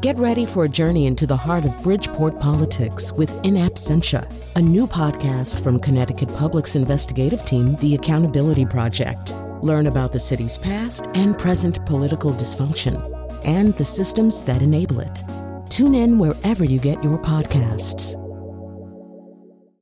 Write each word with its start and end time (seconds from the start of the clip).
Get 0.00 0.16
ready 0.16 0.46
for 0.46 0.64
a 0.64 0.68
journey 0.68 1.06
into 1.06 1.26
the 1.26 1.36
heart 1.36 1.66
of 1.66 1.82
Bridgeport 1.82 2.40
politics 2.40 3.12
with 3.12 3.30
In 3.44 3.52
Absentia, 3.56 4.26
a 4.56 4.62
new 4.62 4.86
podcast 4.86 5.62
from 5.62 5.78
Connecticut 5.78 6.34
Public's 6.36 6.74
investigative 6.74 7.44
team, 7.44 7.76
The 7.76 7.96
Accountability 7.96 8.64
Project. 8.64 9.34
Learn 9.60 9.88
about 9.88 10.10
the 10.10 10.18
city's 10.18 10.56
past 10.56 11.08
and 11.12 11.38
present 11.38 11.84
political 11.84 12.32
dysfunction 12.32 12.96
and 13.44 13.74
the 13.74 13.84
systems 13.84 14.42
that 14.44 14.62
enable 14.62 15.00
it. 15.00 15.22
Tune 15.68 15.94
in 15.94 16.18
wherever 16.18 16.64
you 16.64 16.80
get 16.80 17.04
your 17.04 17.18
podcasts. 17.18 18.16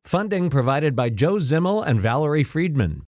Funding 0.05 0.51
provided 0.51 0.97
by 0.97 1.11
Joe 1.11 1.37
Zimmel 1.37 1.87
and 1.87 2.01
Valerie 2.01 2.43
Friedman. 2.43 3.03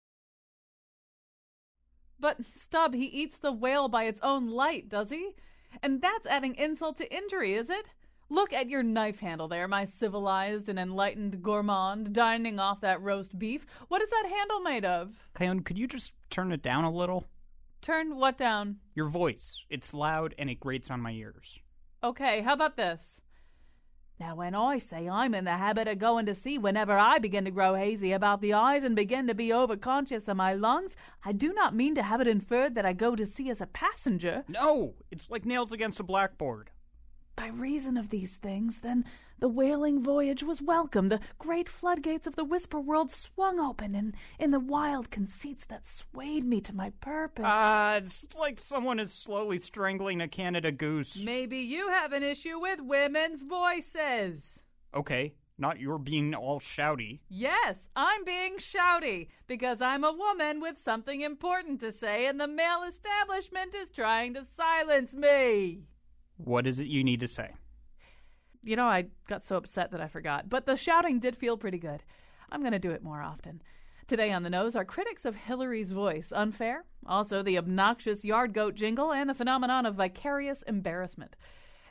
But, 2.20 2.36
Stubb, 2.54 2.93
he 2.93 3.06
eats 3.06 3.38
the 3.38 3.52
whale 3.52 3.88
by 3.88 4.04
its 4.04 4.20
own 4.22 4.50
light, 4.50 4.90
does 4.90 5.09
he? 5.09 5.36
And 5.82 6.00
that's 6.00 6.26
adding 6.26 6.54
insult 6.56 6.96
to 6.98 7.14
injury, 7.14 7.54
is 7.54 7.70
it? 7.70 7.88
Look 8.30 8.52
at 8.52 8.68
your 8.68 8.82
knife 8.82 9.20
handle 9.20 9.48
there, 9.48 9.66
my 9.66 9.86
civilized 9.86 10.68
and 10.68 10.78
enlightened 10.78 11.42
gourmand, 11.42 12.12
dining 12.12 12.59
off 12.59 12.82
that 12.82 13.00
roast 13.00 13.38
beef. 13.38 13.64
What 13.88 14.02
is 14.02 14.10
that 14.10 14.28
handle 14.28 14.60
made 14.60 14.84
of? 14.84 15.16
Cleon, 15.34 15.62
could 15.62 15.78
you 15.78 15.86
just 15.86 16.12
turn 16.28 16.52
it 16.52 16.62
down 16.62 16.84
a 16.84 16.90
little? 16.90 17.24
Turn 17.80 18.16
what 18.16 18.36
down? 18.36 18.76
Your 18.95 19.09
voice. 19.09 19.64
It's 19.70 19.95
loud 19.95 20.34
and 20.38 20.50
it 20.50 20.60
grates 20.60 20.90
on 20.90 21.00
my 21.00 21.12
ears. 21.12 21.59
Okay, 22.04 22.42
how 22.42 22.52
about 22.52 22.76
this? 22.76 23.23
Now, 24.20 24.34
when 24.34 24.54
I 24.54 24.78
say 24.78 25.08
I'm 25.08 25.32
in 25.32 25.45
the 25.45 25.52
habit 25.52 25.86
of 25.86 26.00
going 26.00 26.26
to 26.26 26.34
sea 26.34 26.59
whenever 26.59 26.98
I 26.98 27.18
begin 27.18 27.45
to 27.45 27.52
grow 27.52 27.74
hazy 27.74 28.10
about 28.10 28.40
the 28.40 28.52
eyes 28.52 28.82
and 28.82 28.96
begin 28.96 29.28
to 29.28 29.34
be 29.34 29.50
overconscious 29.50 30.26
of 30.26 30.36
my 30.36 30.54
lungs, 30.54 30.96
I 31.24 31.30
do 31.30 31.52
not 31.52 31.74
mean 31.74 31.95
to 31.95 32.02
have 32.02 32.20
it 32.20 32.26
inferred 32.26 32.74
that 32.74 32.84
I 32.84 32.95
go 32.95 33.14
to 33.14 33.26
sea 33.26 33.48
as 33.48 33.60
a 33.60 33.66
passenger. 33.66 34.45
No! 34.48 34.95
It's 35.12 35.30
like 35.30 35.45
nails 35.45 35.70
against 35.70 36.00
a 36.00 36.02
blackboard. 36.02 36.70
By 37.36 37.46
reason 37.46 37.96
of 37.96 38.09
these 38.09 38.34
things, 38.34 38.80
then, 38.80 39.04
the 39.41 39.48
whaling 39.48 40.02
voyage 40.02 40.43
was 40.43 40.60
welcome. 40.60 41.09
The 41.09 41.21
great 41.38 41.68
floodgates 41.68 42.26
of 42.26 42.37
the 42.37 42.45
whisper 42.45 42.80
world 42.80 43.12
swung 43.12 43.59
open, 43.60 43.95
and 43.95 44.15
in 44.38 44.51
the 44.51 44.60
wild 44.60 45.10
conceits 45.10 45.65
that 45.66 45.87
swayed 45.87 46.45
me 46.45 46.60
to 46.62 46.74
my 46.74 46.90
purpose. 47.01 47.45
Ah, 47.46 47.95
uh, 47.95 47.99
it's 47.99 48.29
like 48.38 48.59
someone 48.59 49.01
is 49.01 49.12
slowly 49.12 49.59
strangling 49.59 50.21
a 50.21 50.29
Canada 50.29 50.73
goose. 50.73 51.23
Maybe 51.23 51.59
you 51.59 51.88
have 51.88 52.12
an 52.12 52.23
issue 52.23 52.59
with 52.59 52.80
women's 52.80 53.43
voices. 53.43 54.62
Okay, 54.95 55.35
not 55.59 55.80
your 55.80 55.99
being 55.99 56.34
all 56.34 56.60
shouty. 56.60 57.21
Yes, 57.29 57.90
I'm 57.96 58.24
being 58.24 58.59
shouty 58.59 59.29
because 59.46 59.80
I'm 59.80 60.05
a 60.05 60.12
woman 60.12 60.60
with 60.60 60.79
something 60.79 61.21
important 61.21 61.80
to 61.80 61.93
say, 61.93 62.27
and 62.27 62.40
the 62.40 62.46
male 62.46 62.84
establishment 62.87 63.74
is 63.74 63.90
trying 63.90 64.34
to 64.34 64.44
silence 64.44 65.15
me. 65.15 65.82
What 66.37 66.66
is 66.66 66.78
it 66.78 66.87
you 66.87 67.03
need 67.03 67.21
to 67.21 67.28
say? 67.28 67.50
You 68.62 68.76
know, 68.76 68.87
I 68.87 69.06
got 69.28 69.44
so 69.44 69.56
upset 69.56 69.91
that 69.92 70.00
I 70.00 70.09
forgot, 70.09 70.48
but 70.48 70.66
the 70.66 70.76
shouting 70.76 71.20
did 71.20 71.37
feel 71.37 71.56
pretty 71.56 71.78
good. 71.78 72.03
I'm 72.50 72.60
going 72.60 72.72
to 72.72 72.78
do 72.78 72.91
it 72.91 73.03
more 73.03 73.22
often. 73.22 73.62
Today 74.06 74.32
on 74.32 74.42
the 74.42 74.50
nose 74.50 74.75
are 74.75 74.84
critics 74.84 75.25
of 75.25 75.37
Hillary's 75.37 75.92
voice, 75.92 76.32
unfair, 76.34 76.84
also 77.06 77.42
the 77.42 77.59
obnoxious 77.59 78.25
yard 78.25 78.54
goat 78.54 78.75
jingle, 78.75 79.12
and 79.12 79.28
the 79.28 79.34
phenomenon 79.34 79.84
of 79.84 79.97
vicarious 79.97 80.62
embarrassment. 80.62 81.37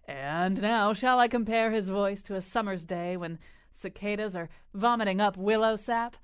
And 0.07 0.61
now, 0.61 0.93
shall 0.93 1.19
I 1.19 1.27
compare 1.27 1.71
his 1.71 1.89
voice 1.89 2.23
to 2.23 2.35
a 2.35 2.41
summer's 2.41 2.85
day 2.85 3.17
when 3.17 3.39
cicadas 3.71 4.35
are 4.35 4.49
vomiting 4.73 5.21
up 5.21 5.37
willow 5.37 5.75
sap? 5.75 6.15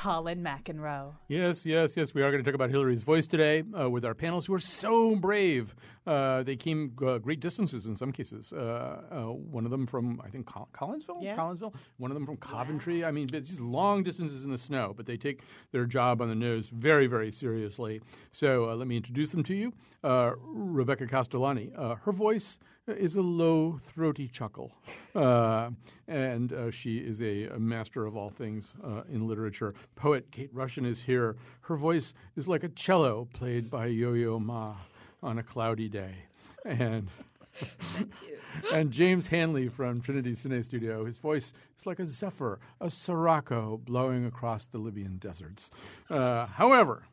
Colin 0.00 0.42
McEnroe. 0.42 1.12
Yes, 1.28 1.66
yes, 1.66 1.94
yes. 1.94 2.14
We 2.14 2.22
are 2.22 2.30
going 2.30 2.42
to 2.42 2.50
talk 2.50 2.54
about 2.54 2.70
Hillary's 2.70 3.02
voice 3.02 3.26
today 3.26 3.64
uh, 3.78 3.90
with 3.90 4.02
our 4.06 4.14
panelists 4.14 4.46
who 4.46 4.54
are 4.54 4.58
so 4.58 5.14
brave. 5.14 5.74
Uh, 6.06 6.42
they 6.42 6.56
came 6.56 6.96
uh, 7.06 7.18
great 7.18 7.38
distances 7.38 7.84
in 7.84 7.94
some 7.94 8.10
cases. 8.10 8.50
Uh, 8.50 9.02
uh, 9.10 9.24
one 9.24 9.66
of 9.66 9.70
them 9.70 9.86
from, 9.86 10.18
I 10.24 10.30
think, 10.30 10.46
Col- 10.46 10.70
Collinsville? 10.72 11.22
Yeah. 11.22 11.36
Collinsville. 11.36 11.74
One 11.98 12.10
of 12.10 12.14
them 12.14 12.24
from 12.24 12.38
Coventry. 12.38 13.04
I 13.04 13.10
mean, 13.10 13.28
it's 13.34 13.50
just 13.50 13.60
long 13.60 14.02
distances 14.02 14.42
in 14.42 14.50
the 14.50 14.56
snow, 14.56 14.94
but 14.96 15.04
they 15.04 15.18
take 15.18 15.42
their 15.70 15.84
job 15.84 16.22
on 16.22 16.30
the 16.30 16.34
nose 16.34 16.70
very, 16.70 17.06
very 17.06 17.30
seriously. 17.30 18.00
So 18.32 18.70
uh, 18.70 18.76
let 18.76 18.88
me 18.88 18.96
introduce 18.96 19.32
them 19.32 19.42
to 19.42 19.54
you. 19.54 19.74
Rebecca 20.02 21.08
Castellani. 21.08 21.72
her 21.76 22.12
voice 22.12 22.56
is 22.96 23.16
a 23.16 23.22
low, 23.22 23.78
throaty 23.82 24.28
chuckle. 24.28 24.72
Uh, 25.14 25.70
and 26.08 26.52
uh, 26.52 26.70
she 26.70 26.98
is 26.98 27.20
a, 27.20 27.46
a, 27.46 27.58
master 27.58 28.06
of 28.06 28.16
all 28.16 28.30
things 28.30 28.74
uh, 28.84 29.02
in 29.10 29.26
literature. 29.26 29.74
Poet 29.96 30.30
Kate 30.30 30.54
Rushin 30.54 30.86
is 30.86 31.02
here. 31.02 31.36
Her 31.62 31.76
voice 31.76 32.14
is 32.36 32.48
like 32.48 32.64
a 32.64 32.68
cello 32.68 33.28
played 33.32 33.70
by 33.70 33.86
Yo 33.86 34.12
Yo 34.12 34.38
Ma 34.38 34.74
on 35.22 35.38
a 35.38 35.42
cloudy 35.42 35.88
day. 35.88 36.14
And 36.64 37.08
and 38.72 38.90
James 38.90 39.26
Hanley 39.28 39.68
from 39.68 40.00
Trinity 40.00 40.32
Cine 40.32 40.64
Studio. 40.64 41.04
His 41.04 41.18
voice 41.18 41.52
is 41.78 41.86
like 41.86 41.98
a 41.98 42.06
zephyr, 42.06 42.58
a 42.80 42.90
sirocco 42.90 43.78
blowing 43.78 44.24
across 44.24 44.66
the 44.66 44.78
Libyan 44.78 45.18
deserts. 45.18 45.70
Uh, 46.08 46.46
however, 46.46 47.04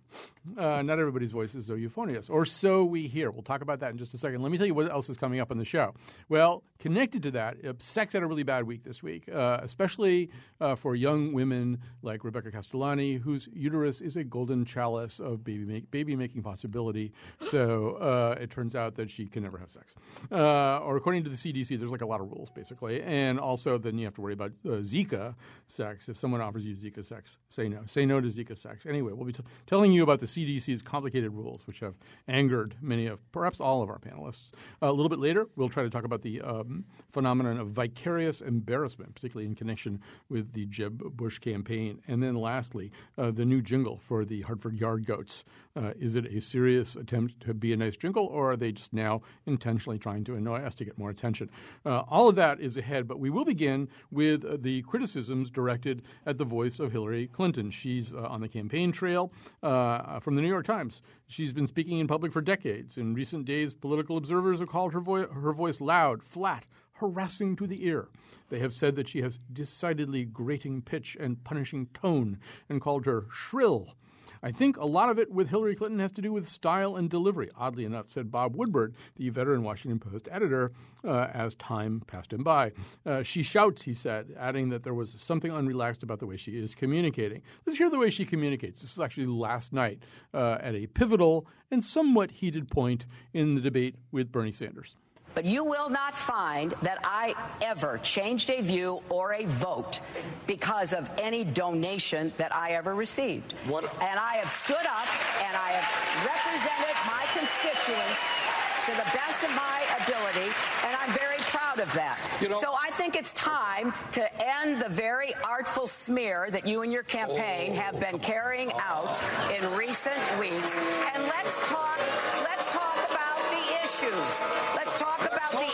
uh, 0.58 0.82
not 0.82 1.00
everybody's 1.00 1.34
voice 1.34 1.54
is 1.54 1.68
euphonious, 1.68 2.30
or 2.30 2.46
so 2.46 2.86
we 2.86 3.08
hear. 3.08 3.30
We'll 3.30 3.44
talk 3.44 3.62
about 3.62 3.82
that 3.82 3.92
in 3.92 3.98
just 3.98 4.14
a 4.14 4.18
second. 4.18 4.42
Let 4.42 4.52
me 4.52 4.58
tell 4.58 4.66
you 4.66 4.74
what 4.74 4.90
else 4.90 5.10
is 5.10 5.18
coming 5.18 5.42
up 5.42 5.52
on 5.52 5.58
the 5.58 5.66
show. 5.66 5.94
Well, 6.30 6.64
connected 6.80 7.24
to 7.24 7.32
that, 7.32 7.58
uh, 7.66 7.74
sex 7.80 8.14
had 8.14 8.24
a 8.24 8.28
really 8.28 8.44
bad 8.44 8.64
week 8.64 8.84
this 8.84 9.04
week, 9.04 9.28
uh, 9.30 9.60
especially 9.62 10.30
uh, 10.62 10.76
for 10.76 10.96
young 10.96 11.34
women 11.34 11.80
like 12.02 12.24
Rebecca 12.24 12.52
Castellani, 12.52 13.16
whose 13.16 13.50
uterus 13.52 14.00
is 14.00 14.16
a 14.16 14.24
golden 14.24 14.64
chalice 14.64 15.20
of 15.20 15.44
baby 15.44 15.66
make, 15.66 15.92
baby 15.92 16.16
making 16.16 16.42
possibility. 16.42 17.12
So 17.52 17.96
uh, 17.96 18.36
it 18.40 18.50
turns 18.50 18.76
out 18.76 18.96
that 18.96 19.12
she 19.12 19.26
can 19.26 19.44
never 19.44 19.58
have 19.58 19.70
sex. 19.70 19.96
Or 20.32 20.96
according 20.96 21.26
the 21.28 21.36
CDC, 21.36 21.78
there's 21.78 21.92
like 21.92 22.02
a 22.02 22.08
lot 22.08 22.22
of 22.22 22.32
rules 22.32 22.50
basically, 22.50 23.02
and 23.04 23.40
also 23.40 23.78
then 23.78 23.98
you 23.98 24.06
have 24.06 24.14
to 24.16 24.22
worry 24.22 24.34
about 24.34 24.52
Zika 24.64 25.36
sex. 25.68 26.08
If 26.08 26.18
someone 26.18 26.40
offers 26.40 26.66
you 26.66 26.76
Zika 26.76 27.06
sex, 27.06 27.40
say 27.50 27.68
no. 27.68 27.82
Say 27.86 28.06
no 28.06 28.22
to 28.22 28.28
Zika 28.28 28.58
sex. 28.58 28.86
Anyway, 28.86 29.12
we'll 29.12 29.26
be 29.26 29.34
t- 29.34 29.44
telling 29.66 29.92
you 29.92 29.98
you 29.98 30.04
about 30.04 30.20
the 30.20 30.26
CDC's 30.26 30.82
complicated 30.82 31.34
rules, 31.34 31.68
which 31.68 31.82
have 31.82 31.96
angered 32.28 32.76
many 32.82 33.08
of, 33.08 33.20
perhaps 33.34 33.60
all 33.60 33.82
of 33.82 33.90
our 33.90 34.00
panelists. 34.00 34.52
Uh, 34.82 34.90
a 34.90 34.94
little 34.94 35.10
bit 35.10 35.20
later, 35.20 35.48
we'll 35.58 35.68
try 35.68 35.84
to 35.84 35.90
talk 35.90 36.06
about 36.06 36.22
the 36.22 36.40
um, 36.42 36.86
phenomenon 37.10 37.60
of 37.60 37.70
vicarious 37.70 38.40
embarrassment, 38.40 39.16
particularly 39.16 39.48
in 39.48 39.56
connection 39.56 40.00
with 40.30 40.54
the 40.54 40.66
Jeb 40.68 41.00
Bush 41.18 41.40
campaign. 41.40 42.00
And 42.08 42.24
then 42.24 42.36
lastly, 42.36 42.92
uh, 43.18 43.32
the 43.32 43.46
new 43.46 43.62
jingle 43.62 43.98
for 43.98 44.24
the 44.24 44.42
Hartford 44.44 44.76
Yard 44.76 45.06
Goats. 45.06 45.44
Uh, 45.76 45.94
is 46.00 46.16
it 46.16 46.26
a 46.26 46.42
serious 46.42 46.96
attempt 46.96 47.40
to 47.42 47.54
be 47.54 47.72
a 47.72 47.78
nice 47.78 47.96
jingle, 47.96 48.26
or 48.26 48.52
are 48.52 48.58
they 48.58 48.72
just 48.72 48.94
now 48.94 49.22
intentionally 49.46 50.00
trying 50.00 50.24
to 50.24 50.36
annoy 50.36 50.60
us 50.60 50.74
to 50.74 50.86
get 50.86 50.98
more 50.98 51.14
attention? 51.18 51.50
Uh, 51.86 52.04
all 52.08 52.30
of 52.30 52.36
that 52.36 52.60
is 52.60 52.78
ahead, 52.78 53.08
but 53.08 53.20
we 53.20 53.30
will 53.30 53.46
begin 53.46 53.90
with 54.12 54.46
uh, 54.46 54.58
the 54.60 54.82
criticisms 54.84 55.50
directed 55.50 56.04
at 56.26 56.38
the 56.38 56.46
voice 56.46 56.80
of 56.80 56.92
Hillary 56.92 57.28
Clinton. 57.28 57.72
She's 57.72 58.14
uh, 58.14 58.28
on 58.30 58.42
the 58.42 58.48
campaign 58.48 58.92
trail 58.92 59.32
uh, 59.64 60.20
from 60.20 60.36
the 60.36 60.42
New 60.42 60.48
York 60.48 60.66
Times. 60.66 61.02
She's 61.28 61.54
been 61.54 61.68
speaking 61.68 62.00
in 62.00 62.08
public 62.08 62.32
for 62.32 62.42
decades. 62.42 62.98
In 62.98 63.14
recent 63.14 63.46
days, 63.46 63.74
political 63.74 64.18
observers 64.18 64.60
have 64.60 64.70
called 64.70 64.94
her, 64.94 65.02
vo- 65.02 65.28
her 65.28 65.54
voice 65.54 65.82
loud, 65.82 66.24
flat, 66.24 66.66
harassing 66.94 67.56
to 67.56 67.68
the 67.68 67.86
ear. 67.86 68.10
They 68.50 68.60
have 68.60 68.74
said 68.74 68.96
that 68.96 69.10
she 69.10 69.22
has 69.22 69.40
decidedly 69.52 70.26
grating 70.26 70.82
pitch 70.82 71.18
and 71.20 71.44
punishing 71.44 71.88
tone 71.94 72.40
and 72.70 72.82
called 72.82 73.06
her 73.06 73.26
shrill. 73.32 73.96
I 74.42 74.52
think 74.52 74.78
a 74.78 74.86
lot 74.86 75.10
of 75.10 75.20
it 75.20 75.32
with 75.32 75.50
Hillary 75.50 75.76
Clinton 75.76 76.00
has 76.00 76.12
to 76.14 76.22
do 76.22 76.32
with 76.32 76.48
style 76.48 76.96
and 76.96 77.10
delivery, 77.10 77.50
oddly 77.56 77.86
enough, 77.86 78.10
said 78.10 78.32
Bob 78.32 78.56
Woodward, 78.56 78.96
the 79.16 79.30
veteran 79.30 79.64
Washington 79.64 80.00
Post 80.00 80.28
editor, 80.32 80.72
uh, 81.04 81.28
as 81.34 81.56
time 81.56 82.02
passed 82.08 82.34
him 82.34 82.44
by. 82.44 82.72
Uh, 83.06 83.24
she 83.24 83.44
shouts, 83.44 83.84
he 83.84 83.94
said, 83.94 84.36
adding 84.38 84.70
that 84.70 84.84
there 84.84 84.94
was 84.94 85.16
something 85.18 85.52
unrelaxed 85.52 86.04
about 86.04 86.20
the 86.20 86.28
way 86.28 86.38
she 86.38 86.58
is 86.58 86.76
communicating. 86.76 87.42
Let's 87.66 87.78
hear 87.78 87.90
the 87.90 88.00
way 88.00 88.10
she 88.10 88.26
communicates. 88.26 88.82
This 88.82 88.94
is 88.94 89.00
actually 89.00 89.28
last 89.28 89.74
night 89.74 90.04
uh, 90.34 90.58
at 90.60 90.76
a 90.76 90.88
pivotal 90.88 91.48
and 91.72 91.84
somewhat 91.84 92.32
heated 92.32 92.70
point 92.70 93.06
in 93.34 93.56
the 93.56 93.62
debate 93.62 93.96
with 94.12 94.32
Bernie 94.32 94.52
Sanders. 94.52 94.98
But 95.38 95.46
you 95.46 95.64
will 95.64 95.88
not 95.88 96.18
find 96.18 96.74
that 96.82 96.98
I 97.04 97.36
ever 97.62 98.00
changed 98.00 98.50
a 98.50 98.60
view 98.60 99.04
or 99.08 99.36
a 99.36 99.46
vote 99.46 100.00
because 100.48 100.94
of 100.94 101.12
any 101.22 101.44
donation 101.44 102.34
that 102.38 102.56
I 102.56 102.72
ever 102.72 102.96
received. 102.96 103.52
What? 103.68 103.84
And 104.02 104.20
I 104.20 104.38
have 104.38 104.50
stood 104.50 104.78
up 104.78 105.08
and 105.46 105.56
I 105.56 105.78
have 105.78 106.26
represented 106.26 106.96
my 107.06 107.24
constituents 107.38 108.48
to 108.88 108.96
the 108.96 109.12
best 109.14 109.44
of 109.44 109.54
my 109.54 109.84
ability, 110.02 110.50
and 110.86 110.96
I'm 110.96 111.12
very 111.12 111.40
proud 111.52 111.80
of 111.82 111.92
that. 111.94 112.18
You 112.42 112.48
know, 112.48 112.58
so 112.58 112.74
I 112.74 112.90
think 112.92 113.18
it's 113.18 113.34
time 113.34 113.92
to 114.14 114.24
end 114.42 114.82
the 114.82 114.88
very 114.88 115.34
artful 115.44 115.88
smear 115.88 116.48
that 116.52 116.66
you 116.66 116.84
and 116.84 116.94
your 116.94 117.04
campaign 117.04 117.74
oh, 117.74 117.82
have 117.82 118.00
been 118.00 118.18
carrying 118.18 118.72
out 118.80 119.20
in 119.52 119.76
recent 119.76 120.18
weeks, 120.40 120.74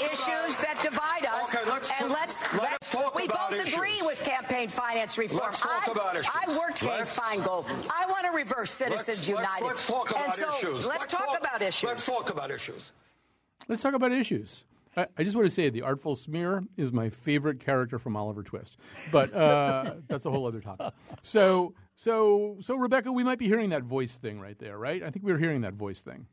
issues 0.06 0.58
that 0.58 0.80
divide 0.82 1.26
us. 1.26 1.54
Okay, 1.54 1.70
let's 1.70 1.92
and 2.00 2.10
let's, 2.10 2.42
let's, 2.54 2.62
let's 2.62 2.92
talk 2.92 3.16
we 3.16 3.26
about 3.26 3.50
both 3.50 3.60
issues. 3.60 3.74
agree 3.74 4.02
with 4.02 4.24
campaign 4.24 4.70
finance 4.70 5.18
reform. 5.18 5.42
Let's 5.44 5.60
talk 5.60 5.88
I, 5.88 5.92
about 5.92 6.16
issues. 6.16 6.32
I 6.34 6.58
worked 6.58 6.84
let's, 6.84 7.18
Feingold. 7.18 7.66
I 7.90 8.06
want 8.10 8.26
to 8.26 8.32
reverse 8.32 8.72
Citizens 8.72 9.08
let's, 9.08 9.28
United. 9.28 9.64
Let's, 9.64 9.64
let's 9.64 9.86
talk 9.86 10.12
about 10.12 10.26
and 10.26 10.34
so 10.34 10.50
issues. 10.50 10.88
Let's, 10.88 11.06
talk, 11.08 11.28
talk, 11.28 11.40
about 11.40 11.62
issues. 11.62 11.90
Let's 11.90 12.06
talk 12.06 12.30
about 12.30 12.52
issues. 12.52 12.92
Let's 13.68 13.82
talk 13.82 13.94
about 13.94 14.12
issues. 14.12 14.66
I, 14.96 15.08
I, 15.18 15.24
just 15.24 15.36
want 15.36 15.48
to 15.48 15.52
say 15.52 15.70
the 15.70 15.82
Artful 15.82 16.16
Smear 16.16 16.64
is 16.78 16.94
my 16.94 17.10
favorite 17.10 17.60
character 17.60 17.98
from 17.98 18.16
Oliver 18.16 18.44
Twist, 18.44 18.78
but 19.12 19.34
uh, 19.34 19.96
that's 20.08 20.26
a 20.26 20.32
whole 20.32 20.46
other 20.46 20.62
topic. 20.62 20.94
So, 21.22 21.74
so, 21.96 22.58
so, 22.62 22.76
Rebecca, 22.76 23.12
we 23.12 23.24
might 23.24 23.40
be 23.40 23.48
hearing 23.48 23.70
that 23.70 23.84
voice 23.84 24.18
thing 24.18 24.40
right 24.40 24.58
there, 24.60 24.78
right? 24.78 25.02
I 25.04 25.10
think 25.10 25.26
we 25.26 25.32
were 25.32 25.40
hearing 25.40 25.62
that 25.62 25.74
voice 25.74 26.02
thing. 26.02 26.28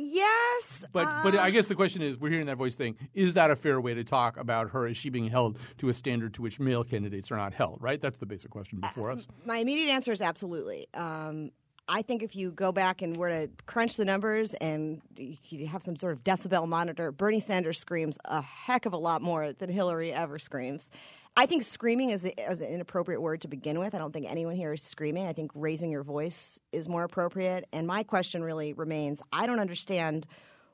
Yes, 0.00 0.84
but 0.92 1.08
uh, 1.08 1.20
but 1.24 1.34
I 1.34 1.50
guess 1.50 1.66
the 1.66 1.74
question 1.74 2.02
is, 2.02 2.16
we're 2.16 2.30
hearing 2.30 2.46
that 2.46 2.56
voice 2.56 2.76
thing. 2.76 2.96
Is 3.14 3.34
that 3.34 3.50
a 3.50 3.56
fair 3.56 3.80
way 3.80 3.94
to 3.94 4.04
talk 4.04 4.36
about 4.36 4.70
her? 4.70 4.86
Is 4.86 4.96
she 4.96 5.10
being 5.10 5.28
held 5.28 5.58
to 5.78 5.88
a 5.88 5.94
standard 5.94 6.34
to 6.34 6.42
which 6.42 6.60
male 6.60 6.84
candidates 6.84 7.32
are 7.32 7.36
not 7.36 7.52
held? 7.52 7.78
Right. 7.80 8.00
That's 8.00 8.20
the 8.20 8.26
basic 8.26 8.52
question 8.52 8.78
before 8.78 9.10
uh, 9.10 9.14
us. 9.14 9.26
My 9.44 9.58
immediate 9.58 9.90
answer 9.90 10.12
is 10.12 10.22
absolutely. 10.22 10.86
Um, 10.94 11.50
I 11.88 12.02
think 12.02 12.22
if 12.22 12.36
you 12.36 12.52
go 12.52 12.70
back 12.70 13.02
and 13.02 13.16
were 13.16 13.30
to 13.30 13.50
crunch 13.66 13.96
the 13.96 14.04
numbers 14.04 14.54
and 14.54 15.00
you 15.16 15.66
have 15.66 15.82
some 15.82 15.96
sort 15.96 16.12
of 16.12 16.22
decibel 16.22 16.68
monitor, 16.68 17.10
Bernie 17.10 17.40
Sanders 17.40 17.80
screams 17.80 18.18
a 18.26 18.42
heck 18.42 18.86
of 18.86 18.92
a 18.92 18.98
lot 18.98 19.22
more 19.22 19.52
than 19.52 19.70
Hillary 19.70 20.12
ever 20.12 20.38
screams. 20.38 20.90
I 21.38 21.46
think 21.46 21.62
screaming 21.62 22.10
is, 22.10 22.24
is, 22.24 22.60
an 22.60 22.66
inappropriate 22.66 23.22
word 23.22 23.42
to 23.42 23.48
begin 23.48 23.78
with. 23.78 23.94
I 23.94 23.98
don't 23.98 24.12
think 24.12 24.26
anyone 24.28 24.56
here 24.56 24.72
is 24.72 24.82
screaming. 24.82 25.28
I 25.28 25.32
think 25.32 25.52
raising 25.54 25.88
your 25.88 26.02
voice 26.02 26.58
is 26.72 26.88
more 26.88 27.04
appropriate. 27.04 27.68
And 27.72 27.86
my 27.86 28.02
question 28.02 28.42
really 28.42 28.72
remains 28.72 29.22
I 29.32 29.46
don't 29.46 29.60
understand 29.60 30.26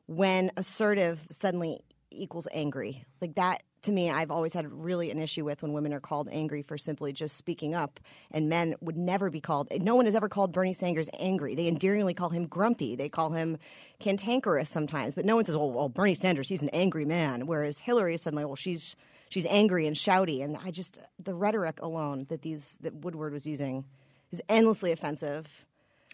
when 0.06 0.50
assertive 0.56 1.20
suddenly 1.31 1.81
equals 2.11 2.49
angry. 2.50 3.05
Like 3.20 3.34
that 3.34 3.62
to 3.82 3.93
me, 3.93 4.08
I've 4.08 4.31
always 4.31 4.55
had 4.55 4.72
really 4.72 5.11
an 5.11 5.19
issue 5.19 5.44
with 5.44 5.61
when 5.61 5.75
women 5.75 5.93
are 5.93 6.00
called 6.00 6.31
angry 6.32 6.62
for 6.62 6.78
simply 6.78 7.12
just 7.12 7.37
speaking 7.37 7.75
up, 7.75 8.00
and 8.31 8.49
men 8.49 8.75
would 8.81 8.96
never 8.96 9.28
be 9.28 9.43
called. 9.43 9.69
No 9.82 9.94
one 9.94 10.06
has 10.06 10.14
ever 10.14 10.31
called 10.31 10.50
Bernie 10.50 10.72
Sanders 10.72 11.10
angry. 11.19 11.55
They 11.55 11.69
endearingly 11.69 12.14
call 12.14 12.31
him 12.31 12.46
grumpy. 12.46 12.96
They 12.96 13.10
call 13.10 13.32
him 13.32 13.58
cantankerous 14.00 14.70
sometimes, 14.70 15.14
but 15.14 15.26
no 15.26 15.37
one 15.37 15.44
says, 15.44 15.56
"Oh, 15.56 15.67
well, 15.67 15.90
Bernie 15.90 16.14
Sanders, 16.14 16.49
he's 16.49 16.62
an 16.62 16.70
angry 16.70 17.05
man." 17.05 17.46
Whereas 17.46 17.81
Hillary 17.81 18.14
is 18.14 18.22
suddenly, 18.22 18.46
"Well, 18.46 18.56
she's 18.56 18.96
she's 19.34 19.46
angry 19.46 19.84
and 19.88 19.96
shouty," 19.96 20.42
and 20.44 20.56
I 20.64 20.70
just 20.70 20.98
the 21.22 21.34
rhetoric 21.34 21.82
alone 21.82 22.26
that 22.28 22.42
these 22.42 22.78
that 22.82 22.94
Woodward 22.94 23.32
was 23.32 23.46
using 23.46 23.84
is 24.31 24.40
endlessly 24.48 24.92
offensive. 24.92 25.66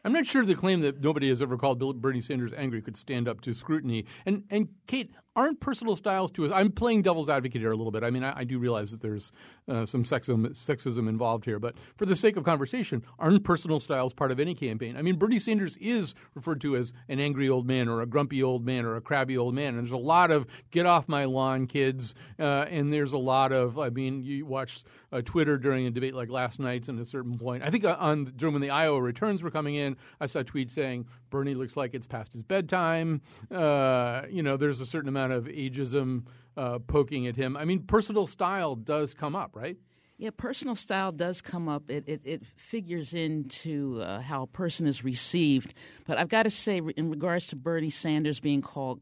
I'm 0.02 0.14
not 0.14 0.24
sure 0.24 0.42
the 0.46 0.54
claim 0.54 0.80
that 0.80 1.02
nobody 1.02 1.28
has 1.28 1.42
ever 1.42 1.58
called 1.58 1.78
Bernie 2.00 2.22
Sanders 2.22 2.54
angry 2.56 2.80
could 2.80 2.96
stand 2.96 3.28
up 3.28 3.42
to 3.42 3.52
scrutiny. 3.52 4.06
And 4.24 4.44
and 4.48 4.68
Kate, 4.86 5.10
aren't 5.36 5.60
personal 5.60 5.96
styles 5.96 6.30
to 6.32 6.46
us? 6.46 6.52
I'm 6.52 6.72
playing 6.72 7.02
devil's 7.02 7.28
advocate 7.28 7.60
here 7.60 7.72
a 7.72 7.76
little 7.76 7.92
bit. 7.92 8.02
I 8.02 8.10
mean, 8.10 8.24
I, 8.24 8.40
I 8.40 8.44
do 8.44 8.58
realize 8.58 8.90
that 8.90 9.00
there's 9.00 9.32
uh, 9.68 9.86
some 9.86 10.04
sexism, 10.04 10.48
sexism 10.50 11.08
involved 11.08 11.44
here, 11.44 11.58
but 11.58 11.76
for 11.96 12.06
the 12.06 12.16
sake 12.16 12.36
of 12.36 12.44
conversation, 12.44 13.04
aren't 13.18 13.44
personal 13.44 13.80
styles 13.80 14.12
part 14.12 14.30
of 14.30 14.40
any 14.40 14.54
campaign? 14.54 14.96
I 14.96 15.02
mean, 15.02 15.16
Bernie 15.16 15.38
Sanders 15.38 15.76
is 15.78 16.14
referred 16.34 16.60
to 16.62 16.76
as 16.76 16.92
an 17.08 17.20
angry 17.20 17.48
old 17.48 17.66
man 17.66 17.88
or 17.88 18.00
a 18.02 18.06
grumpy 18.06 18.42
old 18.42 18.64
man 18.64 18.84
or 18.84 18.96
a 18.96 19.00
crabby 19.00 19.38
old 19.38 19.54
man, 19.54 19.68
and 19.68 19.78
there's 19.78 19.92
a 19.92 19.96
lot 19.96 20.30
of 20.30 20.46
"get 20.70 20.86
off 20.86 21.08
my 21.08 21.24
lawn, 21.24 21.66
kids," 21.66 22.14
uh, 22.38 22.66
and 22.68 22.92
there's 22.92 23.12
a 23.12 23.18
lot 23.18 23.52
of. 23.52 23.78
I 23.78 23.90
mean, 23.90 24.22
you 24.22 24.46
watch 24.46 24.82
uh, 25.12 25.22
Twitter 25.22 25.58
during 25.58 25.86
a 25.86 25.90
debate 25.90 26.14
like 26.14 26.28
last 26.30 26.60
night's, 26.60 26.88
and 26.88 26.98
at 26.98 27.02
a 27.02 27.06
certain 27.06 27.38
point, 27.38 27.62
I 27.62 27.70
think 27.70 27.84
uh, 27.84 27.96
on 27.98 28.24
during 28.36 28.54
when 28.54 28.62
the 28.62 28.70
Iowa 28.70 29.00
returns 29.00 29.42
were 29.42 29.50
coming 29.50 29.74
in, 29.74 29.96
I 30.20 30.26
saw 30.26 30.40
a 30.40 30.44
tweet 30.44 30.70
saying 30.70 31.06
Bernie 31.30 31.54
looks 31.54 31.76
like 31.76 31.94
it's 31.94 32.06
past 32.06 32.32
his 32.32 32.42
bedtime. 32.42 33.22
Uh, 33.50 34.22
you 34.28 34.42
know, 34.42 34.56
there's 34.56 34.80
a 34.80 34.86
certain 34.86 35.08
amount 35.08 35.29
of 35.32 35.44
ageism 35.44 36.24
uh, 36.56 36.78
poking 36.78 37.26
at 37.26 37.36
him. 37.36 37.56
I 37.56 37.64
mean, 37.64 37.84
personal 37.84 38.26
style 38.26 38.74
does 38.74 39.14
come 39.14 39.36
up, 39.36 39.54
right? 39.54 39.76
Yeah, 40.18 40.30
personal 40.36 40.76
style 40.76 41.12
does 41.12 41.40
come 41.40 41.66
up. 41.66 41.90
It 41.90 42.04
it, 42.06 42.20
it 42.24 42.44
figures 42.44 43.14
into 43.14 44.02
uh, 44.02 44.20
how 44.20 44.42
a 44.42 44.46
person 44.46 44.86
is 44.86 45.02
received. 45.02 45.72
But 46.06 46.18
I've 46.18 46.28
got 46.28 46.42
to 46.42 46.50
say, 46.50 46.82
in 46.96 47.10
regards 47.10 47.46
to 47.48 47.56
Bernie 47.56 47.88
Sanders 47.88 48.38
being 48.38 48.60
called 48.60 49.00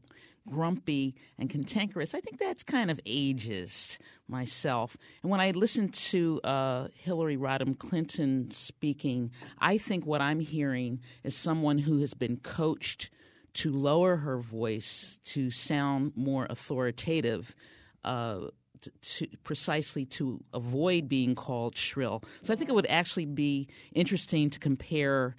grumpy 0.49 1.15
and 1.37 1.49
cantankerous, 1.49 2.15
I 2.15 2.21
think 2.21 2.39
that's 2.39 2.63
kind 2.63 2.89
of 2.89 2.99
ageist 3.05 3.97
myself. 4.29 4.95
And 5.21 5.29
when 5.29 5.41
I 5.41 5.51
listen 5.51 5.89
to 5.89 6.39
uh, 6.41 6.87
Hillary 6.93 7.35
Rodham 7.35 7.77
Clinton 7.77 8.49
speaking, 8.51 9.31
I 9.59 9.77
think 9.77 10.05
what 10.05 10.21
I'm 10.21 10.39
hearing 10.39 11.01
is 11.25 11.35
someone 11.35 11.79
who 11.79 11.99
has 11.99 12.13
been 12.13 12.37
coached 12.37 13.09
to 13.53 13.71
lower 13.71 14.17
her 14.17 14.37
voice 14.37 15.19
to 15.25 15.51
sound 15.51 16.13
more 16.15 16.47
authoritative. 16.49 17.55
Uh, 18.03 18.47
to, 19.01 19.27
precisely 19.43 20.05
to 20.05 20.41
avoid 20.53 21.09
being 21.09 21.35
called 21.35 21.75
shrill. 21.75 22.23
So 22.43 22.53
I 22.53 22.55
think 22.55 22.69
it 22.69 22.73
would 22.73 22.87
actually 22.87 23.25
be 23.25 23.67
interesting 23.93 24.49
to 24.51 24.59
compare 24.59 25.35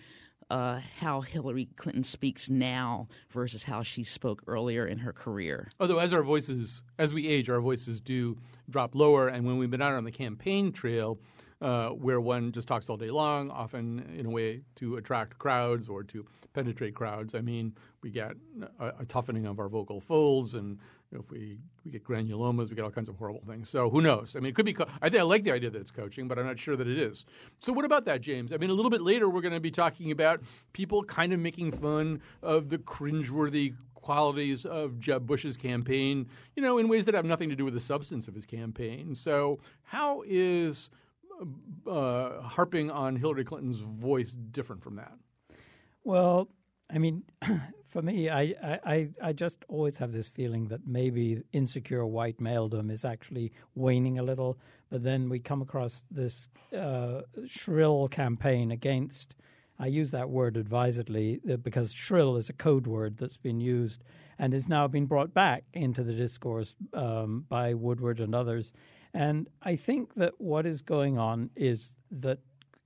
uh, 0.51 0.81
how 0.99 1.21
Hillary 1.21 1.69
Clinton 1.77 2.05
speaks 2.05 2.51
now 2.51 3.09
versus 3.31 3.63
how 3.63 3.83
she 3.83 4.03
spoke 4.03 4.43
earlier 4.47 4.85
in 4.85 4.99
her 4.99 5.13
career. 5.13 5.69
Although, 5.79 5.99
as 5.99 6.13
our 6.13 6.23
voices, 6.23 6.83
as 6.99 7.15
we 7.15 7.29
age, 7.29 7.49
our 7.49 7.61
voices 7.61 8.01
do 8.01 8.37
drop 8.69 8.95
lower, 8.95 9.29
and 9.29 9.47
when 9.47 9.59
we've 9.59 9.71
been 9.71 9.83
out 9.83 9.95
on 9.95 10.05
the 10.05 10.11
campaign 10.11 10.73
trail, 10.73 11.19
uh, 11.61 11.91
where 11.91 12.21
one 12.21 12.53
just 12.53 12.69
talks 12.69 12.89
all 12.89 12.97
day 12.97 13.11
long, 13.11 13.51
often 13.51 14.01
in 14.17 14.27
a 14.27 14.31
way 14.31 14.63
to 14.77 14.97
attract 14.97 15.39
crowds 15.39 15.89
or 15.89 16.03
to 16.05 16.25
penetrate 16.53 16.95
crowds. 16.95 17.35
I 17.35 17.41
mean, 17.41 17.75
we 18.03 18.11
get 18.11 18.33
a, 18.79 18.93
a 19.01 19.05
toughening 19.05 19.47
of 19.47 19.59
our 19.59 19.69
vocal 19.69 20.01
folds, 20.01 20.55
and 20.55 20.79
you 21.11 21.19
know, 21.19 21.25
if 21.25 21.31
we, 21.31 21.59
we 21.85 21.91
get 21.91 22.05
granulomas, 22.05 22.71
we 22.71 22.77
get 22.77 22.85
all 22.85 22.91
kinds 22.91 23.09
of 23.09 23.17
horrible 23.17 23.43
things. 23.47 23.69
So 23.69 23.91
who 23.91 24.01
knows? 24.01 24.37
I 24.37 24.41
mean, 24.41 24.51
it 24.51 24.55
could 24.55 24.65
be. 24.65 24.73
Co- 24.73 24.87
I 25.03 25.09
think 25.09 25.21
I 25.21 25.25
like 25.25 25.45
the 25.45 25.53
idea 25.53 25.71
that 25.71 25.81
it's 25.81 25.91
coaching, 25.91 26.29
but 26.29 26.39
I'm 26.39 26.47
not 26.47 26.59
sure 26.59 26.77
that 26.77 26.89
it 26.89 26.99
is. 26.99 27.27
So 27.59 27.73
what 27.73 27.85
about 27.85 28.05
that, 28.07 28.21
James? 28.21 28.53
I 28.53 28.57
mean, 28.57 28.71
a 28.71 28.75
little 28.75 28.91
bit 28.91 29.03
later, 29.03 29.29
we're 29.29 29.43
going 29.43 29.55
to 29.55 29.61
be 29.61 29.71
talking 29.71 30.11
about 30.11 30.41
people 30.73 31.03
kind 31.03 31.33
of 31.33 31.41
making 31.41 31.73
fun 31.73 32.23
of 32.43 32.69
the 32.69 32.79
cringeworthy 32.79 33.75
qualities 33.95 34.65
of 34.65 34.99
Jeb 34.99 35.27
Bush's 35.27 35.57
campaign, 35.59 36.27
you 36.57 36.63
know, 36.63 36.79
in 36.79 36.89
ways 36.89 37.05
that 37.05 37.15
have 37.15 37.27
nothing 37.27 37.51
to 37.51 37.57
do 37.57 37.65
with 37.67 37.75
the 37.75 37.81
substance 37.81 38.29
of 38.29 38.35
his 38.35 38.47
campaign. 38.47 39.15
So, 39.15 39.61
how 39.83 40.23
is 40.27 40.91
uh, 41.87 42.41
harping 42.43 42.91
on 42.91 43.17
Hillary 43.17 43.45
Clinton's 43.45 43.81
voice 43.81 44.33
different 44.33 44.83
from 44.83 44.97
that? 44.97 45.13
Well, 46.05 46.49
I 46.93 46.99
mean, 46.99 47.23
for 47.89 48.03
me, 48.03 48.31
I, 48.31 48.55
I, 48.85 49.09
I 49.23 49.33
just 49.33 49.65
always 49.69 49.99
have 49.99 50.13
this 50.13 50.29
feeling 50.29 50.69
that 50.69 50.87
maybe 50.87 51.43
insecure 51.53 52.07
white 52.07 52.39
maledom 52.39 52.91
is 52.91 53.05
actually 53.05 53.53
waning 53.75 54.19
a 54.19 54.23
little. 54.23 54.59
But 54.91 55.03
then 55.03 55.29
we 55.29 55.39
come 55.39 55.63
across 55.63 56.05
this 56.11 56.49
uh, 56.77 57.23
shrill 57.47 58.09
campaign 58.09 58.71
against. 58.71 59.35
I 59.79 59.87
use 59.87 60.11
that 60.11 60.29
word 60.29 60.57
advisedly 60.57 61.41
uh, 61.51 61.57
because 61.57 61.93
shrill 61.93 62.37
is 62.37 62.51
a 62.51 62.55
code 62.55 62.87
word 62.87 63.17
that's 63.17 63.39
been 63.39 63.61
used 63.61 64.05
and 64.39 64.53
is 64.53 64.69
now 64.69 64.87
being 64.89 65.07
brought 65.07 65.33
back 65.33 65.65
into 65.73 66.03
the 66.03 66.13
discourse 66.13 66.75
um, 66.93 67.45
by 67.49 67.75
Woodward 67.75 68.21
and 68.21 68.35
others. 68.35 68.73
And 69.15 69.49
I 69.63 69.77
think 69.77 70.15
that 70.15 70.35
what 70.39 70.67
is 70.67 70.83
going 70.83 71.19
on 71.19 71.51
is 71.57 71.93
that 72.11 72.39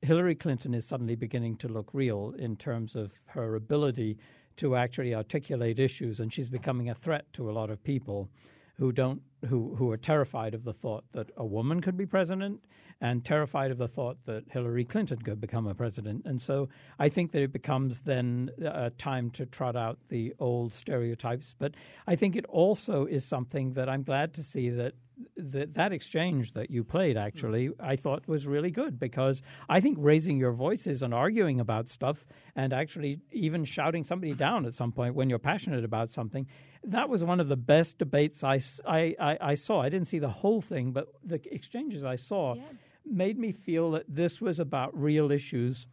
Hillary 0.02 0.34
Clinton 0.34 0.74
is 0.74 0.86
suddenly 0.86 1.14
beginning 1.14 1.56
to 1.58 1.68
look 1.68 1.88
real 1.92 2.34
in 2.38 2.56
terms 2.56 2.94
of 2.94 3.12
her 3.26 3.54
ability 3.54 4.18
to 4.56 4.76
actually 4.76 5.14
articulate 5.14 5.78
issues, 5.78 6.20
and 6.20 6.32
she's 6.32 6.48
becoming 6.48 6.90
a 6.90 6.94
threat 6.94 7.24
to 7.32 7.50
a 7.50 7.52
lot 7.52 7.70
of 7.70 7.82
people 7.82 8.28
who 8.76 8.92
don't 8.92 9.22
who 9.46 9.74
who 9.76 9.90
are 9.90 9.96
terrified 9.96 10.54
of 10.54 10.64
the 10.64 10.72
thought 10.72 11.04
that 11.12 11.30
a 11.36 11.44
woman 11.44 11.80
could 11.80 11.96
be 11.96 12.06
president 12.06 12.60
and 13.00 13.24
terrified 13.24 13.70
of 13.70 13.78
the 13.78 13.88
thought 13.88 14.16
that 14.24 14.44
Hillary 14.50 14.84
Clinton 14.84 15.18
could 15.18 15.40
become 15.40 15.66
a 15.66 15.74
president. 15.74 16.22
And 16.24 16.40
so 16.40 16.68
I 16.98 17.08
think 17.08 17.32
that 17.32 17.42
it 17.42 17.52
becomes 17.52 18.00
then 18.00 18.50
a 18.64 18.90
time 18.90 19.30
to 19.32 19.46
trot 19.46 19.76
out 19.76 19.98
the 20.08 20.34
old 20.38 20.72
stereotypes. 20.72 21.54
But 21.58 21.74
I 22.06 22.16
think 22.16 22.36
it 22.36 22.46
also 22.48 23.04
is 23.04 23.24
something 23.24 23.74
that 23.74 23.88
I'm 23.88 24.04
glad 24.04 24.34
to 24.34 24.42
see 24.42 24.70
that 24.70 24.94
that 25.36 25.74
that 25.74 25.92
exchange 25.92 26.52
that 26.54 26.70
you 26.70 26.82
played 26.82 27.16
actually 27.16 27.68
mm-hmm. 27.68 27.84
I 27.84 27.96
thought 27.96 28.26
was 28.26 28.46
really 28.46 28.70
good 28.70 28.98
because 28.98 29.42
I 29.68 29.80
think 29.80 29.96
raising 30.00 30.38
your 30.38 30.52
voices 30.52 31.02
and 31.02 31.14
arguing 31.14 31.60
about 31.60 31.88
stuff 31.88 32.24
and 32.56 32.72
actually 32.72 33.20
even 33.30 33.64
shouting 33.64 34.02
somebody 34.02 34.34
down 34.34 34.66
at 34.66 34.74
some 34.74 34.92
point 34.92 35.14
when 35.14 35.30
you're 35.30 35.38
passionate 35.38 35.84
about 35.84 36.10
something 36.10 36.46
that 36.86 37.08
was 37.08 37.24
one 37.24 37.40
of 37.40 37.48
the 37.48 37.56
best 37.56 37.98
debates 37.98 38.44
I, 38.44 38.60
I, 38.86 39.14
I, 39.18 39.38
I 39.40 39.54
saw 39.54 39.80
I 39.80 39.88
didn't 39.88 40.06
see 40.06 40.18
the 40.18 40.28
whole 40.28 40.60
thing 40.60 40.92
but 40.92 41.08
the 41.24 41.40
exchanges 41.52 42.04
I 42.04 42.16
saw 42.16 42.54
yeah. 42.54 42.62
made 43.04 43.38
me 43.38 43.52
feel 43.52 43.92
that 43.92 44.04
this 44.08 44.40
was 44.40 44.60
about 44.60 44.98
real 44.98 45.30
issues 45.30 45.86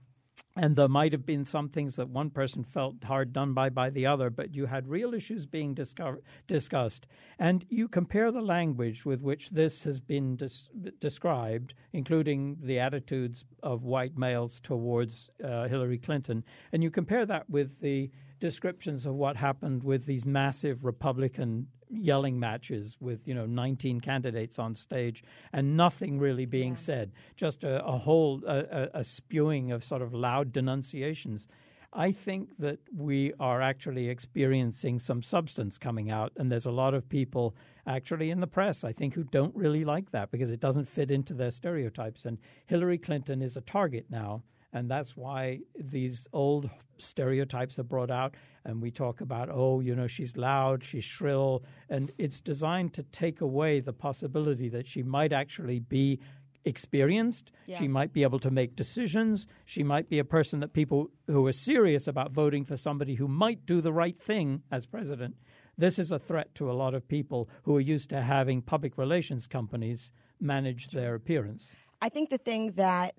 and 0.58 0.76
there 0.76 0.88
might 0.90 1.14
have 1.14 1.26
been 1.26 1.46
some 1.46 1.70
things 1.70 1.96
that 1.96 2.10
one 2.10 2.30
person 2.30 2.64
felt 2.64 3.04
hard 3.04 3.32
done 3.32 3.54
by 3.54 3.70
by 3.70 3.90
the 3.90 4.06
other, 4.06 4.30
but 4.30 4.54
you 4.54 4.66
had 4.66 4.88
real 4.88 5.14
issues 5.14 5.46
being 5.46 5.74
discover- 5.74 6.22
discussed. 6.48 7.08
And 7.40 7.66
you 7.70 7.88
compare 7.88 8.32
the 8.32 8.42
language 8.42 9.06
with 9.06 9.22
which 9.22 9.50
this 9.50 9.84
has 9.84 10.02
been 10.02 10.36
dis- 10.36 10.70
described, 11.00 11.74
including 11.94 12.58
the 12.62 12.80
attitudes 12.80 13.46
of 13.64 13.84
white 13.84 14.18
males 14.18 14.60
towards 14.60 15.30
uh, 15.44 15.68
Hillary 15.70 15.98
Clinton, 15.98 16.44
and 16.74 16.84
you 16.84 16.92
compare 16.92 17.26
that 17.26 17.50
with 17.50 17.80
the 17.80 18.12
descriptions 18.42 19.06
of 19.06 19.14
what 19.14 19.38
happened 19.38 19.84
with 19.84 20.06
these 20.06 20.26
massive 20.26 20.84
Republican 20.84 21.68
yelling 21.90 22.40
matches 22.40 22.98
with 23.00 23.28
you 23.28 23.34
know 23.34 23.46
19 23.46 24.00
candidates 24.00 24.58
on 24.58 24.74
stage 24.76 25.24
and 25.54 25.78
nothing 25.78 26.20
really 26.20 26.46
being 26.46 26.74
yeah. 26.74 26.80
said, 26.80 27.12
just 27.38 27.64
a, 27.64 27.86
a 27.86 27.98
whole 27.98 28.42
a, 28.46 28.90
a, 28.94 29.04
spewing 29.04 29.72
of 29.72 29.84
sort 29.84 30.02
of 30.02 30.14
loud 30.14 30.52
denunciations. 30.52 31.48
I 31.94 32.14
think 32.14 32.58
that 32.60 32.80
we 32.96 33.34
are 33.40 33.62
actually 33.62 34.08
experiencing 34.08 34.98
some 35.00 35.22
substance 35.22 35.78
coming 35.78 36.10
out, 36.10 36.32
and 36.38 36.50
there's 36.50 36.66
a 36.66 36.72
lot 36.72 36.94
of 36.94 37.08
people 37.10 37.54
actually 37.86 38.30
in 38.30 38.40
the 38.40 38.48
press, 38.48 38.86
I 38.86 38.94
think, 38.94 39.14
who 39.14 39.26
don't 39.26 39.54
really 39.54 39.84
like 39.84 40.12
that 40.12 40.32
because 40.32 40.52
it 40.52 40.62
doesn't 40.62 40.88
fit 40.88 41.12
into 41.12 41.34
their 41.34 41.52
stereotypes. 41.52 42.24
And 42.24 42.38
Hillary 42.66 42.98
Clinton 42.98 43.42
is 43.42 43.58
a 43.58 43.62
target 43.62 44.06
now, 44.10 44.42
and 44.74 44.90
that's 44.90 45.16
why 45.18 45.60
these 45.78 46.28
old 46.34 46.70
stereotypes 46.98 47.80
are 47.80 47.84
brought 47.84 48.12
out. 48.12 48.36
And 48.64 48.82
we 48.82 48.92
talk 48.92 49.22
about, 49.22 49.50
oh, 49.52 49.80
you 49.80 49.96
know, 49.96 50.08
she's 50.08 50.38
loud, 50.38 50.84
she's 50.84 51.04
shrill, 51.04 51.64
and 51.90 52.12
it's 52.18 52.40
designed 52.40 52.94
to 52.94 53.04
take 53.04 53.42
away 53.42 53.80
the 53.80 53.94
possibility 53.94 54.70
that 54.70 54.86
she 54.86 55.02
might 55.02 55.34
actually 55.34 55.80
be 55.80 56.20
experienced. 56.64 57.52
Yeah. 57.66 57.80
She 57.80 57.88
might 57.88 58.14
be 58.14 58.24
able 58.24 58.40
to 58.40 58.52
make 58.52 58.76
decisions. 58.76 59.48
She 59.66 59.84
might 59.84 60.10
be 60.10 60.20
a 60.20 60.24
person 60.24 60.60
that 60.60 60.74
people 60.74 61.10
who 61.28 61.46
are 61.48 61.54
serious 61.54 62.08
about 62.08 62.32
voting 62.32 62.66
for 62.66 62.78
somebody 62.78 63.16
who 63.16 63.28
might 63.28 63.66
do 63.66 63.82
the 63.82 63.94
right 63.94 64.18
thing 64.18 64.62
as 64.72 64.86
president. 64.86 65.36
This 65.78 65.98
is 65.98 66.12
a 66.12 66.20
threat 66.20 66.54
to 66.56 66.70
a 66.70 66.74
lot 66.74 66.94
of 66.94 67.08
people 67.08 67.50
who 67.64 67.76
are 67.78 67.82
used 67.82 68.10
to 68.10 68.22
having 68.22 68.62
public 68.62 68.98
relations 68.98 69.48
companies 69.48 70.12
manage 70.40 70.90
their 70.90 71.16
appearance. 71.16 71.74
I 72.02 72.10
think 72.10 72.30
the 72.30 72.38
thing 72.38 72.74
that 72.74 73.16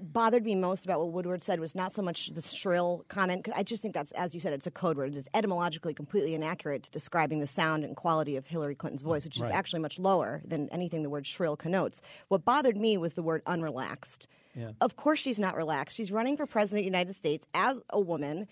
bothered 0.00 0.44
me 0.44 0.54
most 0.54 0.84
about 0.84 1.00
what 1.00 1.12
Woodward 1.12 1.42
said 1.42 1.60
was 1.60 1.74
not 1.74 1.94
so 1.94 2.02
much 2.02 2.28
the 2.28 2.42
shrill 2.42 3.04
comment. 3.08 3.48
I 3.54 3.62
just 3.62 3.82
think 3.82 3.94
that's, 3.94 4.12
as 4.12 4.34
you 4.34 4.40
said, 4.40 4.52
it's 4.52 4.66
a 4.66 4.70
code 4.70 4.96
word. 4.96 5.12
It 5.12 5.16
is 5.16 5.28
etymologically 5.34 5.94
completely 5.94 6.34
inaccurate 6.34 6.84
to 6.84 6.90
describing 6.90 7.40
the 7.40 7.46
sound 7.46 7.84
and 7.84 7.96
quality 7.96 8.36
of 8.36 8.46
Hillary 8.46 8.74
Clinton's 8.74 9.02
voice, 9.02 9.24
which 9.24 9.36
is 9.36 9.42
Right. 9.42 9.52
actually 9.52 9.80
much 9.80 9.98
lower 9.98 10.42
than 10.44 10.68
anything 10.70 11.02
the 11.02 11.10
word 11.10 11.26
shrill 11.26 11.56
connotes. 11.56 12.00
What 12.28 12.44
bothered 12.44 12.76
me 12.76 12.96
was 12.96 13.14
the 13.14 13.22
word 13.22 13.42
unrelaxed. 13.44 14.26
Yeah. 14.54 14.70
Of 14.80 14.96
course, 14.96 15.18
she's 15.20 15.38
not 15.38 15.56
relaxed. 15.56 15.96
She's 15.96 16.10
running 16.10 16.36
for 16.36 16.46
president 16.46 16.80
of 16.80 16.82
the 16.84 16.96
United 16.96 17.14
States 17.14 17.46
as 17.54 17.78
a 17.90 18.00
woman, 18.00 18.48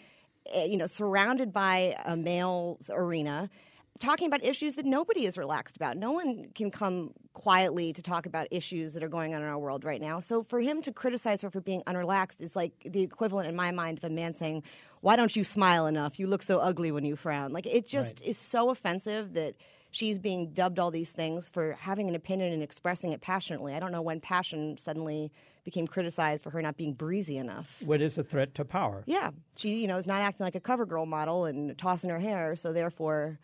eh, 0.53 0.65
you 0.65 0.77
know, 0.77 0.87
surrounded 0.87 1.53
by 1.53 1.97
a 2.05 2.17
male 2.17 2.79
arena 2.91 3.51
talking 3.99 4.27
about 4.27 4.45
issues 4.45 4.75
that 4.77 4.85
nobody 4.87 5.25
is 5.27 5.37
relaxed 5.39 5.77
about. 5.77 5.97
No 5.97 6.13
one 6.13 6.49
can 6.55 6.71
come 6.71 7.13
quietly 7.33 7.93
to 7.93 8.03
talk 8.03 8.27
about 8.27 8.47
issues 8.51 8.95
that 8.95 9.03
are 9.03 9.09
going 9.09 9.35
on 9.35 9.43
in 9.43 9.49
our 9.49 9.59
world 9.59 9.85
right 9.85 10.01
now. 10.01 10.21
So 10.21 10.43
for 10.43 10.61
him 10.61 10.83
to 10.83 10.93
criticize 10.93 11.43
her 11.43 11.51
for 11.51 11.61
being 11.61 11.83
unrelaxed 11.87 12.41
is 12.41 12.57
like 12.57 12.73
the 12.85 13.03
equivalent 13.03 13.49
in 13.49 13.57
my 13.57 13.71
mind 13.71 13.99
of 13.99 14.05
a 14.05 14.11
man 14.11 14.33
saying, 14.33 14.63
"Why 15.01 15.17
don't 15.17 15.35
you 15.37 15.45
smile 15.45 15.87
enough? 15.87 16.19
You 16.19 16.27
look 16.27 16.43
so 16.43 16.59
ugly 16.59 16.91
when 16.93 17.05
you 17.05 17.17
frown." 17.17 17.53
Like 17.53 17.67
it 17.67 17.87
just 17.87 18.21
Right. 18.21 18.29
is 18.29 18.39
so 18.39 18.71
offensive 18.71 19.35
that 19.35 19.55
she's 19.91 20.19
being 20.19 20.51
dubbed 20.53 20.79
all 20.79 20.91
these 20.91 21.13
things 21.13 21.49
for 21.49 21.73
having 21.81 22.09
an 22.09 22.15
opinion 22.15 22.53
and 22.53 22.63
expressing 22.63 23.13
it 23.13 23.21
passionately. 23.21 23.73
I 23.75 23.79
don't 23.81 23.93
know 23.93 24.03
when 24.03 24.21
passion 24.21 24.77
suddenly 24.79 25.33
became 25.65 25.87
criticized 25.87 26.43
for 26.45 26.51
her 26.51 26.61
not 26.63 26.77
being 26.77 26.93
breezy 26.93 27.37
enough. 27.39 27.83
What 27.85 28.01
is 28.01 28.19
a 28.19 28.23
threat 28.23 28.55
to 28.55 28.65
power? 28.65 29.03
Yeah, 29.07 29.31
she 29.57 29.77
you 29.81 29.87
know 29.89 29.97
is 29.97 30.07
not 30.07 30.21
acting 30.23 30.45
like 30.45 30.55
a 30.55 30.61
cover 30.61 30.87
girl 30.87 31.07
model 31.07 31.45
and 31.45 31.77
tossing 31.79 32.11
her 32.11 32.19
hair, 32.19 32.57
so 32.57 32.73
therefore 32.73 33.39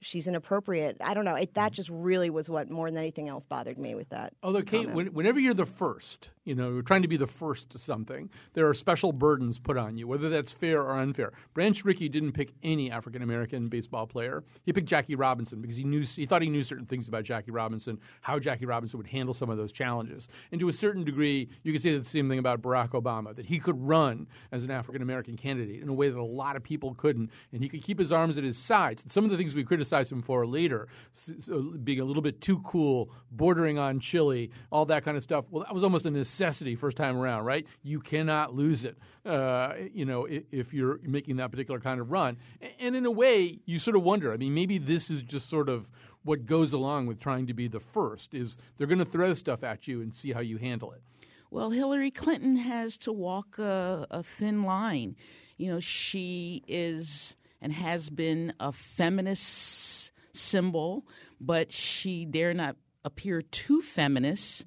she's 0.00 0.26
inappropriate. 0.26 0.96
I 1.00 1.14
don't 1.14 1.24
know. 1.24 1.34
It, 1.34 1.54
that 1.54 1.72
mm. 1.72 1.74
just 1.74 1.90
really 1.90 2.30
was 2.30 2.48
what 2.48 2.70
more 2.70 2.90
than 2.90 2.98
anything 2.98 3.28
else 3.28 3.44
bothered 3.44 3.78
me 3.78 3.94
with 3.94 4.08
that. 4.10 4.32
Although, 4.42 4.62
Kate, 4.62 4.90
when, 4.90 5.08
whenever 5.08 5.38
you're 5.38 5.54
the 5.54 5.66
first, 5.66 6.30
you 6.44 6.54
know, 6.54 6.72
you're 6.72 6.82
trying 6.82 7.02
to 7.02 7.08
be 7.08 7.16
the 7.16 7.26
first 7.26 7.70
to 7.70 7.78
something, 7.78 8.30
there 8.54 8.66
are 8.66 8.74
special 8.74 9.12
burdens 9.12 9.58
put 9.58 9.76
on 9.76 9.96
you, 9.96 10.08
whether 10.08 10.28
that's 10.28 10.50
fair 10.50 10.82
or 10.82 10.98
unfair. 10.98 11.32
Branch 11.54 11.84
Rickey 11.84 12.08
didn't 12.08 12.32
pick 12.32 12.52
any 12.62 12.90
African 12.90 13.22
American 13.22 13.68
baseball 13.68 14.06
player. 14.06 14.42
He 14.64 14.72
picked 14.72 14.88
Jackie 14.88 15.14
Robinson 15.14 15.60
because 15.60 15.76
he 15.76 15.84
knew 15.84 16.00
he 16.00 16.26
thought 16.26 16.42
he 16.42 16.48
knew 16.48 16.62
certain 16.62 16.86
things 16.86 17.08
about 17.08 17.24
Jackie 17.24 17.50
Robinson, 17.50 17.98
how 18.22 18.38
Jackie 18.38 18.66
Robinson 18.66 18.98
would 18.98 19.06
handle 19.06 19.34
some 19.34 19.50
of 19.50 19.58
those 19.58 19.72
challenges. 19.72 20.28
And 20.50 20.60
to 20.60 20.68
a 20.68 20.72
certain 20.72 21.04
degree, 21.04 21.48
you 21.62 21.72
could 21.72 21.82
say 21.82 21.96
the 21.96 22.04
same 22.04 22.28
thing 22.28 22.38
about 22.38 22.62
Barack 22.62 22.90
Obama, 22.90 23.34
that 23.36 23.46
he 23.46 23.58
could 23.58 23.80
run 23.80 24.26
as 24.50 24.64
an 24.64 24.70
African 24.70 25.02
American 25.02 25.36
candidate 25.36 25.82
in 25.82 25.88
a 25.88 25.92
way 25.92 26.08
that 26.08 26.18
a 26.18 26.22
lot 26.22 26.56
of 26.56 26.62
people 26.62 26.94
couldn't, 26.94 27.30
and 27.52 27.62
he 27.62 27.68
could 27.68 27.82
keep 27.82 27.98
his 27.98 28.12
arms 28.12 28.38
at 28.38 28.44
his 28.44 28.56
sides. 28.56 29.02
And 29.02 29.12
some 29.12 29.24
of 29.24 29.30
the 29.30 29.36
things 29.36 29.54
we 29.54 29.62
criticize 29.62 29.89
him 29.92 30.22
for 30.22 30.46
later, 30.46 30.88
s- 31.14 31.32
s- 31.38 31.50
being 31.82 32.00
a 32.00 32.04
little 32.04 32.22
bit 32.22 32.40
too 32.40 32.58
cool, 32.60 33.10
bordering 33.30 33.78
on 33.78 33.98
chilly, 34.00 34.50
all 34.70 34.84
that 34.86 35.04
kind 35.04 35.16
of 35.16 35.22
stuff. 35.22 35.46
Well, 35.50 35.64
that 35.64 35.74
was 35.74 35.82
almost 35.82 36.04
a 36.06 36.10
necessity 36.10 36.76
first 36.76 36.96
time 36.96 37.16
around, 37.16 37.44
right? 37.44 37.66
You 37.82 38.00
cannot 38.00 38.54
lose 38.54 38.84
it, 38.84 38.96
uh, 39.24 39.74
you 39.92 40.04
know, 40.04 40.26
if 40.28 40.72
you're 40.72 41.00
making 41.02 41.36
that 41.36 41.50
particular 41.50 41.80
kind 41.80 42.00
of 42.00 42.10
run. 42.10 42.36
And 42.78 42.94
in 42.94 43.04
a 43.06 43.10
way, 43.10 43.58
you 43.66 43.78
sort 43.78 43.96
of 43.96 44.02
wonder. 44.02 44.32
I 44.32 44.36
mean, 44.36 44.54
maybe 44.54 44.78
this 44.78 45.10
is 45.10 45.22
just 45.22 45.48
sort 45.48 45.68
of 45.68 45.90
what 46.22 46.44
goes 46.46 46.72
along 46.72 47.06
with 47.06 47.18
trying 47.18 47.46
to 47.46 47.54
be 47.54 47.66
the 47.66 47.80
first. 47.80 48.34
Is 48.34 48.58
they're 48.76 48.86
going 48.86 48.98
to 48.98 49.04
throw 49.04 49.34
stuff 49.34 49.62
at 49.62 49.88
you 49.88 50.02
and 50.02 50.14
see 50.14 50.32
how 50.32 50.40
you 50.40 50.58
handle 50.58 50.92
it. 50.92 51.02
Well, 51.50 51.70
Hillary 51.70 52.12
Clinton 52.12 52.56
has 52.56 52.96
to 52.98 53.12
walk 53.12 53.58
a, 53.58 54.06
a 54.10 54.22
thin 54.22 54.62
line. 54.62 55.16
You 55.56 55.72
know, 55.72 55.80
she 55.80 56.62
is 56.68 57.36
and 57.60 57.72
has 57.72 58.10
been 58.10 58.52
a 58.60 58.72
feminist 58.72 60.12
symbol, 60.32 61.06
but 61.40 61.72
she 61.72 62.24
dare 62.24 62.54
not 62.54 62.76
appear 63.04 63.42
too 63.42 63.80
feminist 63.80 64.64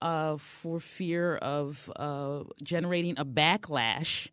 uh, 0.00 0.36
for 0.36 0.80
fear 0.80 1.36
of 1.36 1.90
uh, 1.96 2.42
generating 2.62 3.18
a 3.18 3.24
backlash 3.24 4.28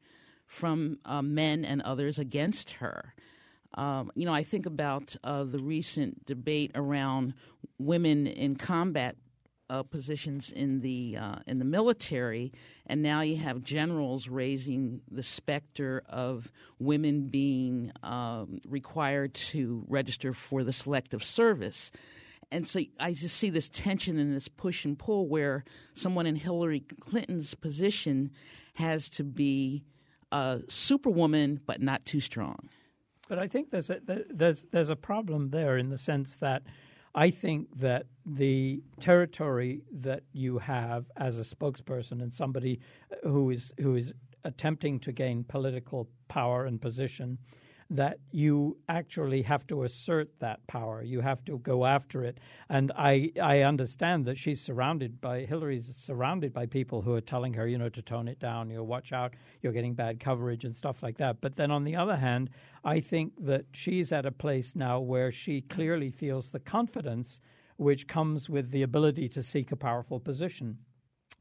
from 0.46 1.00
uh, 1.06 1.22
men 1.22 1.66
and 1.66 1.82
others 1.82 2.20
against 2.20 2.72
her. 2.72 3.14
Um, 3.76 4.12
you 4.14 4.26
know, 4.26 4.34
I 4.34 4.44
think 4.44 4.66
about 4.66 5.16
uh, 5.24 5.46
the 5.46 5.58
recent 5.58 6.26
debate 6.26 6.72
around 6.76 7.34
women 7.80 8.28
in 8.28 8.56
combat 8.56 9.16
uh, 9.74 9.82
positions 9.82 10.52
in 10.52 10.82
the 10.82 11.18
uh, 11.20 11.38
in 11.48 11.58
the 11.58 11.66
military, 11.66 12.54
and 12.86 13.02
now 13.02 13.22
you 13.22 13.38
have 13.38 13.64
generals 13.64 14.28
raising 14.28 15.02
the 15.10 15.24
specter 15.24 16.04
of 16.08 16.52
women 16.78 17.28
being 17.28 17.92
um, 18.04 18.60
required 18.70 19.34
to 19.34 19.84
register 19.88 20.32
for 20.32 20.64
the 20.64 20.72
selective 20.72 21.24
service. 21.24 21.92
And 22.52 22.68
so 22.68 22.82
I 23.00 23.14
just 23.14 23.36
see 23.36 23.50
this 23.50 23.68
tension 23.68 24.20
and 24.20 24.36
this 24.36 24.48
push 24.48 24.86
and 24.86 24.98
pull 24.98 25.28
where 25.28 25.64
someone 25.96 26.28
in 26.28 26.36
Hillary 26.36 26.82
Clinton's 27.00 27.56
position 27.56 28.30
has 28.76 29.10
to 29.10 29.24
be 29.24 29.86
a 30.32 30.62
superwoman, 30.68 31.62
but 31.66 31.82
not 31.82 32.06
too 32.06 32.20
strong. 32.20 32.70
But 33.28 33.40
I 33.40 33.48
think 33.48 33.72
there's 33.72 33.90
a 33.90 34.00
there's 34.06 34.68
there's 34.70 34.90
a 34.90 34.96
problem 34.96 35.50
there 35.50 35.80
in 35.80 35.90
the 35.90 35.98
sense 35.98 36.38
that 36.38 36.62
I 37.16 37.30
think 37.30 37.68
that 37.80 38.08
the 38.26 38.82
territory 39.00 39.84
that 39.92 40.24
you 40.32 40.58
have 40.58 41.06
as 41.18 41.38
a 41.38 41.44
spokesperson 41.44 42.22
and 42.22 42.34
somebody 42.34 42.80
who 43.24 43.52
is 43.52 43.72
who 43.80 43.96
is 43.96 44.14
attempting 44.44 45.00
to 45.02 45.12
gain 45.12 45.44
political 45.44 46.10
power 46.28 46.66
and 46.66 46.82
position 46.82 47.38
that 47.96 48.18
you 48.32 48.78
actually 48.90 49.44
have 49.44 49.68
to 49.68 49.84
assert 49.84 50.30
that 50.40 50.66
power. 50.68 51.04
You 51.04 51.22
have 51.22 51.46
to 51.46 51.60
go 51.60 51.86
after 51.86 52.24
it. 52.24 52.40
And 52.70 52.92
I, 52.98 53.32
I 53.42 53.62
understand 53.62 54.26
that 54.26 54.38
she's 54.38 54.60
surrounded 54.60 55.22
by, 55.22 55.42
Hillary's 55.42 55.96
surrounded 55.96 56.54
by 56.54 56.66
people 56.66 57.02
who 57.02 57.14
are 57.14 57.22
telling 57.22 57.54
her, 57.54 57.68
you 57.68 57.78
know, 57.78 57.90
to 57.90 58.02
tone 58.02 58.28
it 58.28 58.40
down, 58.40 58.70
you 58.70 58.78
know, 58.78 58.84
watch 58.84 59.14
out, 59.14 59.36
you're 59.62 59.74
getting 59.74 59.94
bad 59.94 60.20
coverage 60.20 60.66
and 60.66 60.76
stuff 60.76 61.04
like 61.04 61.18
that. 61.18 61.40
But 61.40 61.56
then 61.56 61.70
on 61.70 61.84
the 61.84 61.96
other 61.96 62.16
hand, 62.16 62.50
I 62.84 63.00
think 63.00 63.34
that 63.46 63.66
she's 63.74 64.12
at 64.12 64.26
a 64.26 64.32
place 64.32 64.76
now 64.76 65.00
where 65.00 65.32
she 65.32 65.62
clearly 65.62 66.10
feels 66.10 66.50
the 66.50 66.60
confidence 66.60 67.40
which 67.78 68.08
comes 68.08 68.50
with 68.50 68.72
the 68.72 68.84
ability 68.84 69.30
to 69.30 69.44
seek 69.44 69.72
a 69.72 69.76
powerful 69.76 70.20
position. 70.20 70.78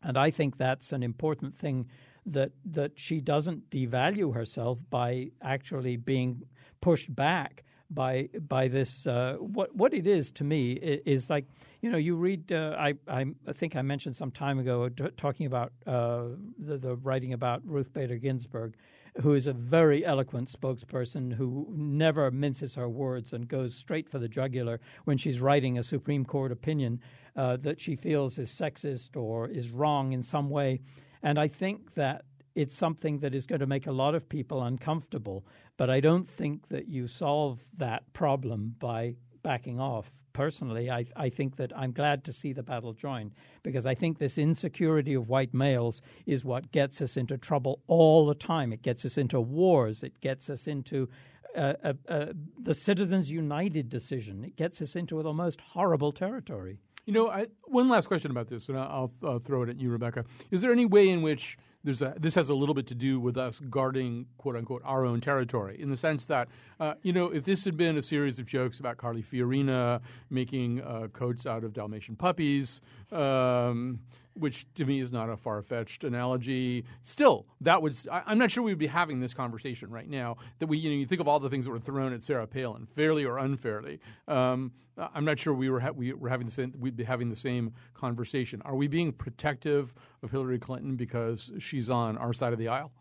And 0.02 0.18
I 0.18 0.30
think 0.30 0.59
that's 0.59 0.92
an 0.92 1.02
important 1.02 1.56
thing 1.56 1.87
that 2.26 2.52
that 2.64 2.93
she 2.97 3.21
doesn't 3.21 3.69
devalue 3.71 4.35
herself 4.35 4.79
by 4.91 5.31
actually 5.43 5.97
being 5.97 6.43
pushed 6.81 7.14
back 7.14 7.64
by 7.91 8.29
by 8.49 8.69
this. 8.69 9.07
Uh, 9.07 9.37
what 9.38 9.75
what 9.75 9.93
it 9.95 10.07
is 10.07 10.31
to 10.33 10.45
me 10.45 10.73
is 10.73 11.29
like 11.31 11.47
you 11.81 11.91
know 11.91 11.99
you 11.99 12.17
read. 12.17 12.50
Uh, 12.50 12.75
I 12.79 12.95
I 13.09 13.26
think 13.52 13.76
I 13.76 13.83
mentioned 13.83 14.17
some 14.17 14.31
time 14.31 14.59
ago 14.59 14.88
t- 14.88 15.05
talking 15.17 15.47
about 15.47 15.73
uh, 15.87 16.25
the, 16.59 16.79
the 16.79 16.97
writing 16.97 17.33
about 17.33 17.62
Ruth 17.64 17.93
Bader 17.93 18.17
Ginsburg, 18.17 18.76
who 19.21 19.35
is 19.35 19.47
a 19.47 19.52
very 19.52 20.05
eloquent 20.05 20.49
spokesperson 20.49 21.33
who 21.33 21.67
never 21.71 22.31
minces 22.31 22.75
her 22.75 22.88
words 22.88 23.33
and 23.33 23.47
goes 23.47 23.75
straight 23.75 24.09
for 24.09 24.19
the 24.19 24.29
jugular 24.29 24.81
when 25.05 25.19
she's 25.19 25.41
writing 25.41 25.79
a 25.79 25.83
Supreme 25.83 26.25
Court 26.25 26.52
opinion 26.52 27.00
uh, 27.37 27.57
that 27.59 27.81
she 27.81 27.97
feels 27.97 28.38
is 28.38 28.50
sexist 28.50 29.17
or 29.17 29.49
is 29.49 29.71
wrong 29.71 30.12
in 30.12 30.23
some 30.23 30.50
way. 30.50 30.81
And 31.23 31.38
I 31.38 31.49
think 31.49 31.95
that 31.95 32.25
it's 32.55 32.76
something 32.76 33.21
that 33.21 33.35
is 33.35 33.47
going 33.47 33.61
to 33.61 33.67
make 33.67 33.87
a 33.87 33.93
lot 33.93 34.14
of 34.14 34.29
people 34.29 34.62
uncomfortable. 34.62 35.45
But 35.76 35.91
I 35.91 36.00
don't 36.00 36.29
think 36.29 36.69
that 36.69 36.88
you 36.88 37.07
solve 37.07 37.64
that 37.79 38.12
problem 38.12 38.75
by 38.79 39.17
backing 39.43 39.81
off. 39.81 40.11
Personally, 40.33 40.91
I, 40.91 41.05
I 41.14 41.29
think 41.29 41.57
that 41.57 41.76
I'm 41.76 41.93
glad 41.93 42.25
to 42.25 42.33
see 42.33 42.55
the 42.55 42.62
battle 42.62 42.95
joined 42.95 43.33
because 43.62 43.85
I 43.85 43.95
think 43.95 44.19
this 44.19 44.38
insecurity 44.38 45.12
of 45.12 45.29
white 45.29 45.52
males 45.52 46.00
is 46.25 46.43
what 46.43 46.73
gets 46.73 47.02
us 47.02 47.19
into 47.19 47.37
trouble 47.37 47.83
all 47.87 48.26
the 48.26 48.35
time. 48.35 48.73
It 48.73 48.81
gets 48.81 49.05
us 49.05 49.19
into 49.19 49.41
wars. 49.41 50.02
It 50.02 50.21
gets 50.21 50.49
us 50.49 50.67
into 50.67 51.11
uh, 51.55 51.75
uh, 51.85 51.93
uh, 52.09 52.26
the 52.59 52.73
Citizens 52.73 53.31
United 53.31 53.91
decision. 53.91 54.43
It 54.43 54.57
gets 54.57 54.81
us 54.81 54.97
into 54.97 55.23
the 55.23 55.35
most 55.35 55.61
horrible 55.61 56.12
territory. 56.12 56.79
You 57.04 57.12
know, 57.12 57.30
I, 57.30 57.47
one 57.64 57.88
last 57.88 58.06
question 58.06 58.30
about 58.30 58.49
this, 58.49 58.68
and 58.68 58.78
I'll, 58.78 59.12
throw 59.40 59.62
it 59.62 59.68
at 59.68 59.80
you, 59.80 59.90
Rebecca. 59.90 60.25
Is 60.50 60.62
there 60.62 60.71
any 60.71 60.87
way 60.87 61.09
in 61.09 61.23
which 61.23 61.59
there's 61.85 62.00
a, 62.00 62.14
this 62.16 62.35
has 62.37 62.49
a 62.49 62.54
little 62.54 62.75
bit 62.75 62.87
to 62.88 62.94
do 62.94 63.18
with 63.18 63.37
us 63.37 63.59
guarding 63.59 64.26
quote 64.38 64.54
unquote 64.54 64.82
our 64.85 65.04
own 65.04 65.21
territory 65.21 65.80
in 65.80 65.90
the 65.90 65.97
sense 65.97 66.25
that 66.26 66.49
uh, 66.78 66.94
you 67.02 67.12
know 67.12 67.26
if 67.32 67.42
this 67.42 67.64
had 67.64 67.76
been 67.76 67.97
a 67.97 68.02
series 68.02 68.38
of 68.38 68.47
jokes 68.47 68.78
about 68.78 68.99
Carly 68.99 69.23
Fiorina 69.23 70.00
making 70.30 70.80
uh, 70.80 71.09
coats 71.12 71.44
out 71.44 71.64
of 71.64 71.73
Dalmatian 71.73 72.14
puppies. 72.14 72.80
Um, 73.11 74.00
which 74.35 74.67
to 74.75 74.85
me 74.85 75.01
is 75.01 75.12
not 75.12 75.29
a 75.29 75.37
far 75.37 75.62
fetched 75.62 76.05
analogy. 76.05 76.85
Still, 77.03 77.47
that 77.61 77.83
was 77.83 78.07
I, 78.11 78.33
am 78.33 78.39
not 78.39 78.51
sure 78.51 78.62
we 78.62 78.73
would 78.73 78.79
be 78.79 78.87
having 78.87 79.21
this 79.21 79.35
conversation 79.35 79.91
right 79.91 80.09
now. 80.09 80.37
That 80.59 80.67
we 80.67 80.79
you 80.79 80.91
know 80.91 80.97
you 80.97 81.07
think 81.07 81.21
of 81.21 81.29
all 81.29 81.41
the 81.41 81.51
things 81.51 81.65
that 81.65 81.71
were 81.71 81.79
thrown 81.79 82.12
at 82.12 82.23
Sarah 82.23 82.47
Palin, 82.47 82.87
fairly 82.87 83.25
or 83.25 83.39
unfairly. 83.39 84.01
Um, 84.29 84.73
I'm 84.99 85.25
not 85.25 85.39
sure 85.39 85.55
we 85.55 85.71
were 85.71 85.81
ha- 85.81 85.91
we 85.91 86.12
were 86.12 86.29
having 86.29 86.47
the 86.47 86.53
same 86.53 86.75
we'd 86.79 86.97
be 86.97 87.05
having 87.05 87.31
the 87.31 87.37
same 87.37 87.73
conversation. 87.95 88.62
Are 88.65 88.77
we 88.77 88.89
being 88.89 89.12
protective 89.12 89.95
of 90.23 90.31
Hillary 90.31 90.59
Clinton 90.59 90.97
because 90.97 91.53
she's 91.59 91.89
on 91.89 92.19
our 92.19 92.33
side 92.33 92.53
of 92.53 92.59
the 92.59 92.69
aisle? 92.69 92.93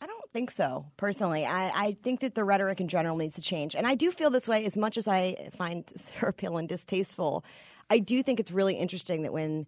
I 0.00 0.06
don't 0.06 0.30
think 0.32 0.50
so, 0.50 0.86
personally. 0.96 1.46
I, 1.46 1.70
I, 1.74 1.96
think 2.02 2.20
that 2.20 2.34
the 2.34 2.44
rhetoric 2.44 2.80
in 2.80 2.88
general 2.88 3.16
needs 3.16 3.36
to 3.36 3.40
change. 3.40 3.74
And 3.74 3.86
I 3.86 3.94
do 3.94 4.10
feel 4.10 4.28
this 4.28 4.46
way 4.46 4.66
as 4.66 4.76
much 4.76 4.98
as 4.98 5.08
I 5.08 5.48
find 5.56 5.90
Sarah 5.96 6.32
Palin 6.32 6.66
distasteful. 6.66 7.44
I 7.88 7.98
do 8.00 8.22
think 8.22 8.40
it's 8.40 8.50
really 8.50 8.74
interesting 8.74 9.22
that 9.22 9.32
when 9.32 9.66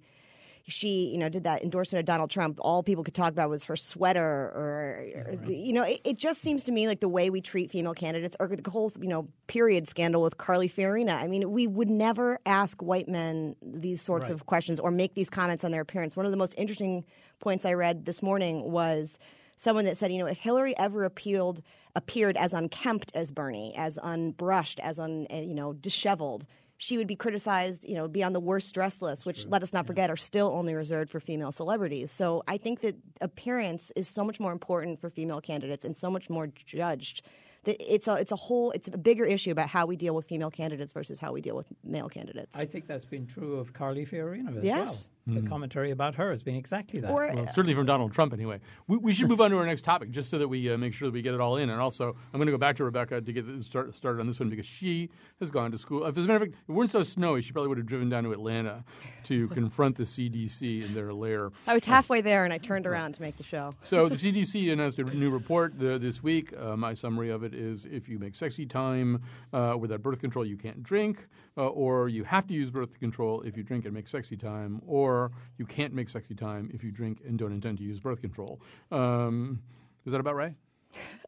she, 0.68 1.10
you 1.10 1.18
know, 1.18 1.28
did 1.28 1.44
that 1.44 1.62
endorsement 1.62 2.00
of 2.00 2.06
Donald 2.06 2.28
Trump, 2.28 2.58
all 2.60 2.82
people 2.82 3.04
could 3.04 3.14
talk 3.14 3.30
about 3.30 3.48
was 3.48 3.64
her 3.64 3.76
sweater, 3.76 4.20
or, 4.20 5.06
right. 5.14 5.48
you 5.48 5.72
know, 5.72 5.84
it, 5.84 6.00
it, 6.04 6.16
just 6.16 6.40
seems 6.40 6.64
to 6.64 6.72
me 6.72 6.88
like 6.88 6.98
the 6.98 7.08
way 7.08 7.30
we 7.30 7.40
treat 7.40 7.70
female 7.70 7.94
candidates, 7.94 8.36
or 8.40 8.48
the 8.48 8.68
whole, 8.68 8.92
you 9.00 9.06
know, 9.06 9.28
period 9.46 9.88
scandal 9.88 10.22
with 10.22 10.38
Carly 10.38 10.68
Fiorina. 10.68 11.16
I 11.16 11.28
mean, 11.28 11.52
we 11.52 11.68
would 11.68 11.88
never 11.88 12.40
ask 12.44 12.82
white 12.82 13.08
men 13.08 13.54
these 13.62 14.02
sorts 14.02 14.24
right. 14.24 14.34
of 14.34 14.46
questions 14.46 14.80
or 14.80 14.90
make 14.90 15.14
these 15.14 15.30
comments 15.30 15.62
on 15.62 15.70
their 15.70 15.82
appearance. 15.82 16.16
One 16.16 16.26
of 16.26 16.32
the 16.32 16.38
most 16.38 16.54
interesting 16.58 17.04
points 17.38 17.64
I 17.64 17.74
read 17.74 18.04
this 18.04 18.20
morning 18.20 18.72
was 18.72 19.20
someone 19.54 19.84
that 19.84 19.96
said, 19.96 20.12
you 20.12 20.18
know, 20.18 20.26
if 20.26 20.38
Hillary 20.38 20.76
ever 20.76 21.04
appealed 21.04 21.62
appeared 21.94 22.36
as 22.36 22.52
unkempt 22.52 23.12
as 23.14 23.30
Bernie, 23.30 23.72
as 23.76 23.98
unbrushed, 24.02 24.80
as 24.80 24.98
un, 24.98 25.28
eh, 25.30 25.42
you 25.42 25.54
know, 25.54 25.72
disheveled 25.72 26.44
she 26.78 26.98
would 26.98 27.06
be 27.06 27.16
criticized, 27.16 27.84
you 27.84 27.94
know, 27.94 28.06
be 28.06 28.22
on 28.22 28.32
the 28.32 28.40
worst 28.40 28.74
dress 28.74 29.00
list, 29.00 29.24
which 29.24 29.42
sure. 29.42 29.50
let 29.50 29.62
us 29.62 29.72
not 29.72 29.84
yeah. 29.84 29.86
forget 29.86 30.10
are 30.10 30.16
still 30.16 30.48
only 30.48 30.74
reserved 30.74 31.10
for 31.10 31.20
female 31.20 31.52
celebrities. 31.52 32.10
So 32.10 32.42
I 32.46 32.58
think 32.58 32.80
that 32.80 32.96
appearance 33.20 33.92
is 33.96 34.08
so 34.08 34.24
much 34.24 34.38
more 34.38 34.52
important 34.52 35.00
for 35.00 35.08
female 35.08 35.40
candidates 35.40 35.84
and 35.84 35.96
so 35.96 36.10
much 36.10 36.28
more 36.28 36.48
judged 36.66 37.22
That 37.64 37.76
it's 37.80 38.08
a 38.08 38.14
it's 38.14 38.32
a 38.32 38.36
whole 38.36 38.70
it's 38.72 38.88
a 38.88 38.98
bigger 38.98 39.24
issue 39.24 39.50
about 39.50 39.68
how 39.68 39.86
we 39.86 39.96
deal 39.96 40.14
with 40.14 40.26
female 40.26 40.50
candidates 40.50 40.92
versus 40.92 41.18
how 41.18 41.32
we 41.32 41.40
deal 41.40 41.56
with 41.56 41.66
male 41.82 42.08
candidates. 42.08 42.58
I 42.58 42.64
think 42.64 42.86
that's 42.86 43.04
been 43.04 43.26
true 43.26 43.58
of 43.58 43.72
Carly 43.72 44.06
Fiorina 44.06 44.58
as 44.58 44.64
yes. 44.64 44.86
well. 44.86 44.96
Mm-hmm. 45.28 45.42
The 45.42 45.50
commentary 45.50 45.90
about 45.90 46.14
her 46.14 46.30
has 46.30 46.44
been 46.44 46.54
exactly 46.54 47.00
that. 47.00 47.10
Or, 47.10 47.32
well, 47.34 47.48
certainly 47.48 47.74
from 47.74 47.84
Donald 47.84 48.12
Trump, 48.12 48.32
anyway. 48.32 48.60
We, 48.86 48.96
we 48.96 49.12
should 49.12 49.28
move 49.28 49.40
on 49.40 49.50
to 49.50 49.58
our 49.58 49.66
next 49.66 49.82
topic, 49.82 50.10
just 50.12 50.30
so 50.30 50.38
that 50.38 50.46
we 50.46 50.70
uh, 50.70 50.78
make 50.78 50.94
sure 50.94 51.08
that 51.08 51.12
we 51.12 51.20
get 51.20 51.34
it 51.34 51.40
all 51.40 51.56
in. 51.56 51.68
And 51.68 51.80
also, 51.80 52.10
I'm 52.32 52.38
going 52.38 52.46
to 52.46 52.52
go 52.52 52.58
back 52.58 52.76
to 52.76 52.84
Rebecca 52.84 53.20
to 53.20 53.32
get 53.32 53.44
start, 53.64 53.92
started 53.94 54.20
on 54.20 54.28
this 54.28 54.38
one 54.38 54.50
because 54.50 54.66
she 54.66 55.10
has 55.40 55.50
gone 55.50 55.72
to 55.72 55.78
school. 55.78 56.06
If, 56.06 56.16
as 56.16 56.24
a 56.24 56.28
matter 56.28 56.44
of 56.44 56.50
fact, 56.50 56.62
if 56.62 56.68
it 56.68 56.72
weren't 56.72 56.90
so 56.90 57.02
snowy, 57.02 57.42
she 57.42 57.52
probably 57.52 57.68
would 57.70 57.78
have 57.78 57.88
driven 57.88 58.08
down 58.08 58.22
to 58.22 58.30
Atlanta 58.30 58.84
to 59.24 59.48
confront 59.60 59.96
the 59.96 60.04
CDC 60.04 60.84
in 60.84 60.94
their 60.94 61.12
lair. 61.12 61.50
I 61.66 61.74
was 61.74 61.84
halfway 61.84 62.20
there, 62.20 62.44
and 62.44 62.52
I 62.52 62.58
turned 62.58 62.86
around 62.86 63.16
to 63.16 63.22
make 63.22 63.36
the 63.36 63.44
show. 63.44 63.74
So 63.82 64.08
the 64.08 64.16
CDC 64.16 64.72
announced 64.72 64.98
a 64.98 65.04
new 65.04 65.30
report 65.30 65.78
the, 65.78 65.98
this 65.98 66.22
week. 66.22 66.52
Uh, 66.56 66.76
my 66.76 66.92
summary 66.92 67.30
of 67.30 67.42
it 67.44 67.54
is: 67.54 67.86
if 67.86 68.08
you 68.08 68.18
make 68.18 68.34
sexy 68.34 68.66
time 68.66 69.22
uh, 69.52 69.76
without 69.78 70.02
birth 70.02 70.20
control, 70.20 70.44
you 70.44 70.56
can't 70.56 70.82
drink, 70.82 71.28
uh, 71.56 71.68
or 71.68 72.08
you 72.08 72.24
have 72.24 72.46
to 72.48 72.54
use 72.54 72.70
birth 72.70 72.98
control 73.00 73.42
if 73.42 73.56
you 73.56 73.62
drink 73.62 73.84
and 73.84 73.94
make 73.94 74.08
sexy 74.08 74.36
time, 74.36 74.82
or 74.86 75.15
you 75.58 75.66
can't 75.66 75.92
make 75.92 76.08
sexy 76.08 76.34
time 76.34 76.70
if 76.72 76.82
you 76.84 76.90
drink 76.90 77.20
and 77.26 77.38
don't 77.38 77.52
intend 77.52 77.78
to 77.78 77.84
use 77.84 78.00
birth 78.00 78.20
control. 78.20 78.60
Um, 78.90 79.60
is 80.04 80.12
that 80.12 80.20
about 80.20 80.36
right? 80.36 80.54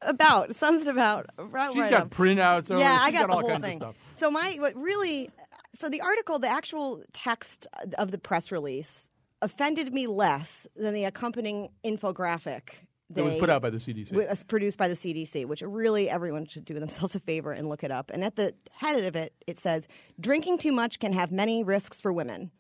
About 0.03 0.55
sums 0.57 0.83
it 0.83 0.89
about. 0.89 1.27
Right, 1.37 1.73
She's 1.73 1.83
right 1.83 1.91
got 1.91 2.03
up. 2.03 2.11
printouts. 2.11 2.71
Over. 2.71 2.81
Yeah, 2.81 2.99
She's 2.99 3.07
I 3.07 3.11
got, 3.11 3.29
got 3.29 3.43
the 3.43 3.49
whole 3.49 3.61
thing. 3.61 3.83
So 4.15 4.31
my 4.31 4.57
what 4.59 4.75
really, 4.77 5.31
so 5.75 5.89
the 5.89 6.01
article, 6.01 6.39
the 6.39 6.49
actual 6.49 7.03
text 7.13 7.67
of 7.99 8.11
the 8.11 8.19
press 8.19 8.51
release 8.51 9.11
offended 9.43 9.93
me 9.93 10.07
less 10.07 10.67
than 10.75 10.95
the 10.95 11.05
accompanying 11.05 11.69
infographic 11.85 12.71
they, 13.11 13.23
it 13.23 13.25
was 13.25 13.35
put 13.37 13.49
out 13.49 13.63
by 13.63 13.71
the 13.71 13.79
CDC. 13.79 14.13
It 14.13 14.29
was 14.29 14.43
produced 14.43 14.77
by 14.77 14.89
the 14.89 14.95
CDC, 14.95 15.47
which 15.47 15.63
really 15.63 16.11
everyone 16.11 16.47
should 16.47 16.65
do 16.65 16.75
themselves 16.79 17.15
a 17.15 17.21
favor 17.21 17.53
and 17.53 17.69
look 17.69 17.83
it 17.83 17.91
up. 17.91 18.11
And 18.13 18.23
at 18.23 18.37
the 18.37 18.55
head 18.73 19.03
of 19.03 19.17
it, 19.17 19.33
it 19.47 19.59
says 19.59 19.89
drinking 20.21 20.59
too 20.59 20.73
much 20.73 20.99
can 20.99 21.13
have 21.15 21.33
many 21.33 21.65
risks 21.65 22.01
for 22.01 22.13
women. 22.13 22.51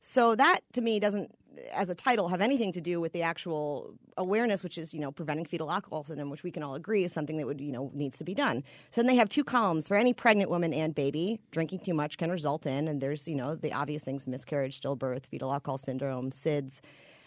So 0.00 0.34
that 0.34 0.60
to 0.72 0.80
me 0.80 0.98
doesn't, 0.98 1.34
as 1.72 1.90
a 1.90 1.94
title, 1.94 2.28
have 2.28 2.40
anything 2.40 2.72
to 2.72 2.80
do 2.80 3.00
with 3.00 3.12
the 3.12 3.22
actual 3.22 3.94
awareness, 4.16 4.62
which 4.62 4.78
is 4.78 4.94
you 4.94 5.00
know 5.00 5.12
preventing 5.12 5.44
fetal 5.44 5.70
alcohol 5.70 6.04
syndrome, 6.04 6.30
which 6.30 6.42
we 6.42 6.50
can 6.50 6.62
all 6.62 6.74
agree 6.74 7.04
is 7.04 7.12
something 7.12 7.36
that 7.36 7.46
would 7.46 7.60
you 7.60 7.72
know 7.72 7.90
needs 7.94 8.16
to 8.18 8.24
be 8.24 8.34
done. 8.34 8.64
So 8.90 9.00
then 9.00 9.06
they 9.06 9.16
have 9.16 9.28
two 9.28 9.44
columns 9.44 9.88
for 9.88 9.96
any 9.96 10.12
pregnant 10.12 10.50
woman 10.50 10.72
and 10.72 10.94
baby. 10.94 11.40
Drinking 11.50 11.80
too 11.80 11.94
much 11.94 12.18
can 12.18 12.30
result 12.30 12.66
in, 12.66 12.88
and 12.88 13.00
there's 13.00 13.28
you 13.28 13.34
know 13.34 13.54
the 13.54 13.72
obvious 13.72 14.04
things: 14.04 14.26
miscarriage, 14.26 14.80
stillbirth, 14.80 15.26
fetal 15.26 15.52
alcohol 15.52 15.78
syndrome, 15.78 16.30
SIDS. 16.30 16.80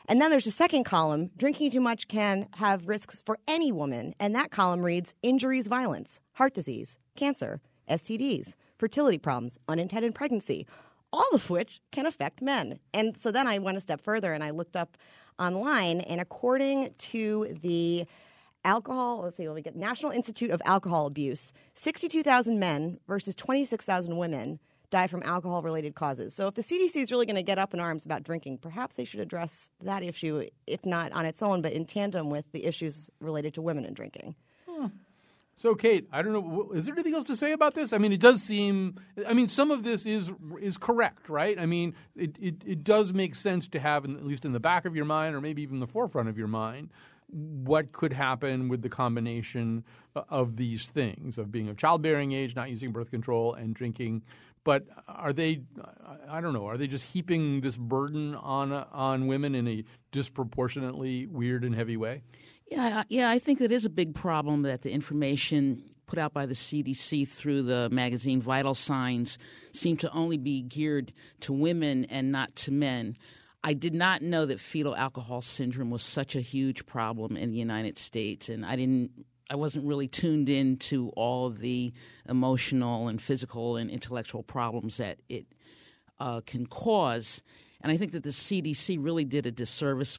And 0.06 0.22
then 0.22 0.32
there's 0.32 0.48
a 0.48 0.52
second 0.52 0.84
column 0.84 1.32
drinking 1.38 1.72
too 1.72 1.80
much 1.80 2.10
can 2.10 2.48
have 2.56 2.90
risks 2.90 3.24
for 3.26 3.38
any 3.48 3.72
woman. 3.72 4.14
And 4.20 4.36
that 4.36 4.52
column 4.52 4.82
reads 4.82 5.14
injuries, 5.24 5.68
violence, 5.68 6.20
heart 6.34 6.54
disease, 6.54 6.98
cancer, 7.16 7.62
STDs, 7.90 8.56
fertility 8.78 9.18
problems, 9.18 9.58
unintended 9.70 10.14
pregnancy, 10.14 10.68
all 11.14 11.30
of 11.34 11.50
which 11.50 11.80
can 11.92 12.06
affect 12.06 12.42
men. 12.42 12.80
And 12.94 13.16
so 13.18 13.32
then 13.32 13.48
I 13.48 13.60
went 13.60 13.78
a 13.78 13.82
step 13.82 14.02
further 14.02 14.34
and 14.34 14.44
I 14.44 14.50
looked 14.50 14.76
up 14.76 14.98
online, 15.40 16.02
and 16.02 16.20
according 16.20 16.94
to 16.98 17.58
the 17.62 18.06
alcohol, 18.66 19.22
let's 19.24 19.38
see, 19.38 19.48
let 19.48 19.56
we 19.56 19.62
get 19.62 19.76
National 19.76 20.12
Institute 20.12 20.52
of 20.52 20.62
Alcohol 20.66 21.06
Abuse, 21.08 21.54
62,000 21.74 22.60
men 22.60 23.00
versus 23.08 23.36
26,000 23.36 24.18
women 24.18 24.60
die 24.90 25.08
from 25.08 25.24
alcohol 25.24 25.64
related 25.64 25.96
causes. 25.96 26.36
So 26.36 26.48
if 26.48 26.54
the 26.54 26.62
CDC 26.62 27.02
is 27.02 27.12
really 27.12 27.26
going 27.26 27.36
to 27.36 27.44
get 27.44 27.58
up 27.58 27.74
in 27.74 27.80
arms 27.80 28.06
about 28.06 28.24
drinking, 28.24 28.60
perhaps 28.60 28.96
they 28.96 29.06
should 29.06 29.20
address 29.20 29.72
that 29.82 30.04
issue, 30.04 30.48
if 30.68 30.86
not 30.86 31.12
on 31.14 31.26
its 31.26 31.42
own, 31.42 31.64
but 31.64 31.74
in 31.74 31.86
tandem 31.86 32.30
with 32.30 32.52
the 32.52 32.66
issues 32.66 33.10
related 33.20 33.56
to 33.56 33.62
women 33.62 33.86
and 33.86 33.96
drinking. 33.96 34.36
So, 35.56 35.76
Kate, 35.76 36.08
I 36.12 36.22
don't 36.22 36.34
know. 36.34 36.72
Is 36.74 36.86
there 36.86 36.96
anything 36.96 37.14
else 37.14 37.26
to 37.26 37.36
say 37.36 37.52
about 37.52 37.76
this? 37.76 37.94
I 37.94 38.00
mean, 38.00 38.12
it 38.12 38.20
does 38.20 38.42
seem. 38.42 38.96
I 39.28 39.34
mean, 39.34 39.48
some 39.48 39.70
of 39.72 39.84
this 39.84 40.06
is 40.06 40.32
is 40.60 40.78
correct, 40.78 41.30
right? 41.30 41.60
I 41.60 41.66
mean, 41.66 41.94
it, 42.16 42.38
it, 42.42 42.56
it 42.66 42.84
does 42.84 43.14
make 43.14 43.36
sense 43.36 43.68
to 43.70 43.80
have, 43.80 44.04
at 44.06 44.26
least 44.26 44.46
in 44.46 44.54
the 44.54 44.60
back 44.60 44.86
of 44.86 44.96
your 44.96 45.06
mind, 45.06 45.36
or 45.36 45.42
maybe 45.42 45.62
even 45.62 45.80
the 45.80 45.88
forefront 45.88 46.28
of 46.28 46.38
your 46.38 46.48
mind, 46.48 46.90
what 47.28 47.92
could 47.92 48.14
happen 48.14 48.68
with 48.68 48.82
the 48.82 48.90
combination 48.90 49.84
uh, 50.16 50.24
of 50.30 50.56
these 50.56 50.90
things 50.90 51.38
of 51.38 51.52
being 51.52 51.70
of 51.70 51.78
childbearing 51.78 52.32
age, 52.32 52.56
not 52.56 52.70
using 52.72 52.92
birth 52.92 53.12
control, 53.12 53.54
and 53.54 53.76
drinking 53.76 54.24
but 54.64 54.86
are 55.08 55.34
they? 55.34 55.62
I 56.30 56.42
don't 56.42 56.54
know. 56.54 56.68
Are 56.68 56.78
they 56.78 56.88
just 56.88 57.04
heaping 57.04 57.62
this 57.62 57.78
burden 57.78 58.36
on 58.36 58.72
on 58.72 59.28
women 59.28 59.56
in 59.56 59.68
a 59.68 59.84
disproportionately 60.12 61.28
weird 61.28 61.64
and 61.64 61.76
heavy 61.76 61.98
way? 61.98 62.24
Yeah, 62.68 63.04
yeah. 63.10 63.30
I 63.30 63.40
think 63.40 63.62
it 63.62 63.72
is 63.72 63.86
a 63.86 63.90
big 63.90 64.16
problem 64.16 64.64
that 64.64 64.82
the 64.82 64.92
information 64.92 65.84
put 66.06 66.20
out 66.20 66.34
by 66.34 66.46
the 66.46 66.54
CDC 66.54 67.28
through 67.28 67.64
the 67.64 67.90
magazine 67.90 68.42
Vital 68.42 68.74
Signs 68.74 69.38
seem 69.72 69.98
to 69.98 70.12
only 70.12 70.38
be 70.38 70.62
geared 70.62 71.14
to 71.42 71.54
women 71.54 72.06
and 72.06 72.32
not 72.32 72.56
to 72.58 72.72
men. 72.72 73.16
I 73.64 73.74
did 73.74 73.94
not 73.94 74.22
know 74.22 74.46
that 74.46 74.60
fetal 74.60 74.96
alcohol 74.96 75.42
syndrome 75.42 75.90
was 75.90 76.04
such 76.04 76.36
a 76.36 76.42
huge 76.42 76.86
problem 76.86 77.38
in 77.38 77.52
the 77.52 77.58
United 77.58 77.98
States, 77.98 78.50
and 78.50 78.66
I 78.66 78.76
didn't 78.76 79.12
I 79.50 79.56
wasn't 79.56 79.86
really 79.86 80.08
tuned 80.08 80.50
in 80.50 80.78
to 80.78 81.10
all 81.10 81.50
the 81.50 81.94
emotional 82.28 83.08
and 83.08 83.22
physical 83.22 83.76
and 83.76 83.90
intellectual 83.90 84.42
problems 84.42 84.98
that 84.98 85.20
it 85.30 85.46
uh, 86.20 86.42
can 86.46 86.66
cause. 86.66 87.42
And 87.82 87.92
I 87.92 87.98
think 87.98 88.14
that 88.14 88.24
the 88.24 88.30
CDC 88.30 88.98
really 89.00 89.26
did 89.26 89.46
a 89.46 89.52
disservice 89.52 90.18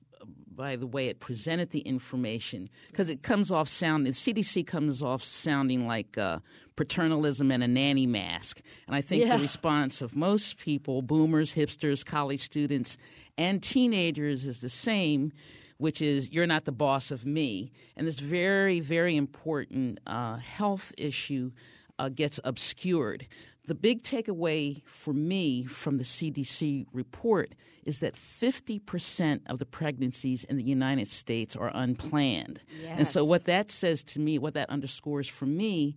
by 0.57 0.77
the 0.77 0.87
way 0.87 1.09
it 1.09 1.21
presented 1.21 1.71
the 1.71 1.81
information 1.81 2.69
because 2.91 3.09
it 3.09 3.23
comes 3.23 3.51
off 3.51 3.69
sound 3.69 4.07
the 4.07 4.11
CDC 4.11 4.67
comes 4.67 5.03
off 5.03 5.23
sounding 5.23 5.87
like 5.87 6.17
uh, 6.19 6.39
paternalism 6.77 7.51
and 7.51 7.63
a 7.63 7.69
nanny 7.69 8.07
mask. 8.07 8.61
And 8.87 8.97
I 8.97 9.01
think 9.01 9.25
yeah. 9.25 9.37
the 9.37 9.43
response 9.43 10.03
of 10.03 10.17
most 10.17 10.59
people, 10.59 11.03
boomers, 11.03 11.55
hipsters, 11.55 12.05
college 12.05 12.41
students, 12.41 12.97
and 13.37 13.63
teenagers, 13.63 14.47
is 14.47 14.61
the 14.61 14.69
same 14.69 15.33
which 15.79 16.01
is 16.01 16.33
you're 16.33 16.47
not 16.47 16.65
the 16.65 16.73
boss 16.73 17.11
of 17.11 17.27
me. 17.27 17.73
And 17.97 18.07
this 18.07 18.21
very, 18.21 18.81
very 18.81 19.17
important 19.17 19.99
uh, 20.07 20.37
health 20.37 20.93
issue 20.97 21.51
uh, 21.99 22.09
gets 22.09 22.41
obscured. 22.45 23.27
The 23.67 23.75
big 23.75 24.03
takeaway 24.03 24.83
for 24.85 25.13
me 25.13 25.65
from 25.65 25.99
the 25.99 26.05
CDC 26.05 26.87
report 26.93 27.55
is 27.85 28.01
that 28.01 28.15
50% 28.15 29.41
of 29.47 29.59
the 29.59 29.67
pregnancies 29.67 30.45
in 30.45 30.57
the 30.57 30.65
United 30.65 31.09
States 31.09 31.55
are 31.57 31.71
unplanned. 31.75 32.61
Yes. 32.83 32.99
And 32.99 33.07
so, 33.07 33.25
what 33.25 33.45
that 33.45 33.71
says 33.71 34.03
to 34.05 34.21
me, 34.21 34.39
what 34.39 34.55
that 34.55 34.71
underscores 34.71 35.29
for 35.29 35.47
me, 35.47 35.97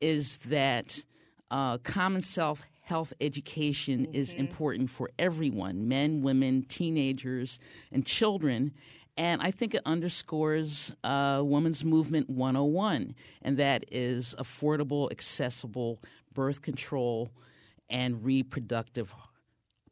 is 0.00 0.38
that 0.38 1.02
uh, 1.50 1.78
common 1.78 2.22
self 2.22 2.66
health 2.82 3.12
education 3.20 4.06
mm-hmm. 4.06 4.14
is 4.14 4.32
important 4.34 4.90
for 4.90 5.10
everyone 5.18 5.88
men, 5.88 6.22
women, 6.22 6.62
teenagers, 6.62 7.58
and 7.92 8.04
children. 8.04 8.72
And 9.16 9.42
I 9.42 9.50
think 9.50 9.74
it 9.74 9.82
underscores 9.84 10.94
uh, 11.02 11.42
Women's 11.44 11.84
Movement 11.84 12.30
101, 12.30 13.16
and 13.42 13.56
that 13.56 13.84
is 13.90 14.34
affordable, 14.38 15.10
accessible 15.10 16.00
birth 16.32 16.62
control 16.62 17.28
and 17.90 18.24
reproductive 18.24 19.12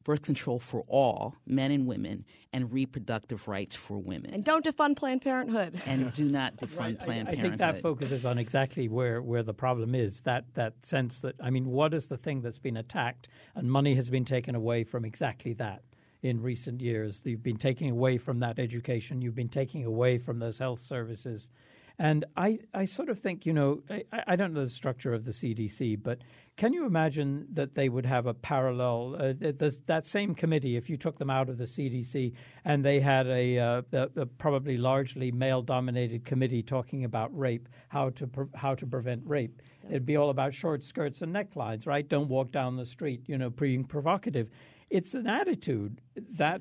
birth 0.06 0.22
control 0.22 0.60
for 0.60 0.84
all, 0.86 1.34
men 1.46 1.72
and 1.72 1.84
women, 1.84 2.24
and 2.52 2.72
reproductive 2.72 3.48
rights 3.48 3.74
for 3.74 3.98
women. 3.98 4.32
And 4.32 4.44
don't 4.44 4.64
defund 4.64 4.94
Planned 4.96 5.20
Parenthood. 5.20 5.82
And 5.86 6.12
do 6.12 6.24
not 6.24 6.56
defund 6.56 6.78
right. 6.78 6.98
Planned 6.98 7.28
I, 7.28 7.32
I 7.32 7.34
Parenthood. 7.34 7.40
think 7.40 7.58
that 7.58 7.82
focuses 7.82 8.24
on 8.24 8.38
exactly 8.38 8.88
where, 8.88 9.20
where 9.20 9.42
the 9.42 9.52
problem 9.52 9.96
is. 9.96 10.22
That 10.22 10.44
that 10.54 10.74
sense 10.82 11.22
that 11.22 11.34
I 11.42 11.50
mean, 11.50 11.66
what 11.66 11.92
is 11.92 12.06
the 12.06 12.16
thing 12.16 12.40
that's 12.40 12.60
been 12.60 12.76
attacked, 12.76 13.26
and 13.56 13.68
money 13.68 13.96
has 13.96 14.08
been 14.08 14.24
taken 14.24 14.54
away 14.54 14.84
from 14.84 15.04
exactly 15.04 15.54
that 15.54 15.82
in 16.22 16.40
recent 16.40 16.80
years. 16.80 17.26
You've 17.26 17.42
been 17.42 17.56
taking 17.56 17.90
away 17.90 18.16
from 18.16 18.38
that 18.38 18.60
education. 18.60 19.20
You've 19.20 19.34
been 19.34 19.48
taking 19.48 19.84
away 19.84 20.18
from 20.18 20.38
those 20.38 20.58
health 20.58 20.80
services. 20.80 21.48
And 21.98 22.26
I, 22.36 22.58
I 22.74 22.84
sort 22.84 23.08
of 23.08 23.18
think, 23.18 23.46
you 23.46 23.54
know, 23.54 23.82
I, 23.88 24.04
I 24.26 24.36
don't 24.36 24.52
know 24.52 24.64
the 24.64 24.70
structure 24.70 25.14
of 25.14 25.24
the 25.24 25.32
CDC, 25.32 26.02
but 26.02 26.18
can 26.56 26.72
you 26.72 26.84
imagine 26.84 27.46
that 27.52 27.74
they 27.74 27.88
would 27.88 28.04
have 28.04 28.26
a 28.26 28.34
parallel, 28.34 29.16
uh, 29.18 29.52
that 29.86 30.04
same 30.04 30.34
committee, 30.34 30.76
if 30.76 30.90
you 30.90 30.96
took 30.98 31.18
them 31.18 31.30
out 31.30 31.48
of 31.48 31.56
the 31.56 31.64
CDC 31.64 32.34
and 32.64 32.84
they 32.84 33.00
had 33.00 33.26
a, 33.28 33.58
uh, 33.58 33.82
a, 33.92 34.10
a 34.16 34.26
probably 34.26 34.76
largely 34.76 35.30
male 35.32 35.62
dominated 35.62 36.24
committee 36.24 36.62
talking 36.62 37.04
about 37.04 37.36
rape, 37.36 37.68
how 37.88 38.10
to, 38.10 38.26
pre- 38.26 38.46
how 38.54 38.74
to 38.74 38.86
prevent 38.86 39.22
rape? 39.24 39.62
It'd 39.88 40.06
be 40.06 40.16
all 40.16 40.30
about 40.30 40.52
short 40.52 40.84
skirts 40.84 41.22
and 41.22 41.34
necklines, 41.34 41.86
right? 41.86 42.06
Don't 42.06 42.28
walk 42.28 42.52
down 42.52 42.76
the 42.76 42.86
street, 42.86 43.22
you 43.26 43.38
know, 43.38 43.50
being 43.50 43.84
provocative. 43.84 44.50
It's 44.90 45.14
an 45.14 45.26
attitude 45.26 46.00
that 46.32 46.60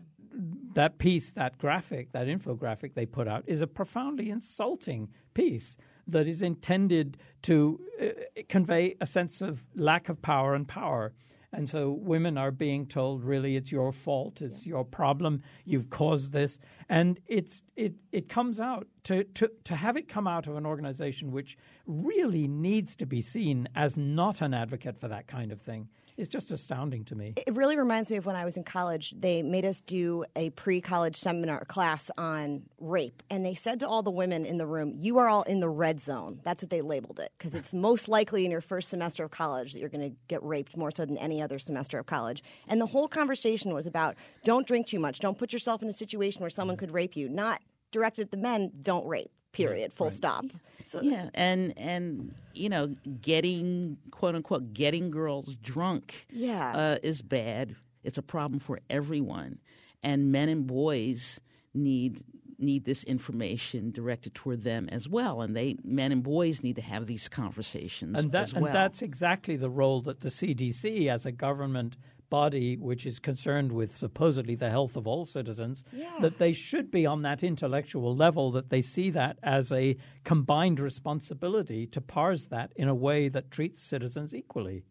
that 0.73 0.97
piece, 0.97 1.31
that 1.33 1.57
graphic, 1.57 2.11
that 2.11 2.27
infographic 2.27 2.93
they 2.93 3.05
put 3.05 3.27
out 3.27 3.43
is 3.47 3.61
a 3.61 3.67
profoundly 3.67 4.29
insulting 4.29 5.09
piece 5.33 5.77
that 6.07 6.27
is 6.27 6.41
intended 6.41 7.17
to 7.43 7.79
uh, 8.01 8.07
convey 8.49 8.95
a 9.01 9.07
sense 9.07 9.41
of 9.41 9.63
lack 9.75 10.09
of 10.09 10.21
power 10.21 10.53
and 10.53 10.67
power. 10.67 11.13
And 11.53 11.69
so 11.69 11.91
women 11.91 12.37
are 12.37 12.51
being 12.51 12.85
told, 12.85 13.23
really, 13.23 13.55
it's 13.55 13.71
your 13.71 13.93
fault, 13.93 14.41
it's 14.41 14.65
your 14.65 14.83
problem, 14.83 15.41
you've 15.63 15.89
caused 15.89 16.33
this. 16.33 16.59
And 16.89 17.19
it's, 17.27 17.61
it, 17.77 17.93
it 18.11 18.27
comes 18.27 18.59
out 18.59 18.87
to, 19.03 19.23
to, 19.23 19.49
to 19.63 19.75
have 19.75 19.95
it 19.95 20.09
come 20.09 20.27
out 20.27 20.47
of 20.47 20.57
an 20.57 20.65
organization 20.65 21.31
which 21.31 21.57
really 21.87 22.47
needs 22.47 22.93
to 22.97 23.05
be 23.05 23.21
seen 23.21 23.69
as 23.73 23.97
not 23.97 24.41
an 24.41 24.53
advocate 24.53 24.99
for 24.99 25.07
that 25.07 25.27
kind 25.27 25.53
of 25.53 25.61
thing 25.61 25.87
is 26.17 26.27
just 26.27 26.51
astounding 26.51 27.03
to 27.05 27.15
me. 27.15 27.33
It 27.35 27.55
really 27.55 27.77
reminds 27.77 28.09
me 28.09 28.17
of 28.17 28.25
when 28.25 28.35
I 28.35 28.45
was 28.45 28.57
in 28.57 28.63
college. 28.63 29.13
They 29.17 29.41
made 29.41 29.65
us 29.65 29.81
do 29.81 30.25
a 30.35 30.49
pre 30.51 30.81
college 30.81 31.15
seminar 31.15 31.65
class 31.65 32.09
on 32.17 32.63
rape. 32.79 33.23
And 33.29 33.45
they 33.45 33.53
said 33.53 33.79
to 33.81 33.87
all 33.87 34.03
the 34.03 34.11
women 34.11 34.45
in 34.45 34.57
the 34.57 34.65
room, 34.65 34.93
You 34.95 35.17
are 35.17 35.27
all 35.27 35.43
in 35.43 35.59
the 35.59 35.69
red 35.69 36.01
zone. 36.01 36.39
That's 36.43 36.63
what 36.63 36.69
they 36.69 36.81
labeled 36.81 37.19
it, 37.19 37.31
because 37.37 37.55
it's 37.55 37.73
most 37.73 38.07
likely 38.07 38.45
in 38.45 38.51
your 38.51 38.61
first 38.61 38.89
semester 38.89 39.23
of 39.23 39.31
college 39.31 39.73
that 39.73 39.79
you're 39.79 39.89
going 39.89 40.09
to 40.09 40.15
get 40.27 40.43
raped 40.43 40.77
more 40.77 40.91
so 40.91 41.05
than 41.05 41.17
any 41.17 41.41
other 41.41 41.59
semester 41.59 41.99
of 41.99 42.05
college. 42.05 42.43
And 42.67 42.79
the 42.79 42.87
whole 42.87 43.07
conversation 43.07 43.73
was 43.73 43.87
about 43.87 44.15
don't 44.43 44.67
drink 44.67 44.87
too 44.87 44.99
much, 44.99 45.19
don't 45.19 45.37
put 45.37 45.53
yourself 45.53 45.81
in 45.81 45.89
a 45.89 45.93
situation 45.93 46.41
where 46.41 46.49
someone 46.49 46.77
could 46.77 46.91
rape 46.91 47.15
you, 47.15 47.29
not 47.29 47.61
directed 47.91 48.23
at 48.23 48.31
the 48.31 48.37
men, 48.37 48.71
don't 48.81 49.05
rape 49.05 49.31
period 49.55 49.93
full 49.93 50.07
right. 50.07 50.15
stop. 50.15 50.45
So, 50.87 51.01
yeah 51.01 51.29
and 51.33 51.73
and 51.77 52.35
you 52.53 52.69
know 52.69 52.93
getting 53.19 53.97
quote 54.11 54.35
unquote 54.35 54.73
getting 54.73 55.09
girls 55.09 55.55
drunk 55.55 56.27
yeah. 56.29 56.75
uh, 56.75 56.97
is 57.01 57.21
bad. 57.21 57.75
It's 58.03 58.19
a 58.19 58.21
problem 58.21 58.59
for 58.59 58.79
everyone. 58.89 59.59
And 60.03 60.31
men 60.31 60.49
and 60.49 60.67
boys 60.67 61.39
need 61.73 62.23
need 62.57 62.85
this 62.85 63.03
information 63.03 63.91
directed 63.91 64.33
toward 64.33 64.63
them 64.63 64.87
as 64.91 65.09
well. 65.09 65.41
And 65.41 65.55
they 65.55 65.77
men 65.83 66.11
and 66.11 66.23
boys 66.23 66.63
need 66.63 66.75
to 66.75 66.81
have 66.81 67.07
these 67.07 67.27
conversations 67.27 68.17
and, 68.17 68.31
that, 68.31 68.43
as 68.43 68.53
well. 68.53 68.65
and 68.65 68.75
that's 68.75 69.01
exactly 69.01 69.55
the 69.57 69.69
role 69.69 70.01
that 70.01 70.21
the 70.21 70.29
CDC 70.29 71.07
as 71.09 71.25
a 71.25 71.31
government 71.31 71.97
body 72.29 72.77
which 72.77 73.05
is 73.05 73.19
concerned 73.19 73.71
with 73.71 73.95
supposedly 73.95 74.55
the 74.55 74.69
health 74.69 74.95
of 74.95 75.07
all 75.07 75.25
citizens, 75.25 75.83
yeah. 75.91 76.17
that 76.21 76.37
they 76.37 76.53
should 76.53 76.91
be 76.91 77.05
on 77.05 77.21
that 77.23 77.43
intellectual 77.43 78.15
level, 78.15 78.51
that 78.51 78.69
they 78.69 78.81
see 78.81 79.09
that 79.11 79.37
as 79.43 79.71
a 79.71 79.97
combined 80.23 80.79
responsibility 80.79 81.87
to 81.87 82.01
parse 82.01 82.45
that 82.47 82.71
in 82.75 82.87
a 82.87 82.95
way 82.95 83.29
that 83.29 83.51
treats 83.51 83.87
citizens 83.87 84.33
equally. 84.33 84.83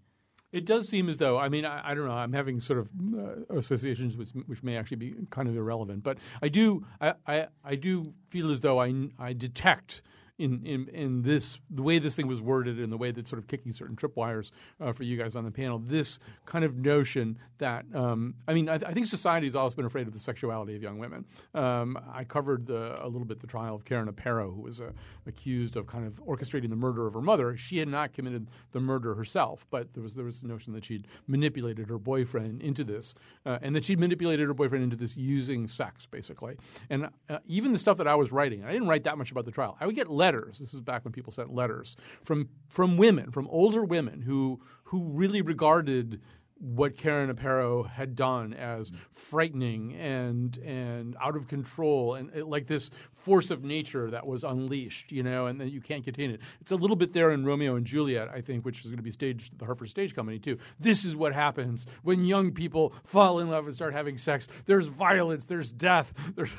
It 0.52 0.66
does 0.66 0.88
seem 0.88 1.08
as 1.08 1.18
though 1.18 1.36
I 1.36 1.48
mean 1.48 1.64
I, 1.64 1.90
I 1.90 1.94
don't 1.94 2.06
know 2.06 2.12
I'm 2.12 2.32
having 2.32 2.60
sort 2.60 2.78
of 2.78 2.88
uh, 3.18 3.56
associations 3.56 4.16
which, 4.16 4.30
which 4.46 4.62
may 4.62 4.76
actually 4.76 4.98
be 4.98 5.14
kind 5.30 5.48
of 5.48 5.56
irrelevant, 5.56 6.04
but 6.04 6.18
I 6.40 6.48
do 6.48 6.86
I, 7.00 7.14
I, 7.26 7.46
I 7.64 7.74
do 7.74 8.14
feel 8.30 8.52
as 8.52 8.60
though 8.60 8.80
I 8.80 9.08
I 9.18 9.32
detect 9.32 10.02
in, 10.38 10.64
in, 10.66 10.88
in 10.88 11.22
this 11.22 11.60
the 11.70 11.82
way 11.82 11.98
this 11.98 12.16
thing 12.16 12.26
was 12.26 12.40
worded 12.40 12.78
and 12.80 12.92
the 12.92 12.96
way 12.96 13.12
that's 13.12 13.30
sort 13.30 13.40
of 13.40 13.46
kicking 13.46 13.72
certain 13.72 13.94
tripwires 13.94 14.50
uh, 14.80 14.92
for 14.92 15.04
you 15.04 15.16
guys 15.16 15.36
on 15.36 15.44
the 15.44 15.50
panel. 15.50 15.78
This 15.78 16.18
kind 16.44 16.64
of 16.64 16.76
notion 16.76 17.38
that 17.58 17.84
um, 17.94 18.34
I 18.48 18.54
mean, 18.54 18.68
I, 18.68 18.78
th- 18.78 18.90
I, 18.90 18.92
think 18.92 19.06
society 19.06 19.46
has 19.46 19.54
always 19.54 19.74
been 19.74 19.84
afraid 19.84 20.06
of 20.06 20.12
the 20.12 20.18
sexuality 20.18 20.74
of 20.74 20.82
young 20.82 20.98
women. 20.98 21.24
Um, 21.54 21.98
I 22.12 22.24
covered 22.24 22.66
the, 22.66 23.02
a 23.04 23.06
little 23.06 23.24
bit 23.24 23.40
the 23.40 23.46
trial 23.46 23.76
of 23.76 23.84
Karen 23.84 24.10
Aparo, 24.10 24.54
who 24.54 24.62
was 24.62 24.80
uh, 24.80 24.90
accused 25.26 25.76
of 25.76 25.86
kind 25.86 26.06
of 26.06 26.22
orchestrating 26.24 26.70
the 26.70 26.76
murder 26.76 27.06
of 27.06 27.14
her 27.14 27.22
mother. 27.22 27.56
She 27.56 27.78
had 27.78 27.88
not 27.88 28.12
committed 28.12 28.48
the 28.72 28.80
murder 28.80 29.14
herself, 29.14 29.66
but 29.70 29.92
there 29.94 30.02
was 30.02 30.14
there 30.14 30.24
was 30.24 30.40
the 30.40 30.48
notion 30.48 30.72
that 30.72 30.84
she'd 30.84 31.06
manipulated 31.28 31.88
her 31.88 31.98
boyfriend 31.98 32.62
into 32.62 32.82
this, 32.82 33.14
uh, 33.46 33.58
and 33.62 33.74
that 33.76 33.84
she'd 33.84 34.00
manipulated 34.00 34.48
her 34.48 34.54
boyfriend 34.54 34.82
into 34.82 34.96
this 34.96 35.16
using 35.16 35.68
sex, 35.68 36.06
basically. 36.06 36.56
And 36.90 37.08
uh, 37.28 37.38
even 37.46 37.72
the 37.72 37.78
stuff 37.78 37.98
that 37.98 38.08
I 38.08 38.16
was 38.16 38.32
writing, 38.32 38.64
I 38.64 38.72
didn't 38.72 38.88
write 38.88 39.04
that 39.04 39.16
much 39.16 39.30
about 39.30 39.44
the 39.44 39.52
trial. 39.52 39.76
I 39.80 39.86
would 39.86 39.94
get 39.94 40.10
letters. 40.24 40.58
This 40.58 40.72
is 40.72 40.80
back 40.80 41.04
when 41.04 41.12
people 41.12 41.32
sent 41.32 41.52
letters 41.52 41.96
from 42.22 42.48
from 42.68 42.96
women, 42.96 43.30
from 43.30 43.46
older 43.48 43.84
women 43.84 44.22
who 44.22 44.60
who 44.84 45.10
really 45.10 45.42
regarded 45.42 46.20
what 46.64 46.96
Karen 46.96 47.34
Aparo 47.34 47.88
had 47.88 48.16
done 48.16 48.54
as 48.54 48.90
frightening 49.12 49.94
and 49.96 50.56
and 50.58 51.14
out 51.20 51.36
of 51.36 51.46
control 51.46 52.14
and 52.14 52.30
it, 52.34 52.46
like 52.46 52.66
this 52.66 52.90
force 53.12 53.50
of 53.50 53.64
nature 53.64 54.10
that 54.10 54.26
was 54.26 54.44
unleashed, 54.44 55.12
you 55.12 55.22
know, 55.22 55.46
and 55.46 55.60
then 55.60 55.68
you 55.68 55.80
can't 55.80 56.04
contain 56.04 56.30
it. 56.30 56.40
It's 56.60 56.72
a 56.72 56.76
little 56.76 56.96
bit 56.96 57.12
there 57.12 57.30
in 57.32 57.44
Romeo 57.44 57.76
and 57.76 57.86
Juliet, 57.86 58.28
I 58.28 58.40
think, 58.40 58.64
which 58.64 58.80
is 58.80 58.86
going 58.86 58.96
to 58.96 59.02
be 59.02 59.10
staged 59.10 59.52
at 59.52 59.58
the 59.58 59.66
Hartford 59.66 59.90
Stage 59.90 60.14
Company 60.14 60.38
too. 60.38 60.58
This 60.80 61.04
is 61.04 61.14
what 61.14 61.34
happens 61.34 61.86
when 62.02 62.24
young 62.24 62.52
people 62.52 62.94
fall 63.04 63.40
in 63.40 63.50
love 63.50 63.66
and 63.66 63.74
start 63.74 63.92
having 63.92 64.16
sex. 64.16 64.48
There's 64.64 64.86
violence, 64.86 65.44
there's 65.44 65.70
death, 65.70 66.14
there's 66.34 66.54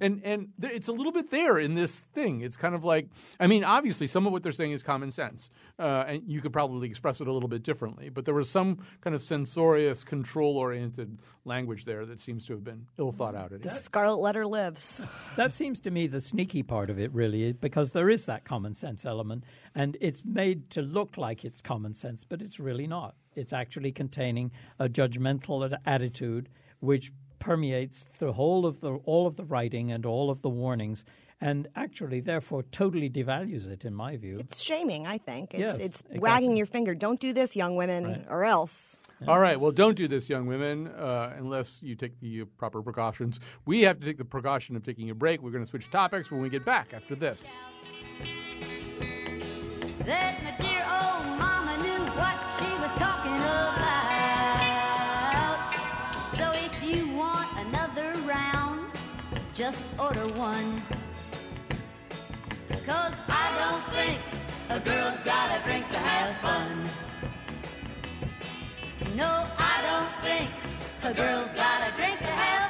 and 0.00 0.20
and 0.24 0.48
it's 0.62 0.88
a 0.88 0.92
little 0.92 1.12
bit 1.12 1.30
there 1.30 1.58
in 1.58 1.74
this 1.74 2.02
thing. 2.02 2.42
It's 2.42 2.56
kind 2.56 2.74
of 2.74 2.84
like, 2.84 3.08
I 3.40 3.46
mean, 3.48 3.64
obviously, 3.64 4.06
some 4.06 4.26
of 4.26 4.32
what 4.32 4.42
they're 4.42 4.52
saying 4.52 4.72
is 4.72 4.82
common 4.82 5.10
sense, 5.10 5.50
uh, 5.78 6.04
and 6.06 6.22
you 6.26 6.40
could 6.40 6.52
probably 6.52 6.88
express 6.88 7.20
it 7.20 7.26
a 7.26 7.32
little 7.32 7.48
bit 7.48 7.62
differently. 7.62 8.08
But 8.08 8.24
there 8.24 8.34
was 8.34 8.48
some 8.48 8.78
kind 9.00 9.14
of 9.14 9.22
censorious, 9.32 10.04
control-oriented 10.04 11.18
language 11.46 11.86
there 11.86 12.04
that 12.04 12.20
seems 12.20 12.44
to 12.44 12.52
have 12.52 12.62
been 12.62 12.86
ill 12.98 13.12
thought 13.12 13.34
out. 13.34 13.50
The 13.62 13.70
Scarlet 13.70 14.20
Letter 14.20 14.46
lives. 14.46 15.00
That 15.36 15.54
seems 15.54 15.80
to 15.80 15.90
me 15.90 16.06
the 16.06 16.20
sneaky 16.20 16.62
part 16.62 16.90
of 16.90 17.00
it, 17.00 17.10
really, 17.14 17.52
because 17.52 17.92
there 17.92 18.10
is 18.10 18.26
that 18.26 18.44
common 18.44 18.74
sense 18.74 19.06
element, 19.06 19.44
and 19.74 19.96
it's 20.02 20.22
made 20.22 20.68
to 20.70 20.82
look 20.82 21.16
like 21.16 21.46
it's 21.46 21.62
common 21.62 21.94
sense, 21.94 22.24
but 22.24 22.42
it's 22.42 22.60
really 22.60 22.86
not. 22.86 23.14
It's 23.34 23.54
actually 23.54 23.92
containing 23.92 24.52
a 24.78 24.90
judgmental 24.90 25.74
attitude 25.86 26.50
which 26.80 27.10
permeates 27.38 28.04
the 28.18 28.34
whole 28.34 28.66
of 28.66 28.80
the 28.80 28.92
all 29.04 29.26
of 29.26 29.36
the 29.36 29.44
writing 29.44 29.90
and 29.90 30.04
all 30.04 30.28
of 30.28 30.42
the 30.42 30.50
warnings 30.50 31.06
and 31.42 31.68
actually 31.74 32.20
therefore 32.20 32.62
totally 32.70 33.10
devalues 33.10 33.66
it 33.68 33.84
in 33.84 33.92
my 33.92 34.16
view. 34.16 34.38
It's 34.38 34.62
shaming 34.62 35.06
i 35.08 35.18
think. 35.18 35.52
It's, 35.52 35.60
yes, 35.60 35.76
it's 35.76 36.00
exactly. 36.00 36.20
wagging 36.20 36.56
your 36.56 36.66
finger. 36.66 36.94
Don't 36.94 37.18
do 37.18 37.32
this 37.32 37.56
young 37.56 37.74
women 37.74 38.04
right. 38.04 38.24
or 38.30 38.44
else. 38.44 39.02
Yeah. 39.20 39.26
all 39.26 39.40
right. 39.40 39.58
Well 39.60 39.72
don't 39.72 39.96
do 39.96 40.06
this 40.06 40.28
young 40.28 40.46
women 40.46 40.86
uh, 40.86 41.34
unless 41.36 41.82
you 41.82 41.96
take 41.96 42.20
the 42.20 42.44
proper 42.44 42.80
precautions. 42.80 43.40
We 43.66 43.82
have 43.82 43.98
to 43.98 44.06
take 44.06 44.18
the 44.18 44.24
precaution 44.24 44.76
of 44.76 44.84
taking 44.84 45.10
a 45.10 45.14
break. 45.14 45.42
We're 45.42 45.50
going 45.50 45.64
to 45.64 45.70
switch 45.70 45.90
topics 45.90 46.30
when 46.30 46.40
we 46.40 46.48
get 46.48 46.64
back 46.64 46.94
after 46.94 47.16
this. 47.16 47.50
That 50.06 50.42
my 50.44 50.54
dear 50.62 50.86
old 50.86 51.26
mama 51.38 51.76
knew 51.82 52.04
what 52.18 52.38
she 52.58 52.70
was 52.78 52.92
talking 52.96 53.34
about. 53.34 53.72
So 56.36 56.52
if 56.52 56.72
you 56.84 57.08
want 57.16 57.48
another 57.66 58.14
round, 58.26 58.92
just 59.54 59.84
order 59.98 60.28
one. 60.28 60.82
Cause 62.84 63.14
I 63.28 63.46
don't 63.60 63.94
think 63.94 64.20
a 64.68 64.80
girl's 64.80 65.22
gotta 65.22 65.62
drink 65.62 65.88
to 65.90 65.98
have 65.98 66.36
fun. 66.42 66.90
No, 69.14 69.46
I 69.56 69.82
don't 69.86 70.12
think 70.24 70.50
a 71.04 71.14
girl's 71.14 71.50
gotta 71.50 71.94
drink 71.96 72.18
to 72.18 72.26
have 72.26 72.61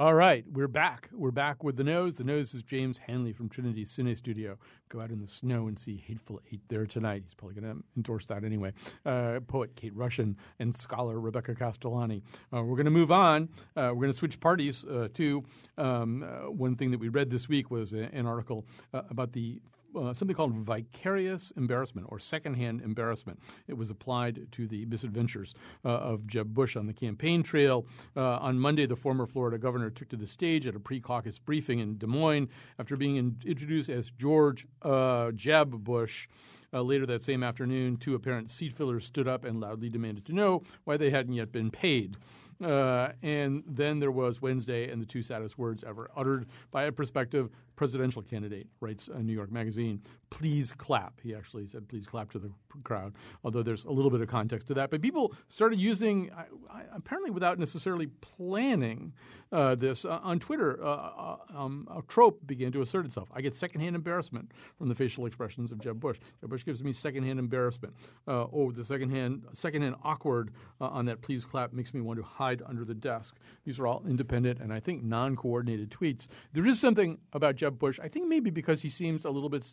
All 0.00 0.14
right, 0.14 0.46
we're 0.50 0.66
back. 0.66 1.10
We're 1.12 1.30
back 1.30 1.62
with 1.62 1.76
the 1.76 1.84
nose. 1.84 2.16
The 2.16 2.24
nose 2.24 2.54
is 2.54 2.62
James 2.62 2.96
Hanley 2.96 3.34
from 3.34 3.50
Trinity 3.50 3.84
Cine 3.84 4.16
Studio. 4.16 4.56
Go 4.88 4.98
out 5.02 5.10
in 5.10 5.20
the 5.20 5.26
snow 5.26 5.66
and 5.66 5.78
see 5.78 6.02
Hateful 6.06 6.40
Eight 6.50 6.62
there 6.68 6.86
tonight. 6.86 7.24
He's 7.26 7.34
probably 7.34 7.60
going 7.60 7.74
to 7.74 7.84
endorse 7.98 8.24
that 8.24 8.42
anyway. 8.42 8.72
Uh, 9.04 9.40
poet 9.46 9.76
Kate 9.76 9.94
Rushin 9.94 10.36
and 10.58 10.74
scholar 10.74 11.20
Rebecca 11.20 11.54
Castellani. 11.54 12.22
Uh, 12.50 12.62
we're 12.62 12.76
going 12.76 12.86
to 12.86 12.90
move 12.90 13.12
on. 13.12 13.50
Uh, 13.76 13.92
we're 13.92 14.00
going 14.00 14.10
to 14.10 14.16
switch 14.16 14.40
parties 14.40 14.86
uh, 14.86 15.08
to 15.12 15.44
um, 15.76 16.22
uh, 16.22 16.50
one 16.50 16.76
thing 16.76 16.90
that 16.92 16.98
we 16.98 17.10
read 17.10 17.28
this 17.28 17.46
week 17.46 17.70
was 17.70 17.92
a, 17.92 18.04
an 18.14 18.24
article 18.24 18.64
uh, 18.94 19.02
about 19.10 19.32
the 19.32 19.60
uh, 19.96 20.12
something 20.14 20.36
called 20.36 20.54
vicarious 20.54 21.52
embarrassment 21.56 22.06
or 22.10 22.18
secondhand 22.18 22.80
embarrassment. 22.80 23.40
It 23.68 23.76
was 23.76 23.90
applied 23.90 24.46
to 24.52 24.66
the 24.66 24.86
misadventures 24.86 25.54
uh, 25.84 25.88
of 25.88 26.26
Jeb 26.26 26.54
Bush 26.54 26.76
on 26.76 26.86
the 26.86 26.92
campaign 26.92 27.42
trail. 27.42 27.86
Uh, 28.16 28.36
on 28.38 28.58
Monday, 28.58 28.86
the 28.86 28.96
former 28.96 29.26
Florida 29.26 29.58
governor 29.58 29.90
took 29.90 30.08
to 30.10 30.16
the 30.16 30.26
stage 30.26 30.66
at 30.66 30.74
a 30.74 30.80
pre 30.80 31.00
caucus 31.00 31.38
briefing 31.38 31.78
in 31.78 31.98
Des 31.98 32.06
Moines 32.06 32.48
after 32.78 32.96
being 32.96 33.16
in- 33.16 33.36
introduced 33.44 33.88
as 33.88 34.10
George 34.10 34.66
uh, 34.82 35.32
Jeb 35.32 35.70
Bush. 35.84 36.28
Uh, 36.72 36.82
later 36.82 37.04
that 37.04 37.20
same 37.20 37.42
afternoon, 37.42 37.96
two 37.96 38.14
apparent 38.14 38.48
seat 38.48 38.72
fillers 38.72 39.04
stood 39.04 39.26
up 39.26 39.44
and 39.44 39.60
loudly 39.60 39.88
demanded 39.88 40.24
to 40.24 40.32
know 40.32 40.62
why 40.84 40.96
they 40.96 41.10
hadn't 41.10 41.32
yet 41.32 41.50
been 41.50 41.70
paid. 41.70 42.16
Uh, 42.62 43.12
and 43.22 43.62
then 43.66 43.98
there 43.98 44.10
was 44.10 44.42
Wednesday, 44.42 44.90
and 44.90 45.00
the 45.00 45.06
two 45.06 45.22
saddest 45.22 45.58
words 45.58 45.82
ever 45.86 46.10
uttered 46.16 46.46
by 46.70 46.84
a 46.84 46.92
prospective 46.92 47.48
presidential 47.76 48.20
candidate, 48.20 48.66
writes 48.80 49.08
a 49.08 49.22
New 49.22 49.32
York 49.32 49.50
magazine. 49.50 50.02
Please 50.28 50.72
clap. 50.72 51.18
He 51.22 51.34
actually 51.34 51.66
said, 51.66 51.88
please 51.88 52.06
clap 52.06 52.30
to 52.32 52.38
the 52.38 52.50
crowd, 52.84 53.14
although 53.42 53.62
there's 53.62 53.86
a 53.86 53.90
little 53.90 54.10
bit 54.10 54.20
of 54.20 54.28
context 54.28 54.66
to 54.68 54.74
that. 54.74 54.90
But 54.90 55.00
people 55.00 55.32
started 55.48 55.80
using, 55.80 56.30
I, 56.36 56.44
I, 56.70 56.82
apparently 56.94 57.30
without 57.30 57.58
necessarily 57.58 58.08
planning 58.20 59.14
uh, 59.52 59.74
this, 59.74 60.04
uh, 60.04 60.20
on 60.22 60.38
Twitter. 60.38 60.82
Uh, 60.82 61.36
um, 61.54 61.88
a 61.94 62.02
trope 62.02 62.46
began 62.46 62.70
to 62.72 62.82
assert 62.82 63.04
itself. 63.04 63.28
I 63.34 63.40
get 63.40 63.56
secondhand 63.56 63.96
embarrassment 63.96 64.52
from 64.78 64.88
the 64.88 64.94
facial 64.94 65.26
expressions 65.26 65.72
of 65.72 65.78
Jeb 65.80 65.98
Bush. 65.98 66.18
Jeb 66.40 66.50
Bush 66.50 66.64
gives 66.64 66.84
me 66.84 66.92
secondhand 66.92 67.38
embarrassment. 67.38 67.94
Uh, 68.28 68.46
oh, 68.52 68.70
the 68.70 68.84
secondhand, 68.84 69.44
secondhand 69.54 69.96
awkward 70.04 70.52
uh, 70.80 70.88
on 70.88 71.06
that 71.06 71.20
please 71.22 71.44
clap 71.44 71.72
makes 71.72 71.94
me 71.94 72.00
want 72.00 72.18
to 72.18 72.24
hide 72.24 72.49
under 72.66 72.84
the 72.84 72.94
desk. 72.94 73.36
These 73.64 73.78
are 73.78 73.86
all 73.86 74.02
independent 74.08 74.60
and 74.60 74.72
I 74.72 74.80
think 74.80 75.02
non 75.02 75.36
coordinated 75.36 75.90
tweets. 75.90 76.26
There 76.52 76.66
is 76.66 76.80
something 76.80 77.18
about 77.32 77.56
Jeb 77.56 77.78
Bush, 77.78 77.98
I 78.02 78.08
think 78.08 78.28
maybe 78.28 78.50
because 78.50 78.80
he 78.80 78.88
seems 78.88 79.24
a 79.24 79.30
little 79.30 79.48
bit 79.48 79.66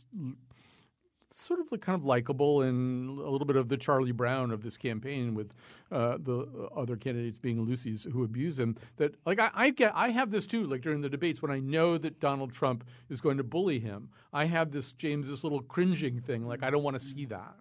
sort 1.31 1.59
of 1.59 1.69
kind 1.81 1.95
of 1.95 2.05
likable 2.05 2.61
and 2.61 3.09
a 3.09 3.29
little 3.29 3.45
bit 3.45 3.55
of 3.55 3.69
the 3.69 3.77
Charlie 3.77 4.11
Brown 4.11 4.51
of 4.51 4.63
this 4.63 4.77
campaign 4.77 5.35
with 5.35 5.53
uh, 5.91 6.17
the 6.19 6.69
other 6.75 6.95
candidates 6.95 7.37
being 7.37 7.61
Lucy's 7.61 8.07
who 8.11 8.23
abuse 8.23 8.57
him. 8.57 8.75
That 8.97 9.15
like 9.25 9.39
I, 9.39 9.51
I, 9.53 9.69
get 9.69 9.91
I 9.95 10.09
have 10.09 10.31
this 10.31 10.47
too. 10.47 10.65
Like 10.65 10.81
during 10.81 11.01
the 11.01 11.09
debates 11.09 11.41
when 11.41 11.51
I 11.51 11.59
know 11.59 11.97
that 11.97 12.19
Donald 12.19 12.53
Trump 12.53 12.85
is 13.09 13.21
going 13.21 13.37
to 13.37 13.43
bully 13.43 13.79
him, 13.79 14.09
I 14.33 14.45
have 14.45 14.71
this 14.71 14.91
James 14.93 15.27
this 15.27 15.43
little 15.43 15.61
cringing 15.61 16.19
thing. 16.21 16.47
Like 16.47 16.63
I 16.63 16.69
don't 16.69 16.83
want 16.83 16.99
to 16.99 17.05
see 17.05 17.25
that. 17.25 17.55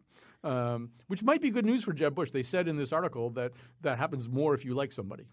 Um, 0.47 0.91
which 1.09 1.25
might 1.25 1.41
be 1.41 1.51
good 1.51 1.67
news 1.67 1.83
for 1.83 1.93
Jeb 1.93 2.15
Bush. 2.15 2.31
They 2.31 2.45
said 2.45 2.69
in 2.69 2.77
this 2.77 2.93
article 2.93 3.31
that 3.31 3.51
that 3.81 3.99
happens 3.99 4.29
more 4.29 4.55
if 4.55 4.65
you 4.65 4.75
like 4.75 4.93
somebody. 4.93 5.25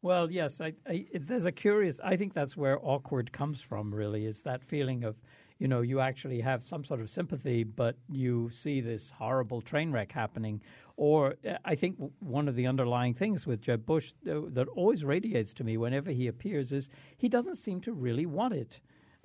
Well, 0.00 0.30
yes, 0.30 0.60
I, 0.60 0.74
I, 0.88 1.06
there's 1.12 1.46
a 1.46 1.52
curious. 1.52 2.00
I 2.04 2.16
think 2.16 2.34
that's 2.34 2.56
where 2.56 2.78
awkward 2.80 3.32
comes 3.32 3.60
from. 3.60 3.92
Really, 3.92 4.26
is 4.26 4.44
that 4.44 4.62
feeling 4.62 5.02
of, 5.02 5.16
you 5.58 5.66
know, 5.66 5.80
you 5.80 5.98
actually 5.98 6.40
have 6.40 6.62
some 6.62 6.84
sort 6.84 7.00
of 7.00 7.10
sympathy, 7.10 7.64
but 7.64 7.96
you 8.08 8.48
see 8.50 8.80
this 8.80 9.10
horrible 9.10 9.60
train 9.60 9.90
wreck 9.90 10.12
happening. 10.12 10.62
Or 10.96 11.34
I 11.64 11.74
think 11.74 11.96
one 12.20 12.46
of 12.46 12.54
the 12.54 12.68
underlying 12.68 13.14
things 13.14 13.48
with 13.48 13.60
Jeb 13.60 13.84
Bush 13.84 14.12
uh, 14.30 14.42
that 14.52 14.68
always 14.76 15.04
radiates 15.04 15.52
to 15.54 15.64
me 15.64 15.78
whenever 15.78 16.12
he 16.12 16.28
appears 16.28 16.70
is 16.72 16.90
he 17.16 17.28
doesn't 17.28 17.56
seem 17.56 17.80
to 17.80 17.92
really 17.92 18.26
want 18.26 18.54
it. 18.54 18.80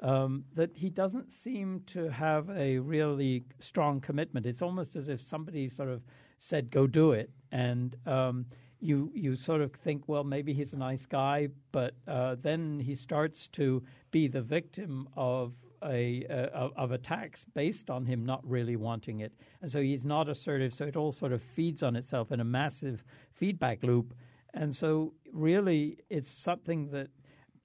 Um, 0.05 0.43
that 0.53 0.69
he 0.75 0.91
doesn't 0.91 1.31
seem 1.31 1.81
to 1.87 2.09
have 2.09 2.47
a 2.51 2.77
really 2.77 3.43
strong 3.57 3.99
commitment. 3.99 4.45
It's 4.45 4.61
almost 4.61 4.95
as 4.95 5.09
if 5.09 5.19
somebody 5.19 5.67
sort 5.67 5.89
of 5.89 6.03
said, 6.37 6.69
"Go 6.69 6.85
do 6.85 7.13
it," 7.13 7.31
and 7.51 7.95
um, 8.05 8.45
you 8.79 9.11
you 9.15 9.35
sort 9.35 9.61
of 9.61 9.71
think, 9.71 10.03
well, 10.07 10.23
maybe 10.23 10.53
he's 10.53 10.73
a 10.73 10.77
nice 10.77 11.07
guy, 11.07 11.47
but 11.71 11.95
uh, 12.07 12.35
then 12.39 12.79
he 12.79 12.93
starts 12.93 13.47
to 13.47 13.81
be 14.11 14.27
the 14.27 14.43
victim 14.43 15.09
of 15.15 15.53
a 15.83 16.23
uh, 16.29 16.69
of 16.75 16.91
attacks 16.91 17.43
based 17.43 17.89
on 17.89 18.05
him 18.05 18.23
not 18.23 18.47
really 18.47 18.75
wanting 18.75 19.21
it, 19.21 19.33
and 19.63 19.71
so 19.71 19.81
he's 19.81 20.05
not 20.05 20.29
assertive. 20.29 20.71
So 20.71 20.85
it 20.85 20.95
all 20.95 21.13
sort 21.13 21.31
of 21.31 21.41
feeds 21.41 21.81
on 21.81 21.95
itself 21.95 22.31
in 22.31 22.39
a 22.39 22.45
massive 22.45 23.03
feedback 23.31 23.81
loop, 23.81 24.13
and 24.53 24.75
so 24.75 25.13
really, 25.33 25.97
it's 26.11 26.29
something 26.29 26.91
that 26.91 27.09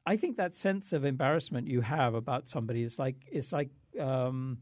I 0.06 0.16
think 0.16 0.36
that 0.36 0.54
sense 0.54 0.92
of 0.92 1.04
embarrassment 1.04 1.68
you 1.68 1.80
have 1.82 2.14
about 2.14 2.48
somebody 2.48 2.82
is 2.82 2.98
like 2.98 3.16
it's 3.30 3.52
like. 3.52 3.70
Um, 3.98 4.58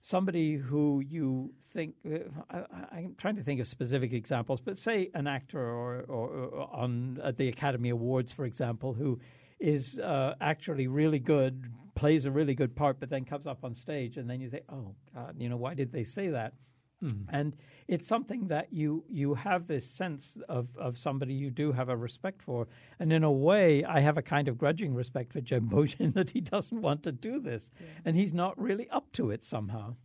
somebody 0.00 0.54
who 0.56 1.00
you 1.00 1.52
think 1.72 1.94
uh, 2.06 2.62
I, 2.90 3.00
am 3.00 3.14
trying 3.16 3.36
to 3.36 3.42
think 3.42 3.60
of 3.60 3.66
specific 3.66 4.12
examples, 4.12 4.60
but 4.60 4.78
say 4.78 5.10
an 5.14 5.26
actor 5.26 5.60
or, 5.60 6.04
or, 6.08 6.28
or 6.28 6.74
on 6.74 7.20
at 7.22 7.36
the 7.36 7.48
Academy 7.48 7.90
Awards, 7.90 8.32
for 8.32 8.44
example, 8.44 8.94
who 8.94 9.20
is 9.58 9.98
uh, 9.98 10.34
actually 10.40 10.88
really 10.88 11.18
good, 11.18 11.70
plays 11.94 12.24
a 12.24 12.30
really 12.30 12.54
good 12.54 12.74
part, 12.74 12.98
but 12.98 13.10
then 13.10 13.24
comes 13.24 13.46
up 13.46 13.62
on 13.62 13.74
stage, 13.74 14.16
and 14.16 14.28
then 14.28 14.40
you 14.40 14.48
say, 14.48 14.62
oh 14.70 14.94
God, 15.14 15.36
you 15.38 15.48
know, 15.48 15.56
why 15.56 15.74
did 15.74 15.92
they 15.92 16.04
say 16.04 16.28
that? 16.28 16.54
Mm. 17.02 17.26
And 17.30 17.56
it's 17.88 18.06
something 18.06 18.48
that 18.48 18.72
you 18.72 19.04
you 19.08 19.34
have 19.34 19.66
this 19.66 19.86
sense 19.86 20.36
of, 20.48 20.68
of 20.76 20.96
somebody 20.96 21.34
you 21.34 21.50
do 21.50 21.72
have 21.72 21.88
a 21.88 21.96
respect 21.96 22.42
for. 22.42 22.68
And 22.98 23.12
in 23.12 23.24
a 23.24 23.32
way, 23.32 23.84
I 23.84 24.00
have 24.00 24.18
a 24.18 24.22
kind 24.22 24.48
of 24.48 24.58
grudging 24.58 24.94
respect 24.94 25.32
for 25.32 25.40
Jeb 25.40 25.68
Bush 25.68 25.96
that 26.00 26.30
he 26.30 26.40
doesn't 26.40 26.80
want 26.80 27.02
to 27.04 27.12
do 27.12 27.40
this. 27.40 27.70
Yeah. 27.80 27.86
And 28.04 28.16
he's 28.16 28.34
not 28.34 28.60
really 28.60 28.88
up 28.90 29.10
to 29.12 29.30
it 29.30 29.44
somehow. 29.44 29.96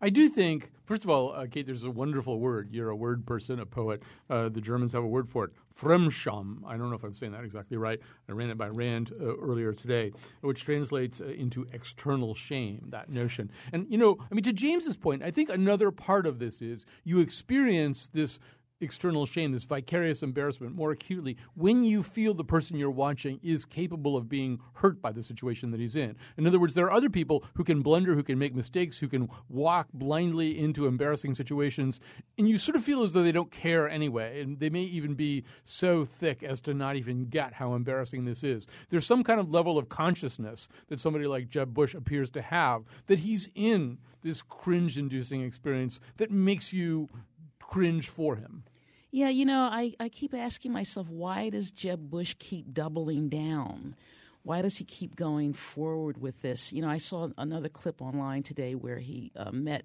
I 0.00 0.10
do 0.10 0.28
think, 0.28 0.70
first 0.84 1.02
of 1.02 1.10
all, 1.10 1.32
uh, 1.32 1.46
Kate, 1.50 1.66
there's 1.66 1.82
a 1.82 1.90
wonderful 1.90 2.38
word. 2.38 2.68
You're 2.70 2.90
a 2.90 2.96
word 2.96 3.26
person, 3.26 3.58
a 3.58 3.66
poet. 3.66 4.00
Uh, 4.30 4.48
the 4.48 4.60
Germans 4.60 4.92
have 4.92 5.02
a 5.02 5.08
word 5.08 5.28
for 5.28 5.44
it, 5.44 5.50
Fremdscham. 5.76 6.62
I 6.64 6.76
don't 6.76 6.88
know 6.88 6.94
if 6.94 7.02
I'm 7.02 7.16
saying 7.16 7.32
that 7.32 7.42
exactly 7.42 7.76
right. 7.76 7.98
I 8.28 8.32
ran 8.32 8.48
it 8.48 8.56
by 8.56 8.68
Rand 8.68 9.12
uh, 9.20 9.36
earlier 9.36 9.72
today, 9.72 10.12
which 10.40 10.62
translates 10.62 11.20
uh, 11.20 11.24
into 11.26 11.66
external 11.72 12.32
shame, 12.32 12.86
that 12.90 13.10
notion. 13.10 13.50
And, 13.72 13.86
you 13.90 13.98
know, 13.98 14.18
I 14.30 14.34
mean, 14.34 14.44
to 14.44 14.52
James's 14.52 14.96
point, 14.96 15.24
I 15.24 15.32
think 15.32 15.50
another 15.50 15.90
part 15.90 16.26
of 16.26 16.38
this 16.38 16.62
is 16.62 16.86
you 17.02 17.18
experience 17.18 18.08
this 18.14 18.38
external 18.80 19.26
shame, 19.26 19.52
this 19.52 19.64
vicarious 19.64 20.22
embarrassment 20.22 20.74
more 20.74 20.92
acutely 20.92 21.36
when 21.54 21.84
you 21.84 22.02
feel 22.02 22.34
the 22.34 22.44
person 22.44 22.76
you're 22.76 22.90
watching 22.90 23.40
is 23.42 23.64
capable 23.64 24.16
of 24.16 24.28
being 24.28 24.60
hurt 24.74 25.00
by 25.02 25.12
the 25.12 25.22
situation 25.22 25.70
that 25.70 25.80
he's 25.80 25.96
in. 25.96 26.16
In 26.36 26.46
other 26.46 26.60
words, 26.60 26.74
there 26.74 26.86
are 26.86 26.92
other 26.92 27.10
people 27.10 27.44
who 27.54 27.64
can 27.64 27.82
blunder, 27.82 28.14
who 28.14 28.22
can 28.22 28.38
make 28.38 28.54
mistakes, 28.54 28.98
who 28.98 29.08
can 29.08 29.28
walk 29.48 29.88
blindly 29.92 30.58
into 30.58 30.86
embarrassing 30.86 31.34
situations, 31.34 32.00
and 32.36 32.48
you 32.48 32.58
sort 32.58 32.76
of 32.76 32.84
feel 32.84 33.02
as 33.02 33.12
though 33.12 33.22
they 33.22 33.32
don't 33.32 33.50
care 33.50 33.88
anyway. 33.88 34.40
And 34.40 34.58
they 34.58 34.70
may 34.70 34.82
even 34.82 35.14
be 35.14 35.44
so 35.64 36.04
thick 36.04 36.42
as 36.42 36.60
to 36.62 36.74
not 36.74 36.96
even 36.96 37.26
get 37.26 37.54
how 37.54 37.74
embarrassing 37.74 38.24
this 38.24 38.44
is. 38.44 38.66
There's 38.90 39.06
some 39.06 39.24
kind 39.24 39.40
of 39.40 39.50
level 39.50 39.78
of 39.78 39.88
consciousness 39.88 40.68
that 40.88 41.00
somebody 41.00 41.26
like 41.26 41.48
Jeb 41.48 41.74
Bush 41.74 41.94
appears 41.94 42.30
to 42.32 42.42
have 42.42 42.82
that 43.06 43.20
he's 43.20 43.48
in 43.54 43.98
this 44.22 44.42
cringe 44.42 44.98
inducing 44.98 45.42
experience 45.42 46.00
that 46.16 46.30
makes 46.30 46.72
you 46.72 47.08
cringe 47.60 48.08
for 48.08 48.36
him. 48.36 48.64
Yeah, 49.10 49.30
you 49.30 49.46
know, 49.46 49.62
I, 49.62 49.94
I 49.98 50.10
keep 50.10 50.34
asking 50.34 50.72
myself, 50.72 51.08
why 51.08 51.48
does 51.48 51.70
Jeb 51.70 52.10
Bush 52.10 52.34
keep 52.38 52.74
doubling 52.74 53.30
down? 53.30 53.94
Why 54.42 54.60
does 54.60 54.76
he 54.76 54.84
keep 54.84 55.16
going 55.16 55.54
forward 55.54 56.20
with 56.20 56.42
this? 56.42 56.72
You 56.72 56.82
know, 56.82 56.88
I 56.90 56.98
saw 56.98 57.28
another 57.38 57.68
clip 57.70 58.02
online 58.02 58.42
today 58.42 58.74
where 58.74 58.98
he 58.98 59.32
uh, 59.34 59.50
met 59.50 59.84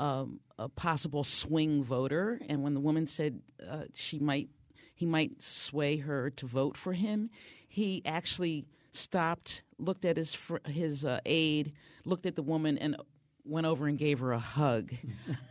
um, 0.00 0.40
a 0.58 0.68
possible 0.68 1.22
swing 1.22 1.84
voter, 1.84 2.40
and 2.48 2.62
when 2.62 2.74
the 2.74 2.80
woman 2.80 3.06
said 3.06 3.40
uh, 3.68 3.84
she 3.94 4.18
might, 4.18 4.48
he 4.94 5.06
might 5.06 5.42
sway 5.42 5.98
her 5.98 6.30
to 6.30 6.46
vote 6.46 6.76
for 6.76 6.92
him, 6.92 7.30
he 7.68 8.02
actually 8.04 8.66
stopped, 8.92 9.62
looked 9.78 10.04
at 10.04 10.16
his 10.16 10.34
fr- 10.34 10.66
his 10.66 11.04
uh, 11.04 11.20
aide, 11.24 11.72
looked 12.04 12.26
at 12.26 12.34
the 12.34 12.42
woman, 12.42 12.78
and 12.78 12.96
went 13.50 13.66
over 13.66 13.86
and 13.86 13.98
gave 13.98 14.20
her 14.20 14.32
a 14.32 14.38
hug. 14.38 14.92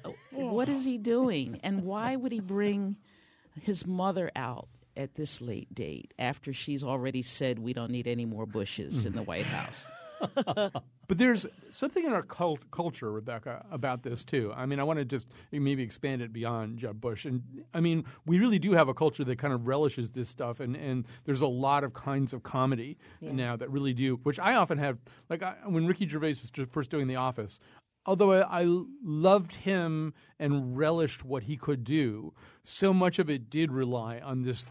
Uh, 0.05 0.11
what 0.31 0.69
is 0.69 0.85
he 0.85 0.97
doing? 0.97 1.59
And 1.63 1.83
why 1.83 2.15
would 2.15 2.31
he 2.31 2.39
bring 2.39 2.95
his 3.61 3.85
mother 3.85 4.31
out 4.35 4.69
at 4.95 5.15
this 5.15 5.41
late 5.41 5.73
date 5.75 6.13
after 6.17 6.53
she's 6.53 6.83
already 6.83 7.21
said 7.21 7.59
we 7.59 7.73
don't 7.73 7.91
need 7.91 8.07
any 8.07 8.25
more 8.25 8.45
Bushes 8.45 9.05
in 9.05 9.13
the 9.13 9.21
White 9.21 9.45
House? 9.45 9.85
but 10.45 11.17
there's 11.17 11.45
something 11.69 12.05
in 12.05 12.13
our 12.13 12.21
cult- 12.21 12.69
culture, 12.71 13.11
Rebecca, 13.11 13.65
about 13.71 14.03
this 14.03 14.23
too. 14.23 14.53
I 14.55 14.65
mean, 14.65 14.79
I 14.79 14.83
want 14.83 14.99
to 14.99 15.05
just 15.05 15.27
maybe 15.51 15.83
expand 15.83 16.21
it 16.21 16.33
beyond 16.33 16.77
Jeb 16.77 16.99
Bush. 16.99 17.25
And 17.25 17.43
I 17.73 17.79
mean, 17.79 18.05
we 18.25 18.39
really 18.39 18.59
do 18.59 18.73
have 18.73 18.87
a 18.87 18.93
culture 18.93 19.23
that 19.23 19.37
kind 19.37 19.53
of 19.53 19.67
relishes 19.67 20.11
this 20.11 20.29
stuff, 20.29 20.59
and, 20.59 20.75
and 20.75 21.05
there's 21.25 21.41
a 21.41 21.47
lot 21.47 21.83
of 21.83 21.93
kinds 21.93 22.33
of 22.33 22.43
comedy 22.43 22.97
yeah. 23.21 23.31
now 23.31 23.55
that 23.55 23.69
really 23.69 23.93
do, 23.93 24.19
which 24.23 24.39
I 24.39 24.55
often 24.55 24.77
have. 24.77 24.97
Like 25.29 25.43
I, 25.43 25.55
when 25.65 25.85
Ricky 25.87 26.07
Gervais 26.07 26.35
was 26.41 26.51
first 26.71 26.89
doing 26.89 27.07
The 27.07 27.17
Office, 27.17 27.59
although 28.05 28.41
I, 28.41 28.65
loved 29.03 29.55
him 29.55 30.13
and 30.39 30.77
relished 30.77 31.23
what 31.23 31.43
he 31.43 31.57
could 31.57 31.83
do, 31.83 32.33
so 32.63 32.93
much 32.93 33.19
of 33.19 33.29
it 33.29 33.49
did 33.49 33.71
rely 33.71 34.19
on 34.19 34.43
this 34.43 34.67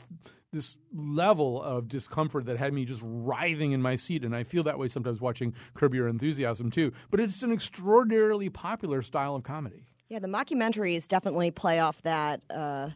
this 0.51 0.79
level 0.95 1.62
of 1.62 1.88
discomfort 1.88 2.47
that 2.47 2.57
had 2.57 2.73
me 2.73 2.87
just 2.87 3.03
writhing 3.05 3.73
in 3.73 3.83
my 3.83 3.97
seat, 3.97 4.25
and 4.25 4.35
I 4.35 4.45
feel 4.45 4.62
that 4.62 4.79
way 4.79 4.88
sometimes 4.88 5.21
watching 5.21 5.53
Curb 5.75 5.95
Your 5.95 6.09
Enthusiasm 6.09 6.71
too. 6.71 6.93
But 7.11 7.21
it's 7.21 7.43
an 7.43 7.53
extraordinarily 7.53 8.49
popular 8.49 9.03
style 9.03 9.37
of 9.37 9.43
comedy. 9.43 9.85
Yeah, 10.09 10.21
the 10.21 10.29
mockumentaries 10.29 11.07
definitely 11.07 11.51
play 11.51 11.81
off 11.81 12.01
that. 12.03 12.41
Uh, 12.49 12.91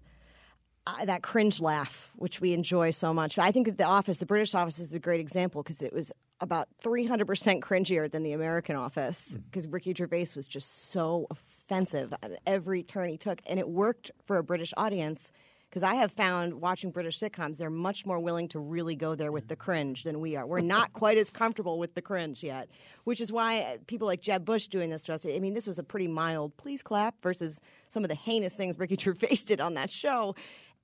uh, 0.87 1.05
that 1.05 1.23
cringe 1.23 1.61
laugh, 1.61 2.11
which 2.17 2.41
we 2.41 2.53
enjoy 2.53 2.91
so 2.91 3.15
much. 3.15 3.39
I 3.39 3.53
think 3.53 3.67
that 3.67 3.79
The 3.79 3.85
Office, 3.85 4.19
the 4.19 4.27
British 4.27 4.55
Office, 4.55 4.79
is 4.79 4.93
a 4.93 4.99
great 4.99 5.21
example 5.21 5.63
because 5.63 5.83
it 5.83 5.93
was 5.93 6.13
about 6.41 6.69
300% 6.83 7.61
cringier 7.61 8.11
than 8.11 8.25
the 8.25 8.33
American 8.33 8.75
Office 8.75 9.37
because 9.51 9.69
Ricky 9.69 9.95
Gervais 9.95 10.29
was 10.35 10.47
just 10.47 10.91
so 10.91 11.29
offensive 11.31 12.13
at 12.23 12.33
every 12.47 12.83
turn 12.83 13.09
he 13.09 13.17
took. 13.17 13.41
And 13.47 13.61
it 13.61 13.69
worked 13.69 14.11
for 14.27 14.39
a 14.39 14.43
British 14.43 14.75
audience 14.77 15.31
because 15.73 15.85
I 15.85 15.95
have 15.95 16.13
found 16.13 16.61
watching 16.61 16.91
British 16.91 17.19
sitcoms, 17.19 17.57
they're 17.57 17.71
much 17.71 18.05
more 18.05 18.19
willing 18.19 18.47
to 18.49 18.59
really 18.59 18.95
go 18.95 19.15
there 19.15 19.33
with 19.33 19.49
the 19.49 19.57
cringe 19.57 20.03
than 20.03 20.21
we 20.21 20.37
are. 20.37 20.45
We're 20.47 20.61
not 20.61 20.93
quite 20.95 21.17
as 21.17 21.31
comfortable 21.31 21.79
with 21.79 21.95
the 21.95 22.03
cringe 22.03 22.43
yet, 22.43 22.69
which 23.05 23.23
is 23.23 23.33
why 23.33 23.61
uh, 23.61 23.77
people 23.87 24.07
like 24.07 24.21
Jeb 24.21 24.45
Bush 24.45 24.67
doing 24.67 24.91
this 24.91 25.03
to 25.05 25.15
us. 25.15 25.25
I 25.25 25.39
mean, 25.39 25.55
this 25.55 25.67
was 25.67 25.79
a 25.79 25.83
pretty 25.83 26.09
mild 26.09 26.55
please 26.59 26.83
clap 26.83 27.15
versus 27.23 27.59
some 27.89 28.05
of 28.05 28.11
the 28.11 28.15
heinous 28.15 28.55
things 28.55 28.79
Ricky 28.79 28.97
Gervais 29.01 29.45
did 29.47 29.63
on 29.63 29.73
that 29.75 29.91
show 29.91 30.35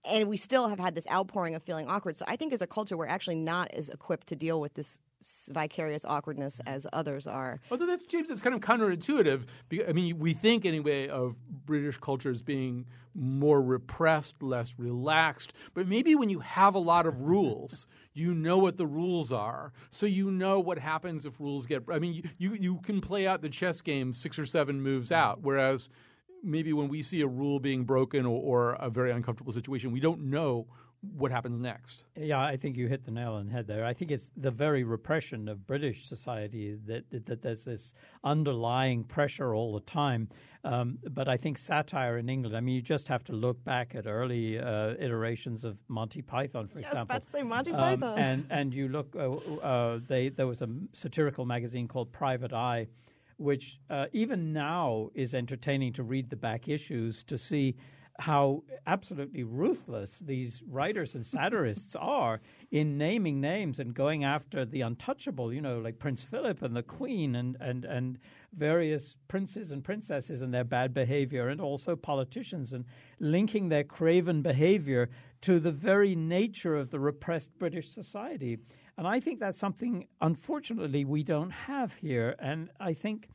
and 0.05 0.29
we 0.29 0.37
still 0.37 0.69
have 0.69 0.79
had 0.79 0.95
this 0.95 1.07
outpouring 1.11 1.55
of 1.55 1.63
feeling 1.63 1.89
awkward. 1.89 2.17
So 2.17 2.25
I 2.29 2.37
think 2.37 2.53
as 2.53 2.63
a 2.63 2.67
culture, 2.67 2.97
we're 2.97 3.07
actually 3.07 3.37
not 3.37 3.71
as 3.73 3.89
equipped 3.89 4.29
to 4.29 4.37
deal 4.37 4.61
with 4.61 4.75
this 4.75 5.01
vicarious 5.51 6.05
awkwardness 6.05 6.59
mm-hmm. 6.59 6.75
as 6.75 6.87
others 6.93 7.27
are. 7.27 7.61
Although 7.71 7.87
that's 7.87 8.05
James, 8.05 8.31
it's 8.31 8.41
kind 8.41 8.55
of 8.55 8.61
counterintuitive. 8.61 9.47
Because, 9.69 9.89
I 9.89 9.93
mean, 9.93 10.19
we 10.19 10.33
think 10.33 10.65
anyway 10.65 11.09
of 11.09 11.37
British 11.67 11.99
culture 11.99 12.31
as 12.31 12.43
being 12.43 12.87
more 13.15 13.61
repressed, 13.61 14.43
less 14.43 14.79
relaxed. 14.79 15.53
But 15.75 15.89
maybe 15.89 16.15
when 16.15 16.29
you 16.29 16.39
have 16.41 16.75
a 16.75 16.79
lot 16.79 17.07
of 17.07 17.21
rules, 17.21 17.89
you 18.15 18.35
know 18.35 18.59
what 18.59 18.77
the 18.77 18.87
rules 18.87 19.33
are, 19.33 19.73
so 19.91 20.07
you 20.07 20.31
know 20.31 20.61
what 20.61 20.79
happens 20.79 21.25
if 21.25 21.39
rules 21.39 21.67
get. 21.67 21.85
I 21.91 21.99
mean, 21.99 22.15
you 22.15 22.23
you, 22.39 22.55
you 22.55 22.77
can 22.79 23.01
play 23.01 23.27
out 23.27 23.43
the 23.43 23.49
chess 23.49 23.81
game 23.81 24.13
six 24.13 24.39
or 24.39 24.47
seven 24.47 24.81
moves 24.81 25.11
mm-hmm. 25.11 25.21
out, 25.21 25.41
whereas 25.43 25.89
maybe 26.43 26.73
when 26.73 26.89
we 26.89 27.03
see 27.03 27.21
a 27.23 27.27
rule 27.27 27.59
being 27.61 27.85
broken 27.85 28.27
or, 28.27 28.41
or 28.43 28.73
a 28.75 28.91
very 28.91 29.11
uncomfortable 29.11 29.53
situation, 29.53 29.93
we 29.93 30.01
don't 30.01 30.21
know 30.23 30.67
what 31.17 31.31
happens 31.31 31.61
next. 31.61 32.03
Yeah, 32.17 32.41
I 32.41 32.57
think 32.57 32.77
you 32.77 32.89
hit 32.89 33.05
the 33.05 33.13
nail 33.13 33.35
on 33.35 33.47
the 33.47 33.53
head 33.53 33.69
there. 33.69 33.85
I 33.85 33.93
think 33.93 34.11
it's 34.11 34.31
the 34.37 34.51
very 34.51 34.83
repression 34.83 35.49
of 35.49 35.65
British 35.65 36.07
society 36.07 36.77
that 36.87 37.09
that, 37.11 37.25
that 37.27 37.41
there's 37.43 37.65
this 37.65 37.95
underlying 38.25 39.05
pressure 39.05 39.55
all 39.55 39.73
the 39.75 39.81
time. 39.81 40.29
Um, 40.65 40.99
but 41.11 41.29
I 41.29 41.37
think 41.37 41.57
satire 41.57 42.19
in 42.19 42.29
England. 42.29 42.57
I 42.57 42.61
mean, 42.61 42.75
you 42.75 42.83
just 42.83 43.07
have 43.07 43.23
to 43.25 43.33
look 43.33 43.63
back 43.65 43.95
at 43.95 44.09
early 44.09 44.59
uh, 44.59 44.95
iterations 44.99 45.65
of 45.65 45.79
Monty 45.87 46.21
Python, 46.21 46.67
for 46.67 46.81
Yes, 46.81 46.89
example. 46.91 47.17
about 47.17 47.23
to 47.23 47.31
say 47.31 47.43
Monty 47.45 47.71
Um, 47.73 47.79
Python. 47.79 48.19
and 48.19 48.47
and 48.51 48.75
you 48.75 48.89
look. 48.89 49.15
Uh, 49.15 49.35
uh, 49.63 50.01
they 50.05 50.31
there 50.31 50.49
was 50.49 50.63
a 50.63 50.69
satirical 50.93 51.45
magazine 51.47 51.87
called 51.87 52.11
Private 52.13 52.53
Eye 52.53 52.89
which 53.39 53.81
uh, 53.89 54.07
even 54.13 54.53
now 54.53 55.09
is 55.15 55.35
entertaining 55.35 55.93
to 55.95 56.03
read 56.03 56.29
the 56.29 56.37
back 56.37 56.69
issues 56.69 57.23
to 57.25 57.39
see 57.39 57.75
how 58.21 58.65
absolutely 58.89 59.45
ruthless 59.45 60.19
these 60.19 60.61
writers 60.69 61.15
and 61.15 61.25
satirists 61.25 61.95
are 62.01 62.41
in 62.73 62.99
naming 62.99 63.41
names 63.41 63.79
and 63.79 63.95
going 63.95 64.25
after 64.25 64.65
the 64.65 64.81
untouchable, 64.81 65.53
you 65.53 65.61
know, 65.61 65.79
like 65.79 65.99
Prince 66.01 66.25
Philip 66.25 66.63
and 66.63 66.75
the 66.75 66.83
Queen 66.83 67.37
and, 67.37 67.57
and, 67.61 67.85
and 67.85 68.19
various 68.57 69.15
princes 69.29 69.71
and 69.71 69.85
princesses 69.85 70.43
and 70.43 70.53
their 70.53 70.65
bad 70.65 70.93
behavior, 70.93 71.49
and 71.49 71.61
also 71.61 71.95
politicians, 71.95 72.73
and 72.73 72.85
linking 73.21 73.69
their 73.69 73.85
craven 73.85 74.43
behavior 74.43 75.09
to 75.43 75.61
the 75.61 75.71
very 75.71 76.17
nature 76.17 76.75
of 76.75 76.91
the 76.91 76.99
repressed 76.99 77.57
British 77.59 77.89
society. 77.89 78.59
And 78.99 79.07
I 79.07 79.21
think 79.21 79.39
that's 79.39 79.59
something, 79.59 80.09
unfortunately, 80.21 81.05
we 81.05 81.23
don't 81.23 81.51
have 81.53 81.95
here. 81.95 82.35
And 82.41 82.69
I 82.81 82.95
think 82.95 83.29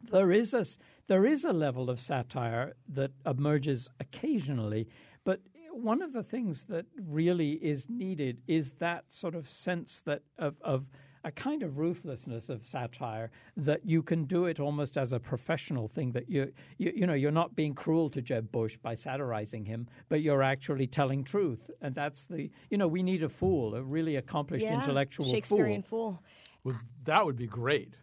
there 0.00 0.30
is 0.30 0.54
a 0.54 0.64
there 1.08 1.26
is 1.26 1.44
a 1.44 1.52
level 1.52 1.90
of 1.90 1.98
satire 1.98 2.74
that 2.88 3.10
emerges 3.26 3.90
occasionally, 3.98 4.88
but 5.24 5.40
one 5.72 6.02
of 6.02 6.12
the 6.12 6.22
things 6.22 6.64
that 6.66 6.86
really 6.96 7.52
is 7.54 7.88
needed 7.88 8.42
is 8.46 8.74
that 8.74 9.04
sort 9.08 9.34
of 9.34 9.48
sense 9.48 10.02
that 10.02 10.22
of, 10.38 10.54
of 10.62 10.86
a 11.24 11.30
kind 11.30 11.62
of 11.62 11.78
ruthlessness 11.78 12.48
of 12.48 12.66
satire 12.66 13.30
that 13.56 13.80
you 13.84 14.02
can 14.02 14.24
do 14.24 14.46
it 14.46 14.58
almost 14.60 14.96
as 14.96 15.12
a 15.12 15.20
professional 15.20 15.88
thing 15.88 16.12
that 16.12 16.28
you 16.28 16.52
you, 16.78 16.92
you 16.94 17.06
know 17.06 17.14
you're 17.14 17.30
not 17.30 17.54
being 17.54 17.74
cruel 17.74 18.10
to 18.10 18.20
Jeb 18.20 18.50
Bush 18.50 18.76
by 18.76 18.94
satirizing 18.94 19.64
him 19.64 19.88
but 20.08 20.22
you're 20.22 20.42
actually 20.42 20.86
telling 20.86 21.22
truth 21.24 21.70
and 21.80 21.94
that's 21.94 22.26
the 22.26 22.50
you 22.70 22.78
know 22.78 22.88
we 22.88 23.02
need 23.02 23.22
a 23.22 23.28
fool 23.28 23.74
a 23.74 23.82
really 23.82 24.16
accomplished 24.16 24.66
Yeah, 24.66 24.74
intellectual 24.74 25.26
Shakespearean 25.26 25.82
fool 25.82 26.12
fool. 26.12 26.22
Well, 26.64 26.80
that 27.04 27.24
would 27.24 27.36
be 27.36 27.46
great. 27.46 27.94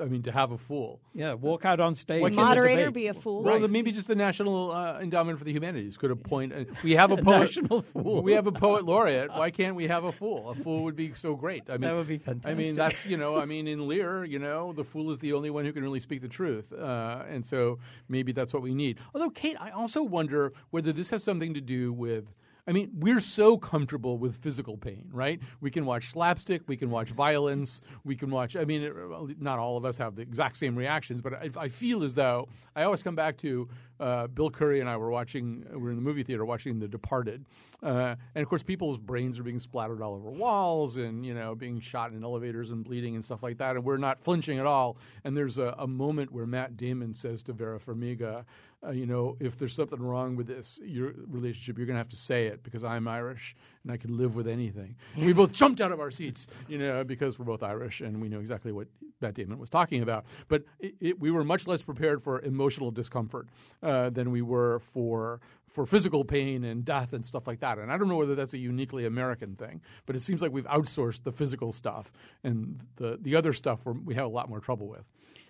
I 0.00 0.06
mean, 0.06 0.22
to 0.22 0.32
have 0.32 0.52
a 0.52 0.58
fool. 0.58 1.00
yeah 1.14 1.34
walk 1.34 1.66
out 1.66 1.80
on 1.80 1.94
stage 1.94 2.22
Why 2.22 2.30
the 2.30 2.36
the 2.36 2.40
Moderator 2.40 2.90
be 2.90 3.08
a 3.08 3.14
fool. 3.14 3.42
Well, 3.42 3.60
then 3.60 3.70
maybe 3.70 3.92
just 3.92 4.06
the 4.06 4.14
National 4.14 4.72
uh, 4.72 4.98
Endowment 5.00 5.38
for 5.38 5.44
the 5.44 5.52
Humanities 5.52 5.98
could 5.98 6.10
appoint. 6.10 6.54
Uh, 6.54 6.64
we 6.82 6.92
have 6.92 7.10
a 7.10 7.16
poet. 7.28 7.40
national 7.40 7.82
fool. 7.82 8.22
We 8.26 8.32
have 8.32 8.46
a 8.46 8.52
poet 8.52 8.86
laureate. 8.86 9.30
Why 9.30 9.50
can't 9.50 9.76
we 9.76 9.86
have 9.88 10.04
a 10.04 10.12
fool? 10.12 10.48
A 10.50 10.54
fool 10.54 10.84
would 10.84 10.96
be 10.96 11.12
so 11.14 11.34
great. 11.34 11.64
I 11.68 11.72
mean, 11.72 11.82
That 11.82 11.94
would 11.94 12.08
be 12.08 12.16
fantastic. 12.18 12.50
I 12.50 12.54
mean, 12.54 12.74
that's 12.74 13.04
you 13.04 13.18
know, 13.18 13.36
I 13.36 13.44
mean, 13.52 13.68
in 13.68 13.86
Lear, 13.86 14.24
you 14.24 14.38
know, 14.38 14.72
the 14.72 14.84
fool 14.84 15.10
is 15.10 15.18
the 15.18 15.34
only 15.34 15.50
one 15.50 15.66
who 15.66 15.72
can 15.72 15.82
really 15.82 16.00
speak 16.00 16.22
the 16.22 16.28
truth, 16.28 16.72
uh, 16.72 17.24
and 17.28 17.44
so 17.44 17.78
maybe 18.08 18.32
that's 18.32 18.54
what 18.54 18.62
we 18.62 18.74
need. 18.74 18.98
Although, 19.14 19.30
Kate, 19.30 19.56
I 19.60 19.70
also 19.70 20.02
wonder 20.02 20.52
whether 20.70 20.90
this 20.92 21.10
has 21.10 21.22
something 21.22 21.52
to 21.54 21.60
do 21.60 21.92
with. 21.92 22.24
I 22.68 22.72
mean, 22.72 22.90
we're 22.98 23.20
so 23.20 23.56
comfortable 23.56 24.18
with 24.18 24.36
physical 24.38 24.76
pain, 24.76 25.08
right? 25.12 25.40
We 25.60 25.70
can 25.70 25.86
watch 25.86 26.08
slapstick, 26.08 26.62
we 26.66 26.76
can 26.76 26.90
watch 26.90 27.10
violence, 27.10 27.80
we 28.04 28.16
can 28.16 28.30
watch. 28.30 28.56
I 28.56 28.64
mean, 28.64 29.36
not 29.38 29.60
all 29.60 29.76
of 29.76 29.84
us 29.84 29.96
have 29.98 30.16
the 30.16 30.22
exact 30.22 30.56
same 30.56 30.74
reactions, 30.74 31.20
but 31.20 31.34
I, 31.34 31.50
I 31.56 31.68
feel 31.68 32.02
as 32.02 32.16
though 32.16 32.48
I 32.74 32.82
always 32.82 33.04
come 33.04 33.14
back 33.14 33.36
to 33.38 33.68
uh, 34.00 34.26
Bill 34.26 34.50
Curry 34.50 34.80
and 34.80 34.88
I 34.88 34.96
were 34.96 35.10
watching. 35.10 35.64
We 35.70 35.76
were 35.76 35.90
in 35.90 35.96
the 35.96 36.02
movie 36.02 36.24
theater 36.24 36.44
watching 36.44 36.80
The 36.80 36.88
Departed, 36.88 37.46
uh, 37.82 38.16
and 38.34 38.42
of 38.42 38.48
course, 38.48 38.62
people's 38.62 38.98
brains 38.98 39.38
are 39.38 39.44
being 39.44 39.60
splattered 39.60 40.02
all 40.02 40.14
over 40.14 40.30
walls, 40.30 40.96
and 40.96 41.24
you 41.24 41.34
know, 41.34 41.54
being 41.54 41.80
shot 41.80 42.12
in 42.12 42.24
elevators 42.24 42.70
and 42.70 42.84
bleeding 42.84 43.14
and 43.14 43.24
stuff 43.24 43.42
like 43.44 43.58
that, 43.58 43.76
and 43.76 43.84
we're 43.84 43.96
not 43.96 44.20
flinching 44.20 44.58
at 44.58 44.66
all. 44.66 44.96
And 45.24 45.36
there's 45.36 45.58
a, 45.58 45.74
a 45.78 45.86
moment 45.86 46.32
where 46.32 46.46
Matt 46.46 46.76
Damon 46.76 47.12
says 47.12 47.42
to 47.44 47.52
Vera 47.52 47.78
Farmiga 47.78 48.44
uh, 48.84 48.90
you 48.90 49.06
know, 49.06 49.36
if 49.40 49.56
there's 49.56 49.74
something 49.74 50.00
wrong 50.00 50.36
with 50.36 50.46
this 50.46 50.78
your 50.82 51.12
relationship, 51.28 51.78
you're 51.78 51.86
going 51.86 51.94
to 51.94 52.00
have 52.00 52.08
to 52.08 52.16
say 52.16 52.46
it 52.46 52.62
because 52.62 52.84
I'm 52.84 53.08
Irish 53.08 53.56
and 53.82 53.92
I 53.92 53.96
can 53.96 54.16
live 54.16 54.34
with 54.34 54.46
anything. 54.46 54.96
And 55.14 55.26
we 55.26 55.32
both 55.32 55.52
jumped 55.52 55.80
out 55.80 55.92
of 55.92 56.00
our 56.00 56.10
seats, 56.10 56.46
you 56.68 56.78
know, 56.78 57.02
because 57.02 57.38
we're 57.38 57.46
both 57.46 57.62
Irish 57.62 58.00
and 58.00 58.20
we 58.20 58.28
know 58.28 58.38
exactly 58.38 58.72
what 58.72 58.88
Matt 59.20 59.34
Damon 59.34 59.58
was 59.58 59.70
talking 59.70 60.02
about. 60.02 60.26
But 60.48 60.64
it, 60.78 60.94
it, 61.00 61.20
we 61.20 61.30
were 61.30 61.42
much 61.42 61.66
less 61.66 61.82
prepared 61.82 62.22
for 62.22 62.40
emotional 62.40 62.90
discomfort 62.90 63.48
uh, 63.82 64.10
than 64.10 64.30
we 64.30 64.42
were 64.42 64.80
for 64.80 65.40
for 65.68 65.84
physical 65.84 66.24
pain 66.24 66.64
and 66.64 66.84
death 66.84 67.12
and 67.12 67.24
stuff 67.24 67.46
like 67.46 67.60
that. 67.60 67.78
And 67.78 67.90
I 67.90 67.98
don't 67.98 68.08
know 68.08 68.16
whether 68.16 68.34
that's 68.34 68.54
a 68.54 68.58
uniquely 68.58 69.04
American 69.04 69.56
thing, 69.56 69.80
but 70.06 70.16
it 70.16 70.20
seems 70.20 70.40
like 70.40 70.52
we've 70.52 70.66
outsourced 70.66 71.24
the 71.24 71.32
physical 71.32 71.72
stuff 71.72 72.12
and 72.44 72.80
the 72.96 73.18
the 73.20 73.36
other 73.36 73.52
stuff 73.52 73.80
we 73.84 74.14
have 74.14 74.26
a 74.26 74.28
lot 74.28 74.48
more 74.48 74.60
trouble 74.60 74.86
with. 74.86 75.04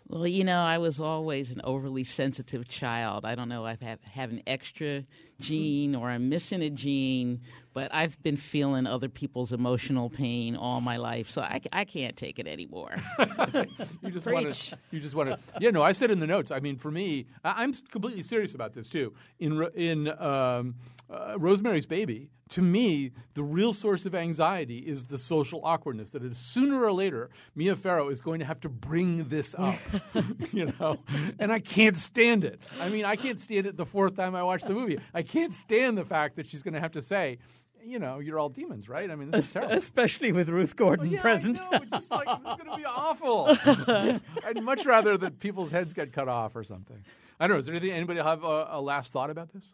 Well, 0.08 0.26
you 0.26 0.44
know, 0.44 0.60
I 0.60 0.78
was 0.78 1.00
always 1.00 1.50
an 1.50 1.60
overly 1.64 2.04
sensitive 2.04 2.68
child. 2.68 3.24
I 3.24 3.34
don't 3.34 3.48
know 3.48 3.66
if 3.66 3.82
I 3.82 3.86
have, 3.86 4.04
have 4.04 4.30
an 4.30 4.40
extra 4.46 5.04
gene 5.40 5.96
or 5.96 6.08
I'm 6.08 6.28
missing 6.28 6.62
a 6.62 6.70
gene, 6.70 7.40
but 7.74 7.92
I've 7.92 8.22
been 8.22 8.36
feeling 8.36 8.86
other 8.86 9.08
people's 9.08 9.52
emotional 9.52 10.08
pain 10.08 10.54
all 10.54 10.80
my 10.80 10.96
life, 10.96 11.28
so 11.28 11.42
I, 11.42 11.60
I 11.72 11.84
can't 11.84 12.16
take 12.16 12.38
it 12.38 12.46
anymore. 12.46 12.94
you 14.00 14.10
just 14.10 14.26
want 14.26 14.52
to. 14.52 14.78
You 14.92 15.00
just 15.00 15.16
want 15.16 15.30
to. 15.30 15.38
Yeah, 15.60 15.70
no. 15.70 15.82
I 15.82 15.90
said 15.90 16.12
in 16.12 16.20
the 16.20 16.26
notes. 16.26 16.52
I 16.52 16.60
mean, 16.60 16.78
for 16.78 16.92
me, 16.92 17.26
I, 17.44 17.64
I'm 17.64 17.74
completely 17.90 18.22
serious 18.22 18.54
about 18.54 18.74
this 18.74 18.88
too. 18.88 19.12
In 19.40 19.60
in 19.74 20.08
um, 20.20 20.76
uh, 21.10 21.34
Rosemary's 21.36 21.86
Baby, 21.86 22.30
to 22.50 22.62
me, 22.62 23.10
the 23.34 23.42
real 23.42 23.72
source 23.72 24.06
of 24.06 24.14
anxiety 24.14 24.78
is 24.78 25.06
the 25.06 25.18
social 25.18 25.60
awkwardness. 25.64 26.12
That 26.12 26.22
is, 26.22 26.38
sooner 26.38 26.84
or 26.84 26.92
later, 26.92 27.28
Mia 27.54 27.74
Farrow 27.74 28.08
is 28.08 28.20
going 28.20 28.38
to 28.38 28.44
have 28.44 28.60
to 28.60 28.68
bring 28.68 29.28
this 29.28 29.54
up. 29.58 29.78
you 30.52 30.72
know, 30.78 30.98
and 31.38 31.52
I 31.52 31.58
can't 31.58 31.96
stand 31.96 32.44
it. 32.44 32.60
I 32.80 32.88
mean, 32.88 33.04
I 33.04 33.16
can't 33.16 33.40
stand 33.40 33.66
it 33.66 33.76
the 33.76 33.86
fourth 33.86 34.16
time 34.16 34.34
I 34.34 34.42
watch 34.42 34.62
the 34.62 34.74
movie. 34.74 34.98
I 35.12 35.22
can't 35.22 35.52
stand 35.52 35.98
the 35.98 36.04
fact 36.04 36.36
that 36.36 36.46
she's 36.46 36.62
going 36.62 36.74
to 36.74 36.80
have 36.80 36.92
to 36.92 37.02
say. 37.02 37.38
You 37.84 38.00
know, 38.00 38.18
you're 38.18 38.38
all 38.38 38.48
demons, 38.48 38.88
right? 38.88 39.08
I 39.08 39.14
mean, 39.14 39.30
this 39.30 39.46
is 39.46 39.52
terrible. 39.52 39.74
especially 39.74 40.32
with 40.32 40.48
Ruth 40.48 40.74
Gordon 40.74 41.06
oh, 41.06 41.10
Yeah, 41.12 41.20
present. 41.20 41.60
I 41.60 41.64
know. 41.64 41.78
It's 41.82 41.90
just 41.90 42.10
like 42.10 42.26
this 42.26 42.52
is 42.52 42.56
going 42.56 42.70
to 42.70 42.76
be 42.76 42.84
awful. 42.86 43.46
I'd 44.44 44.60
much 44.60 44.84
rather 44.84 45.16
that 45.18 45.38
people's 45.38 45.70
heads 45.70 45.92
get 45.92 46.12
cut 46.12 46.28
off 46.28 46.56
or 46.56 46.64
something. 46.64 47.04
I 47.38 47.46
don't 47.46 47.56
know. 47.56 47.60
Is 47.60 47.66
there 47.66 47.74
anything? 47.76 47.92
Anybody 47.92 48.20
have 48.20 48.42
a, 48.42 48.68
a 48.72 48.80
last 48.80 49.12
thought 49.12 49.30
about 49.30 49.52
this? 49.52 49.72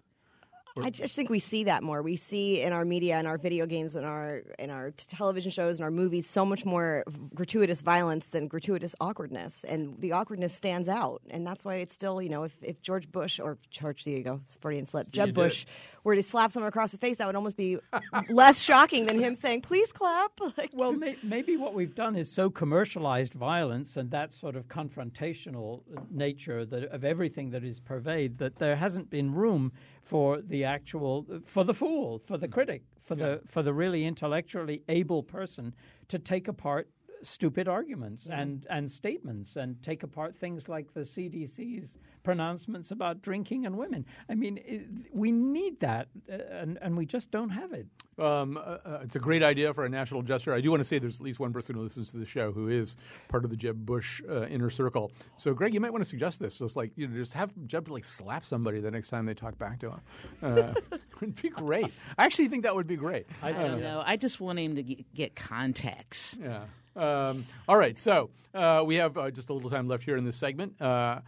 I 0.77 0.91
just 0.91 1.16
think 1.16 1.29
we 1.29 1.39
see 1.39 1.64
that 1.64 1.83
more. 1.83 2.03
We 2.03 2.16
see 2.16 2.62
in 2.62 2.73
our 2.73 2.85
media, 2.85 3.18
in 3.18 3.27
our 3.27 3.39
video 3.39 3.66
games, 3.66 3.97
in 3.97 4.05
our 4.05 4.43
in 4.59 4.70
our 4.70 4.91
television 4.93 5.51
shows, 5.51 5.79
and 5.79 5.85
our 5.85 5.91
movies, 5.91 6.27
so 6.27 6.45
much 6.45 6.64
more 6.64 7.05
gratuitous 7.35 7.83
violence 7.83 8.29
than 8.29 8.49
gratuitous 8.49 8.95
awkwardness, 9.01 9.64
and 9.64 10.01
the 10.01 10.12
awkwardness 10.12 10.55
stands 10.55 10.89
out, 10.89 11.23
and 11.31 11.47
that's 11.47 11.64
why 11.64 11.77
it's 11.77 11.95
still, 11.95 12.23
you 12.23 12.29
know, 12.29 12.45
if, 12.45 12.57
if 12.62 12.81
George 12.83 13.11
Bush 13.11 13.39
or 13.39 13.59
George, 13.70 14.05
there 14.05 14.16
you 14.16 14.23
go, 14.23 14.41
Freudian 14.61 14.87
slip, 14.87 15.07
you 15.09 15.12
Jeb 15.12 15.27
did 15.27 15.35
Bush, 15.35 15.66
were 16.05 16.14
to 16.14 16.23
slap 16.23 16.53
someone 16.53 16.68
across 16.68 16.93
the 16.93 16.99
face, 16.99 17.18
that 17.18 17.27
would 17.27 17.37
almost 17.37 17.57
be 17.57 17.79
less 18.31 18.61
shocking 18.61 19.07
than 19.07 19.18
him 19.18 19.35
saying, 19.35 19.62
"Please 19.62 19.93
clap." 19.93 20.33
Like, 20.59 20.70
Well, 20.75 20.93
may, 20.93 21.16
maybe 21.23 21.57
what 21.57 21.73
we've 21.73 21.95
done 21.95 22.14
is 22.14 22.31
so 22.31 22.51
commercialized 22.51 23.33
violence 23.33 23.97
and 23.97 24.11
that 24.11 24.33
sort 24.33 24.55
of 24.55 24.68
confrontational 24.68 25.81
uh, 25.97 26.01
nature 26.11 26.64
that 26.66 26.85
of 26.85 27.05
everything 27.05 27.51
that 27.51 27.64
is 27.64 27.81
pervade 27.81 28.39
that 28.39 28.57
there 28.57 28.77
hasn't 28.77 29.09
been 29.09 29.33
room 29.35 29.73
for 30.03 30.40
the 30.40 30.64
actual 30.64 31.26
for 31.44 31.64
the 31.64 31.74
fool, 31.74 32.18
for 32.18 32.36
the 32.36 32.48
mm. 32.48 32.53
critic, 32.53 32.82
for 33.00 33.14
the 33.14 33.40
for 33.46 33.62
the 33.62 33.72
really 33.72 34.05
intellectually 34.05 34.82
able 34.88 35.22
person 35.22 35.74
to 36.09 36.18
take 36.18 36.48
apart 36.48 36.88
stupid 37.23 37.68
arguments 37.68 38.27
and, 38.27 38.66
and 38.70 38.91
statements 38.91 39.57
and 39.57 39.81
take 39.83 40.03
apart 40.03 40.37
things 40.37 40.68
like 40.68 40.93
the 40.95 41.01
CDC's 41.01 41.97
pronouncements 42.23 42.91
about 42.91 43.23
drinking 43.23 43.66
and 43.66 43.77
women. 43.77 44.05
I 44.29 44.35
mean, 44.35 44.59
it, 44.64 44.83
we 45.12 45.33
need 45.33 45.81
that, 45.81 46.09
uh, 46.31 46.37
and, 46.51 46.79
and 46.81 46.97
we 46.97 47.07
just 47.07 47.31
don't 47.31 47.51
have 47.51 47.73
it. 47.73 47.87
Um, 48.18 48.57
uh, 48.57 48.61
uh, 48.61 48.99
it's 49.03 49.16
a 49.16 49.18
great 49.18 49.43
idea 49.43 49.73
for 49.73 49.85
a 49.85 49.89
national 49.89 50.23
gesture. 50.23 50.53
I 50.55 50.61
do 50.61 50.70
want 50.70 50.81
to 50.81 50.85
say 50.85 50.99
there's 50.99 51.16
at 51.16 51.23
least 51.23 51.41
one 51.41 51.53
person 51.53 51.75
who 51.75 51.83
listens 51.83 52.11
to 52.12 52.18
the 52.18 52.27
show 52.27 52.53
who 52.53 52.68
is 52.68 52.97
part 53.29 53.45
of 53.45 53.51
the 53.51 53.57
Jeb 53.57 53.87
Bush 53.87 54.23
uh, 54.29 54.47
inner 54.47 54.70
circle. 54.70 55.12
So, 55.37 55.55
Greg, 55.55 55.73
you 55.75 55.81
might 55.81 55.93
want 55.93 56.05
to 56.05 56.09
suggest 56.09 56.39
this. 56.39 56.55
So 56.55 56.64
it's 56.64 56.77
like 56.77 56.93
you 56.97 57.09
know, 57.09 57.16
just 57.16 57.33
have 57.33 57.53
Jeb 57.66 57.89
like 57.89 58.05
slap 58.05 58.45
somebody 58.45 58.81
the 58.81 58.91
next 58.91 59.09
time 59.09 59.27
they 59.27 59.35
talk 59.35 59.59
back 59.59 59.79
to 59.81 59.91
him. 59.91 60.01
Uh, 60.43 60.75
it 60.93 61.03
would 61.20 61.41
be 61.41 61.49
great. 61.49 61.93
I 62.18 62.25
actually 62.25 62.49
think 62.49 62.64
that 62.64 62.75
would 62.75 62.87
be 62.87 62.97
great. 62.97 63.27
I 63.43 63.53
don't 63.53 63.81
know. 63.81 64.03
I 64.05 64.16
just 64.16 64.41
want 64.41 64.59
him 64.59 64.77
to 64.77 64.83
get, 64.83 65.14
get 65.14 65.35
contacts. 65.35 66.37
Yeah. 66.41 66.64
Um, 66.97 67.47
all 67.68 67.76
right. 67.76 67.99
So 67.99 68.30
uh, 68.55 68.82
we 68.86 68.97
have 68.97 69.16
uh, 69.16 69.30
just 69.30 69.51
a 69.51 69.53
little 69.53 69.70
time 69.70 69.88
left 69.88 70.05
here 70.05 70.16
in 70.16 70.24
this 70.24 70.36
segment. 70.36 70.80
Uh, 70.80 71.20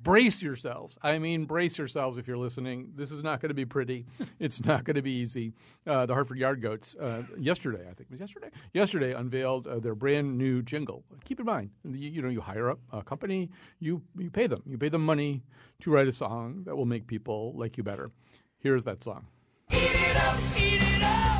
brace 0.00 0.42
yourselves. 0.42 0.98
I 1.02 1.18
mean, 1.18 1.44
brace 1.44 1.78
yourselves 1.78 2.18
if 2.18 2.28
you're 2.28 2.36
listening. 2.36 2.92
This 2.94 3.10
is 3.10 3.22
not 3.22 3.40
going 3.40 3.48
to 3.48 3.54
be 3.54 3.64
pretty. 3.64 4.06
it's 4.38 4.64
not 4.64 4.84
going 4.84 4.96
to 4.96 5.02
be 5.02 5.12
easy. 5.12 5.52
Uh, 5.86 6.06
the 6.06 6.14
Hartford 6.14 6.38
Yard 6.38 6.62
Goats, 6.62 6.94
uh, 6.96 7.22
yesterday, 7.38 7.86
I 7.90 7.94
think 7.94 8.10
was 8.10 8.20
yesterday, 8.20 8.50
yesterday 8.72 9.12
unveiled 9.12 9.66
uh, 9.66 9.78
their 9.80 9.94
brand 9.94 10.38
new 10.38 10.62
jingle. 10.62 11.04
Keep 11.24 11.40
in 11.40 11.46
mind, 11.46 11.70
you, 11.84 12.08
you 12.10 12.22
know, 12.22 12.28
you 12.28 12.40
hire 12.40 12.70
up 12.70 12.78
a 12.92 13.02
company, 13.02 13.50
you, 13.80 14.02
you 14.16 14.30
pay 14.30 14.46
them. 14.46 14.62
You 14.66 14.78
pay 14.78 14.88
them 14.88 15.04
money 15.04 15.42
to 15.80 15.90
write 15.90 16.08
a 16.08 16.12
song 16.12 16.62
that 16.64 16.76
will 16.76 16.86
make 16.86 17.06
people 17.06 17.52
like 17.56 17.76
you 17.76 17.82
better. 17.82 18.10
Here's 18.58 18.84
that 18.84 19.02
song. 19.04 19.26
Eat 19.70 19.78
it 19.82 20.16
up, 20.16 20.38
eat 20.56 20.82
it 20.82 21.02
up. 21.02 21.37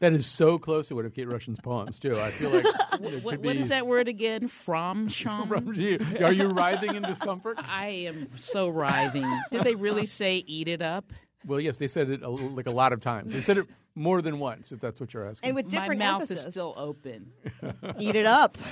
That 0.00 0.12
is 0.14 0.26
so 0.26 0.58
close 0.58 0.88
to 0.88 0.96
one 0.96 1.04
of 1.06 1.14
Kate 1.14 1.28
Rushin's 1.28 1.60
poems, 1.60 1.98
too. 1.98 2.18
I 2.18 2.30
feel 2.30 2.50
like 2.50 2.64
it 3.02 3.22
What, 3.22 3.32
could 3.34 3.44
what 3.44 3.54
be 3.54 3.58
is 3.60 3.68
that 3.68 3.86
word 3.86 4.08
again? 4.08 4.48
From 4.48 5.08
Sean? 5.08 5.46
From 5.46 5.72
you. 5.74 5.98
Are 6.22 6.32
you 6.32 6.48
writhing 6.48 6.94
in 6.96 7.02
discomfort? 7.02 7.58
I 7.68 7.86
am 8.08 8.28
so 8.36 8.68
writhing. 8.68 9.26
Did 9.50 9.64
they 9.64 9.74
really 9.74 10.06
say 10.06 10.36
eat 10.46 10.68
it 10.68 10.80
up? 10.82 11.12
Well, 11.46 11.60
yes, 11.60 11.78
they 11.78 11.88
said 11.88 12.10
it 12.10 12.22
a, 12.22 12.28
like 12.28 12.66
a 12.66 12.70
lot 12.70 12.92
of 12.92 13.00
times. 13.00 13.32
They 13.32 13.40
said 13.40 13.58
it 13.58 13.66
more 13.94 14.22
than 14.22 14.38
once, 14.38 14.72
if 14.72 14.80
that's 14.80 15.00
what 15.00 15.12
you're 15.12 15.26
asking. 15.28 15.48
and 15.48 15.56
with 15.56 15.66
My 15.66 15.80
different 15.80 15.98
mouth 16.00 16.22
emphasis. 16.22 16.46
is 16.46 16.52
still 16.52 16.74
open. 16.76 17.32
Eat 17.98 18.16
it 18.16 18.26
up. 18.26 18.56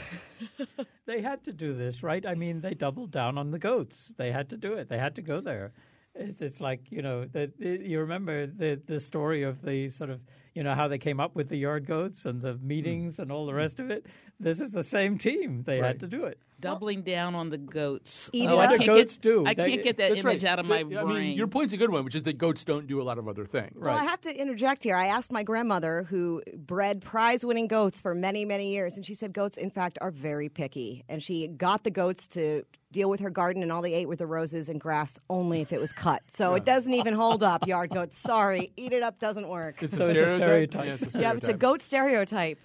They 1.06 1.22
had 1.22 1.42
to 1.44 1.54
do 1.54 1.72
this, 1.72 2.02
right? 2.02 2.24
I 2.26 2.34
mean, 2.34 2.60
they 2.60 2.74
doubled 2.74 3.10
down 3.10 3.38
on 3.38 3.50
the 3.50 3.58
goats. 3.58 4.12
They 4.18 4.30
had 4.30 4.50
to 4.50 4.58
do 4.58 4.74
it. 4.74 4.90
They 4.90 4.98
had 4.98 5.14
to 5.14 5.22
go 5.22 5.40
there. 5.40 5.72
It's, 6.14 6.42
it's 6.42 6.60
like 6.60 6.92
you 6.92 7.00
know, 7.00 7.24
the, 7.24 7.50
the, 7.58 7.80
you 7.80 8.00
remember 8.00 8.46
the 8.46 8.78
the 8.84 9.00
story 9.00 9.42
of 9.42 9.62
the 9.62 9.88
sort 9.88 10.10
of 10.10 10.20
you 10.58 10.64
know 10.64 10.74
how 10.74 10.88
they 10.88 10.98
came 10.98 11.20
up 11.20 11.36
with 11.36 11.48
the 11.48 11.56
yard 11.56 11.86
goats 11.86 12.24
and 12.24 12.42
the 12.42 12.54
hmm. 12.54 12.66
meetings 12.66 13.20
and 13.20 13.30
all 13.30 13.46
the 13.46 13.52
hmm. 13.52 13.58
rest 13.58 13.78
of 13.78 13.92
it. 13.92 14.04
This 14.40 14.60
is 14.60 14.70
the 14.70 14.82
same 14.82 15.16
team. 15.16 15.62
They 15.64 15.80
Right. 15.80 15.86
had 15.86 16.00
to 16.00 16.08
do 16.08 16.24
it. 16.24 16.40
Doubling 16.60 17.02
down 17.02 17.36
on 17.36 17.50
the 17.50 17.58
goats. 17.58 18.28
Eat 18.32 18.48
oh, 18.48 18.54
it 18.60 18.62
I 18.62 18.64
up. 18.64 18.70
can't 18.80 18.86
goats 18.86 19.12
get, 19.16 19.22
do. 19.22 19.46
I 19.46 19.54
They- 19.54 19.70
can't 19.70 19.82
get 19.82 19.96
that 19.98 20.10
image 20.12 20.24
right. 20.24 20.44
out 20.44 20.58
of 20.58 20.66
my 20.66 20.78
I 20.78 20.82
brain. 20.82 21.06
mean, 21.08 21.36
your 21.36 21.46
point's 21.46 21.72
a 21.72 21.76
good 21.76 21.90
one, 21.90 22.04
which 22.04 22.16
is 22.16 22.24
that 22.24 22.36
goats 22.36 22.64
don't 22.64 22.86
do 22.88 23.00
a 23.00 23.04
lot 23.04 23.16
of 23.18 23.28
other 23.28 23.46
things. 23.46 23.72
Well, 23.76 23.96
I 23.96 24.02
have 24.04 24.20
to 24.22 24.36
interject 24.36 24.82
here. 24.82 24.96
I 24.96 25.06
asked 25.06 25.30
my 25.30 25.44
grandmother, 25.44 26.04
who 26.10 26.42
bred 26.56 27.00
prize 27.00 27.44
winning 27.44 27.68
goats 27.68 28.00
for 28.00 28.12
many, 28.14 28.44
many 28.44 28.72
years, 28.72 28.96
and 28.96 29.06
she 29.06 29.14
said 29.14 29.32
goats, 29.32 29.56
in 29.56 29.70
fact, 29.70 29.98
are 30.00 30.10
very 30.10 30.48
picky. 30.48 31.04
And 31.08 31.22
she 31.22 31.46
got 31.46 31.84
the 31.84 31.90
goats 31.90 32.26
to 32.28 32.64
deal 32.90 33.08
with 33.10 33.20
her 33.20 33.30
garden, 33.30 33.62
and 33.62 33.70
all 33.70 33.82
they 33.82 33.92
ate 33.94 34.08
were 34.08 34.16
the 34.16 34.26
roses 34.26 34.68
and 34.68 34.80
grass 34.80 35.20
only 35.30 35.60
if 35.60 35.72
it 35.72 35.78
was 35.80 35.92
cut. 35.92 36.22
So 36.28 36.54
it 36.54 36.64
doesn't 36.64 36.94
even 36.94 37.14
hold 37.14 37.42
up, 37.44 37.66
yard 37.68 37.90
goats. 37.90 38.18
Sorry, 38.18 38.72
eat 38.76 38.92
it 38.92 39.02
up 39.04 39.18
doesn't 39.20 39.46
work. 39.46 39.82
It's 39.82 39.96
So 39.96 40.06
a 40.06 40.08
it's 40.08 40.18
a 40.18 40.36
stereotype. 40.36 40.42
stereotype. 40.42 40.84
Yeah, 40.86 40.94
it's 41.06 41.14
a 41.14 41.20
yeah, 41.20 41.32
it's 41.34 41.48
a 41.48 41.54
goat 41.54 41.82
stereotype. 41.82 42.58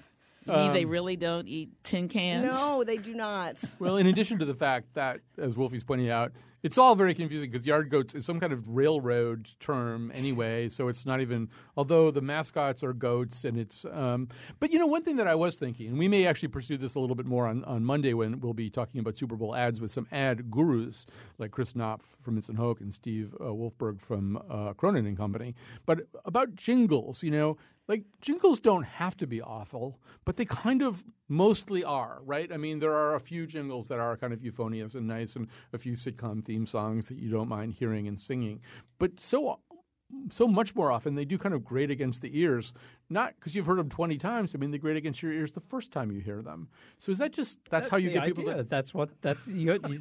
You 0.46 0.54
mean 0.54 0.68
Um, 0.68 0.74
they 0.74 0.86
really 0.86 1.16
don't 1.16 1.48
eat 1.48 1.70
tin 1.84 2.08
cans? 2.08 2.46
No, 2.46 2.84
they 2.84 2.98
do 2.98 3.14
not. 3.14 3.64
Well, 3.80 3.98
in 3.98 4.08
addition 4.08 4.40
to 4.40 4.46
the 4.46 4.54
fact 4.54 4.94
that, 4.94 5.20
as 5.38 5.56
Wolfie's 5.56 5.84
pointing 5.84 6.10
out, 6.10 6.32
it's 6.62 6.78
all 6.78 6.96
very 6.96 7.14
confusing 7.14 7.52
because 7.52 7.66
yard 7.68 7.90
goats 7.90 8.16
is 8.16 8.26
some 8.26 8.40
kind 8.40 8.54
of 8.54 8.70
railroad 8.70 9.50
term 9.60 10.10
anyway. 10.16 10.70
So 10.70 10.88
it's 10.88 11.06
not 11.06 11.20
even, 11.20 11.50
although 11.76 12.10
the 12.10 12.22
mascots 12.22 12.84
are 12.86 12.94
goats 12.94 13.44
and 13.44 13.58
it's, 13.58 13.84
um, 13.92 14.30
but 14.62 14.72
you 14.72 14.80
know, 14.80 14.86
one 14.88 15.04
thing 15.04 15.18
that 15.18 15.28
I 15.28 15.36
was 15.36 15.58
thinking, 15.58 15.88
and 15.88 15.98
we 16.00 16.08
may 16.08 16.26
actually 16.26 16.48
pursue 16.48 16.78
this 16.78 16.96
a 16.96 17.00
little 17.02 17.18
bit 17.18 17.26
more 17.26 17.48
on, 17.48 17.66
on 17.66 17.84
Monday 17.84 18.14
when 18.14 18.40
we'll 18.40 18.54
be 18.54 18.70
talking 18.70 19.02
about 19.02 19.18
Super 19.18 19.36
Bowl 19.36 19.54
ads 19.54 19.82
with 19.82 19.92
some 19.92 20.08
ad 20.14 20.50
gurus 20.50 21.06
like 21.38 21.52
Chris 21.52 21.76
Knopf 21.76 22.16
from 22.22 22.38
Mintz 22.40 22.56
+ 22.56 22.58
Hoke 22.58 22.80
and 22.80 22.94
Steve 22.94 23.36
uh, 23.42 23.46
Wolfberg 23.46 24.00
from 24.00 24.42
uh, 24.50 24.72
Cronin 24.74 25.06
and 25.06 25.18
Company. 25.18 25.56
But 25.86 26.08
about 26.24 26.56
jingles, 26.56 27.24
you 27.24 27.32
know, 27.32 27.58
like 27.88 28.04
jingles 28.22 28.60
don't 28.60 28.84
have 28.84 29.18
to 29.18 29.28
be 29.28 29.42
awful, 29.42 30.00
but 30.26 30.38
they 30.38 30.46
kind 30.46 30.82
of 30.82 31.04
mostly 31.28 31.84
are, 31.84 32.20
right? 32.24 32.52
I 32.52 32.58
mean, 32.58 32.80
there 32.80 32.94
are 32.94 33.16
a 33.16 33.20
few 33.20 33.46
jingles 33.46 33.88
that 33.90 34.00
are 34.00 34.16
kind 34.18 34.34
of 34.34 34.44
euphonious 34.44 34.94
and 34.96 35.08
nice, 35.08 35.36
and 35.36 35.48
a 35.74 35.78
few 35.78 35.94
sitcom 35.94 36.44
theme 36.44 36.66
songs 36.66 37.08
that 37.08 37.18
you 37.18 37.30
don't 37.30 37.50
mind 37.50 37.74
hearing 37.74 38.08
and 38.08 38.20
singing. 38.20 38.62
But 39.00 39.20
so 39.20 39.60
so 40.32 40.48
much 40.48 40.76
more 40.76 40.92
often 40.92 41.16
they 41.16 41.26
do 41.26 41.38
kind 41.38 41.56
of 41.56 41.64
grate 41.64 41.90
against 41.90 42.22
the 42.22 42.40
ears, 42.40 42.74
not 43.10 43.34
because 43.36 43.56
you've 43.56 43.66
heard 43.66 43.80
them 43.80 43.90
twenty 43.90 44.18
times. 44.18 44.54
I 44.56 44.58
mean, 44.58 44.72
they 44.72 44.78
grate 44.78 44.98
against 44.98 45.22
your 45.22 45.32
ears 45.32 45.52
the 45.52 45.62
first 45.62 45.92
time 45.92 46.12
you 46.12 46.20
hear 46.20 46.42
them. 46.42 46.70
So 46.98 47.12
is 47.12 47.18
that 47.18 47.34
just 47.34 47.58
that's, 47.70 47.90
how 47.90 47.98
you 47.98 48.12
get 48.12 48.26
people? 48.26 48.44
idea. 48.44 48.58
To, 48.58 48.64
That's 48.64 48.94
what 48.94 49.10
that's 49.22 49.42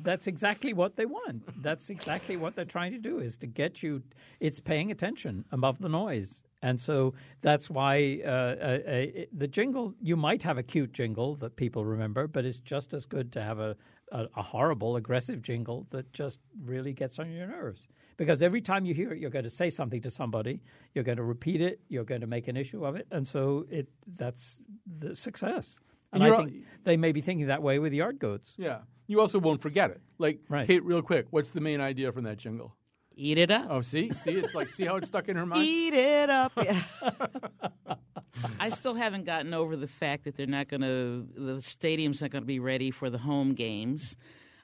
that's 0.03 0.27
exactly 0.27 0.73
what 0.73 0.97
they 0.97 1.07
want. 1.07 1.63
That's 1.63 1.91
exactly 1.91 2.37
what 2.37 2.55
they're 2.55 2.65
trying 2.65 2.93
to 2.93 2.99
do 2.99 3.19
is 3.19 3.37
to 3.39 3.47
get 3.47 3.83
you. 3.83 4.03
It's 4.41 4.61
paying 4.61 4.91
attention 4.91 5.45
above 5.51 5.79
the 5.79 5.89
noise, 5.89 6.45
and 6.63 6.81
so 6.81 7.15
that's 7.41 7.69
why 7.69 8.21
uh, 8.25 8.29
uh, 8.29 8.79
uh, 8.89 9.07
the 9.33 9.49
jingle. 9.49 9.95
You 10.01 10.17
might 10.17 10.43
have 10.45 10.59
a 10.59 10.63
cute 10.63 10.93
jingle 10.93 11.35
that 11.37 11.57
people 11.57 11.85
remember, 11.85 12.27
but 12.29 12.45
it's 12.45 12.61
just 12.61 12.95
as 12.95 13.05
good 13.05 13.33
to 13.33 13.43
have 13.43 13.59
a, 13.59 13.77
a, 14.13 14.29
a 14.37 14.43
horrible, 14.43 14.97
aggressive 14.97 15.43
jingle 15.43 15.87
that 15.91 16.13
just 16.13 16.39
really 16.63 16.93
gets 16.93 17.19
on 17.19 17.31
your 17.33 17.49
nerves. 17.49 17.89
Because 18.17 18.43
every 18.43 18.61
time 18.61 18.85
you 18.85 18.95
hear 18.95 19.13
it, 19.13 19.19
you're 19.19 19.31
going 19.31 19.45
to 19.45 19.51
say 19.51 19.71
something 19.71 20.01
to 20.03 20.11
somebody. 20.11 20.63
You're 20.95 21.05
going 21.05 21.17
to 21.17 21.25
repeat 21.25 21.61
it. 21.61 21.81
You're 21.89 22.05
going 22.05 22.21
to 22.21 22.27
make 22.29 22.47
an 22.47 22.57
issue 22.57 22.85
of 22.85 22.95
it, 22.95 23.07
and 23.11 23.27
so 23.27 23.67
it 23.69 23.89
that's 24.17 24.61
the 24.99 25.15
success. 25.15 25.81
And 26.13 26.23
And, 26.23 26.33
I 26.33 26.37
think 26.37 26.65
they 26.85 26.97
may 26.97 27.11
be 27.11 27.23
thinking 27.23 27.47
that 27.47 27.63
way 27.63 27.79
with 27.79 27.93
yard 27.93 28.19
goats. 28.19 28.55
yeah, 28.59 28.81
you 29.09 29.21
also 29.21 29.39
won't 29.41 29.63
forget 29.63 29.91
it. 29.91 30.01
Like 30.19 30.41
Right. 30.49 30.67
Kate, 30.67 30.85
real 30.85 31.03
quick, 31.03 31.27
what's 31.31 31.51
the 31.51 31.61
main 31.61 31.81
idea 31.81 32.13
from 32.13 32.25
that 32.25 32.37
jingle? 32.37 32.77
Eat 33.17 33.39
it 33.39 33.51
up. 33.51 33.67
Oh, 33.69 33.81
see, 33.81 34.13
see, 34.15 34.33
it's 34.33 34.55
like 34.55 34.71
see 34.71 34.85
how 34.85 34.97
it's 34.97 35.09
stuck 35.09 35.29
in 35.29 35.37
her 35.37 35.47
mind. 35.47 35.65
Eat 35.65 35.95
it 35.95 36.31
up. 36.31 36.53
Yeah. 36.57 36.83
I 38.61 38.71
still 38.71 38.95
haven't 38.95 39.25
gotten 39.25 39.55
over 39.55 39.77
the 39.77 39.87
fact 39.87 40.25
that 40.25 40.37
they're 40.37 40.47
not 40.47 40.69
going 40.69 40.81
to, 40.81 41.27
the 41.35 41.63
stadium's 41.63 42.23
not 42.23 42.31
going 42.31 42.43
to 42.43 42.47
be 42.47 42.59
ready 42.59 42.91
for 42.91 43.11
the 43.11 43.19
home 43.19 43.55
games. 43.55 44.17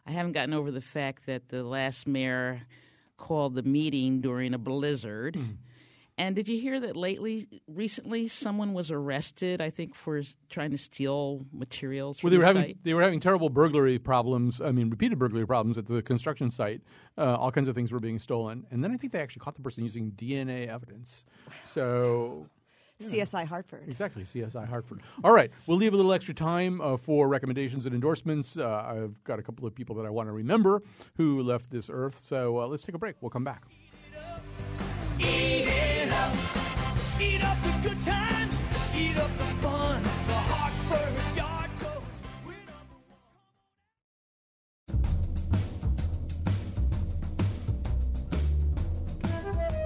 I 0.06 0.12
haven't 0.12 0.32
gotten 0.32 0.54
over 0.54 0.70
the 0.70 0.80
fact 0.80 1.26
that 1.26 1.48
the 1.48 1.62
last 1.62 2.06
mayor 2.06 2.62
called 3.16 3.54
the 3.54 3.62
meeting 3.62 4.20
during 4.20 4.54
a 4.54 4.58
blizzard. 4.58 5.36
Hmm. 5.36 5.44
And 6.18 6.34
did 6.34 6.48
you 6.48 6.60
hear 6.60 6.80
that 6.80 6.96
lately, 6.96 7.46
recently, 7.68 8.26
someone 8.26 8.74
was 8.74 8.90
arrested, 8.90 9.60
I 9.62 9.70
think, 9.70 9.94
for 9.94 10.20
trying 10.50 10.72
to 10.72 10.78
steal 10.78 11.46
materials 11.52 12.20
Well, 12.22 12.28
from 12.28 12.30
they 12.30 12.36
were 12.38 12.40
the 12.40 12.46
having 12.48 12.62
site? 12.62 12.78
they 12.82 12.92
were 12.92 13.02
having 13.02 13.20
terrible 13.20 13.48
burglary 13.50 14.00
problems. 14.00 14.60
I 14.60 14.72
mean, 14.72 14.90
repeated 14.90 15.18
burglary 15.20 15.46
problems 15.46 15.78
at 15.78 15.86
the 15.86 16.02
construction 16.02 16.50
site. 16.50 16.82
Uh, 17.16 17.36
all 17.36 17.52
kinds 17.52 17.68
of 17.68 17.76
things 17.76 17.92
were 17.92 18.00
being 18.00 18.18
stolen, 18.18 18.66
and 18.72 18.82
then 18.82 18.90
I 18.92 18.96
think 18.96 19.12
they 19.12 19.20
actually 19.20 19.40
caught 19.40 19.54
the 19.54 19.62
person 19.62 19.84
using 19.84 20.10
DNA 20.10 20.66
evidence. 20.66 21.24
So 21.64 22.48
CSI 23.00 23.46
Hartford. 23.46 23.84
Exactly, 23.88 24.24
CSI 24.24 24.68
Hartford. 24.68 25.02
All 25.22 25.32
right, 25.32 25.52
we'll 25.68 25.78
leave 25.78 25.94
a 25.94 25.96
little 25.96 26.12
extra 26.12 26.34
time 26.34 26.80
uh, 26.80 26.96
for 26.96 27.28
recommendations 27.28 27.86
and 27.86 27.94
endorsements. 27.94 28.56
Uh, 28.56 28.68
I've 28.68 29.22
got 29.22 29.38
a 29.38 29.42
couple 29.42 29.66
of 29.68 29.74
people 29.74 29.94
that 29.96 30.04
I 30.04 30.10
want 30.10 30.28
to 30.28 30.32
remember 30.32 30.82
who 31.16 31.42
left 31.42 31.70
this 31.70 31.88
earth. 31.88 32.18
So 32.18 32.58
uh, 32.58 32.66
let's 32.66 32.82
take 32.82 32.96
a 32.96 32.98
break. 32.98 33.14
We'll 33.20 33.30
come 33.30 33.44
back. 33.44 33.62
Eat 37.20 37.44
up. 37.44 37.56
The 37.62 37.88
good 37.88 38.00
times. 38.02 38.52
Eat 38.94 39.16
up 39.16 39.30
the 39.38 39.44
fun. 39.62 40.02
The 40.02 40.34
Hartford 40.34 41.36
Yard 41.36 41.70
Goats. 41.80 42.22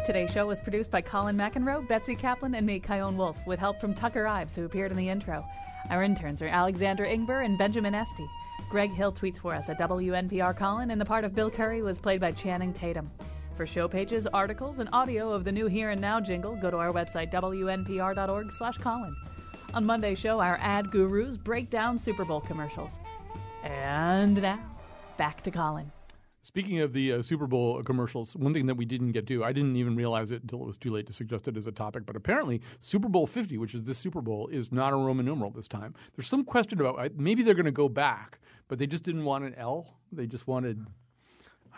Today's 0.04 0.32
show 0.32 0.46
was 0.46 0.58
produced 0.60 0.90
by 0.90 1.00
Colin 1.00 1.36
McEnroe, 1.36 1.86
Betsy 1.88 2.14
Kaplan, 2.14 2.54
and 2.54 2.66
me, 2.66 2.80
Chion 2.80 3.16
Wolf, 3.16 3.38
with 3.46 3.58
help 3.58 3.80
from 3.80 3.94
Tucker 3.94 4.26
Ives, 4.26 4.56
who 4.56 4.64
appeared 4.64 4.90
in 4.90 4.96
the 4.96 5.08
intro. 5.08 5.46
Our 5.90 6.02
interns 6.02 6.42
are 6.42 6.48
Alexander 6.48 7.04
Ingber 7.04 7.44
and 7.44 7.56
Benjamin 7.56 7.94
Esty. 7.94 8.26
Greg 8.68 8.92
Hill 8.92 9.12
tweets 9.12 9.38
for 9.38 9.54
us 9.54 9.68
at 9.68 9.78
WNPR 9.78 10.56
Colin, 10.56 10.90
and 10.90 11.00
the 11.00 11.04
part 11.04 11.24
of 11.24 11.34
Bill 11.34 11.50
Curry 11.50 11.82
was 11.82 11.98
played 11.98 12.20
by 12.20 12.32
Channing 12.32 12.72
Tatum. 12.72 13.10
For 13.56 13.66
show 13.66 13.86
pages, 13.86 14.26
articles, 14.32 14.78
and 14.78 14.88
audio 14.92 15.30
of 15.32 15.44
the 15.44 15.52
new 15.52 15.66
Here 15.66 15.90
and 15.90 16.00
Now 16.00 16.20
jingle, 16.20 16.56
go 16.56 16.70
to 16.70 16.78
our 16.78 16.92
website, 16.92 17.30
wnpr.org 17.30 18.52
slash 18.52 18.78
Colin. 18.78 19.14
On 19.74 19.84
Monday's 19.84 20.18
show, 20.18 20.40
our 20.40 20.58
ad 20.60 20.90
gurus 20.90 21.36
break 21.36 21.70
down 21.70 21.98
Super 21.98 22.24
Bowl 22.24 22.40
commercials. 22.40 22.98
And 23.62 24.40
now, 24.40 24.60
back 25.16 25.42
to 25.42 25.50
Colin. 25.50 25.92
Speaking 26.44 26.80
of 26.80 26.92
the 26.92 27.12
uh, 27.12 27.22
Super 27.22 27.46
Bowl 27.46 27.80
commercials, 27.84 28.34
one 28.34 28.52
thing 28.52 28.66
that 28.66 28.74
we 28.74 28.84
didn't 28.84 29.12
get 29.12 29.28
to, 29.28 29.44
I 29.44 29.52
didn't 29.52 29.76
even 29.76 29.94
realize 29.94 30.32
it 30.32 30.42
until 30.42 30.60
it 30.62 30.66
was 30.66 30.76
too 30.76 30.90
late 30.90 31.06
to 31.06 31.12
suggest 31.12 31.46
it 31.46 31.56
as 31.56 31.68
a 31.68 31.72
topic, 31.72 32.04
but 32.04 32.16
apparently 32.16 32.60
Super 32.80 33.08
Bowl 33.08 33.28
50, 33.28 33.58
which 33.58 33.74
is 33.74 33.84
this 33.84 33.96
Super 33.98 34.20
Bowl, 34.20 34.48
is 34.48 34.72
not 34.72 34.92
a 34.92 34.96
Roman 34.96 35.24
numeral 35.24 35.52
this 35.52 35.68
time. 35.68 35.94
There's 36.16 36.26
some 36.26 36.42
question 36.42 36.80
about 36.80 37.16
maybe 37.16 37.44
they're 37.44 37.54
going 37.54 37.66
to 37.66 37.70
go 37.70 37.88
back, 37.88 38.40
but 38.66 38.80
they 38.80 38.88
just 38.88 39.04
didn't 39.04 39.24
want 39.24 39.44
an 39.44 39.54
L. 39.54 39.98
They 40.10 40.26
just 40.26 40.48
wanted, 40.48 40.84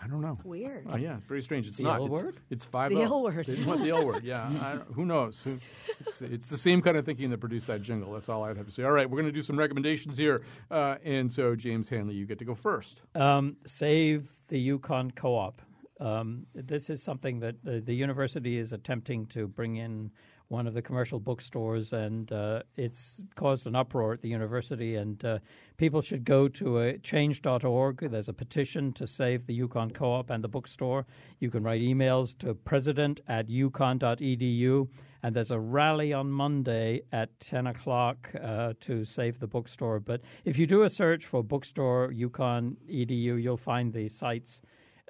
I 0.05 0.07
don't 0.07 0.21
know. 0.21 0.39
Weird. 0.45 0.87
Oh, 0.91 0.97
yeah, 0.97 1.17
it's 1.17 1.27
very 1.27 1.41
strange. 1.43 1.67
It's 1.67 1.79
The 1.79 1.85
not. 1.85 1.99
L 1.99 2.07
it's, 2.07 2.13
word? 2.13 2.37
It's 2.51 2.65
five. 2.67 2.91
The 2.91 3.01
L. 3.03 3.15
L 3.15 3.23
word. 3.23 3.47
They 3.47 3.55
didn't 3.55 3.67
want 3.67 3.83
the 3.83 3.91
L 3.91 4.05
word. 4.07 4.23
Yeah, 4.23 4.43
I 4.45 4.77
who 4.93 5.07
knows? 5.07 5.43
Who, 5.43 5.53
it's, 6.01 6.21
it's 6.21 6.47
the 6.49 6.59
same 6.59 6.83
kind 6.83 6.97
of 6.99 7.07
thinking 7.07 7.31
that 7.31 7.39
produced 7.39 7.69
that 7.69 7.81
jingle. 7.81 8.13
That's 8.13 8.29
all 8.29 8.45
I'd 8.45 8.59
have 8.59 8.67
to 8.67 8.73
say. 8.73 8.83
All 8.83 8.93
right, 8.93 9.09
we're 9.09 9.17
going 9.21 9.33
to 9.33 9.33
do 9.33 9.43
some 9.43 9.59
recommendations 9.59 10.19
here, 10.19 10.43
uh, 10.71 10.97
and 11.05 11.33
so 11.33 11.57
James 11.57 11.89
Hanley, 11.89 12.15
you 12.15 12.27
get 12.27 12.39
to 12.41 12.45
go 12.45 12.55
first. 12.55 13.03
Um, 13.15 13.57
save 13.65 14.29
the 14.49 14.71
UConn 14.77 15.15
Co-op. 15.15 15.63
Um, 16.01 16.47
this 16.55 16.91
is 16.91 17.03
something 17.03 17.41
that 17.41 17.55
uh, 17.67 17.81
the 17.83 17.95
university 17.95 18.59
is 18.59 18.73
attempting 18.73 19.27
to 19.27 19.47
bring 19.47 19.77
in 19.77 20.11
one 20.49 20.67
of 20.67 20.75
the 20.75 20.83
commercial 20.83 21.19
bookstores, 21.19 21.93
and 21.93 22.31
uh, 22.31 22.63
it's 22.77 23.23
caused 23.35 23.67
an 23.67 23.75
uproar 23.75 24.13
at 24.13 24.23
the 24.23 24.29
university. 24.29 24.97
And 24.97 25.25
uh, 25.25 25.39
people 25.77 26.03
should 26.03 26.25
go 26.25 26.49
to 26.49 26.79
uh, 26.79 26.93
change.org. 27.03 28.11
There's 28.11 28.29
a 28.29 28.33
petition 28.33 28.93
to 28.95 29.07
save 29.07 29.47
the 29.47 29.59
UConn 29.61 29.95
Co-op 29.95 30.31
and 30.31 30.45
the 30.45 30.49
bookstore. 30.49 31.07
You 31.41 31.51
can 31.51 31.63
write 31.63 31.81
emails 31.81 32.37
to 32.39 32.55
president 32.55 33.21
at 33.27 33.49
uconn.edu. 33.49 34.89
And 35.23 35.35
there's 35.35 35.51
a 35.51 35.59
rally 35.59 36.13
on 36.13 36.31
Monday 36.31 37.01
at 37.11 37.41
10 37.41 37.69
o'clock 37.69 38.31
uh, 38.43 38.75
to 38.81 39.07
save 39.07 39.41
the 39.41 39.47
bookstore. 39.47 39.99
But 39.99 40.21
if 40.45 40.59
you 40.59 40.67
do 40.67 40.83
a 40.83 40.91
search 40.91 41.25
for 41.25 41.43
bookstore 41.43 42.13
UConn 42.13 42.77
edu, 42.91 43.43
you'll 43.43 43.57
find 43.57 43.93
the 43.95 44.11
sites. 44.11 44.61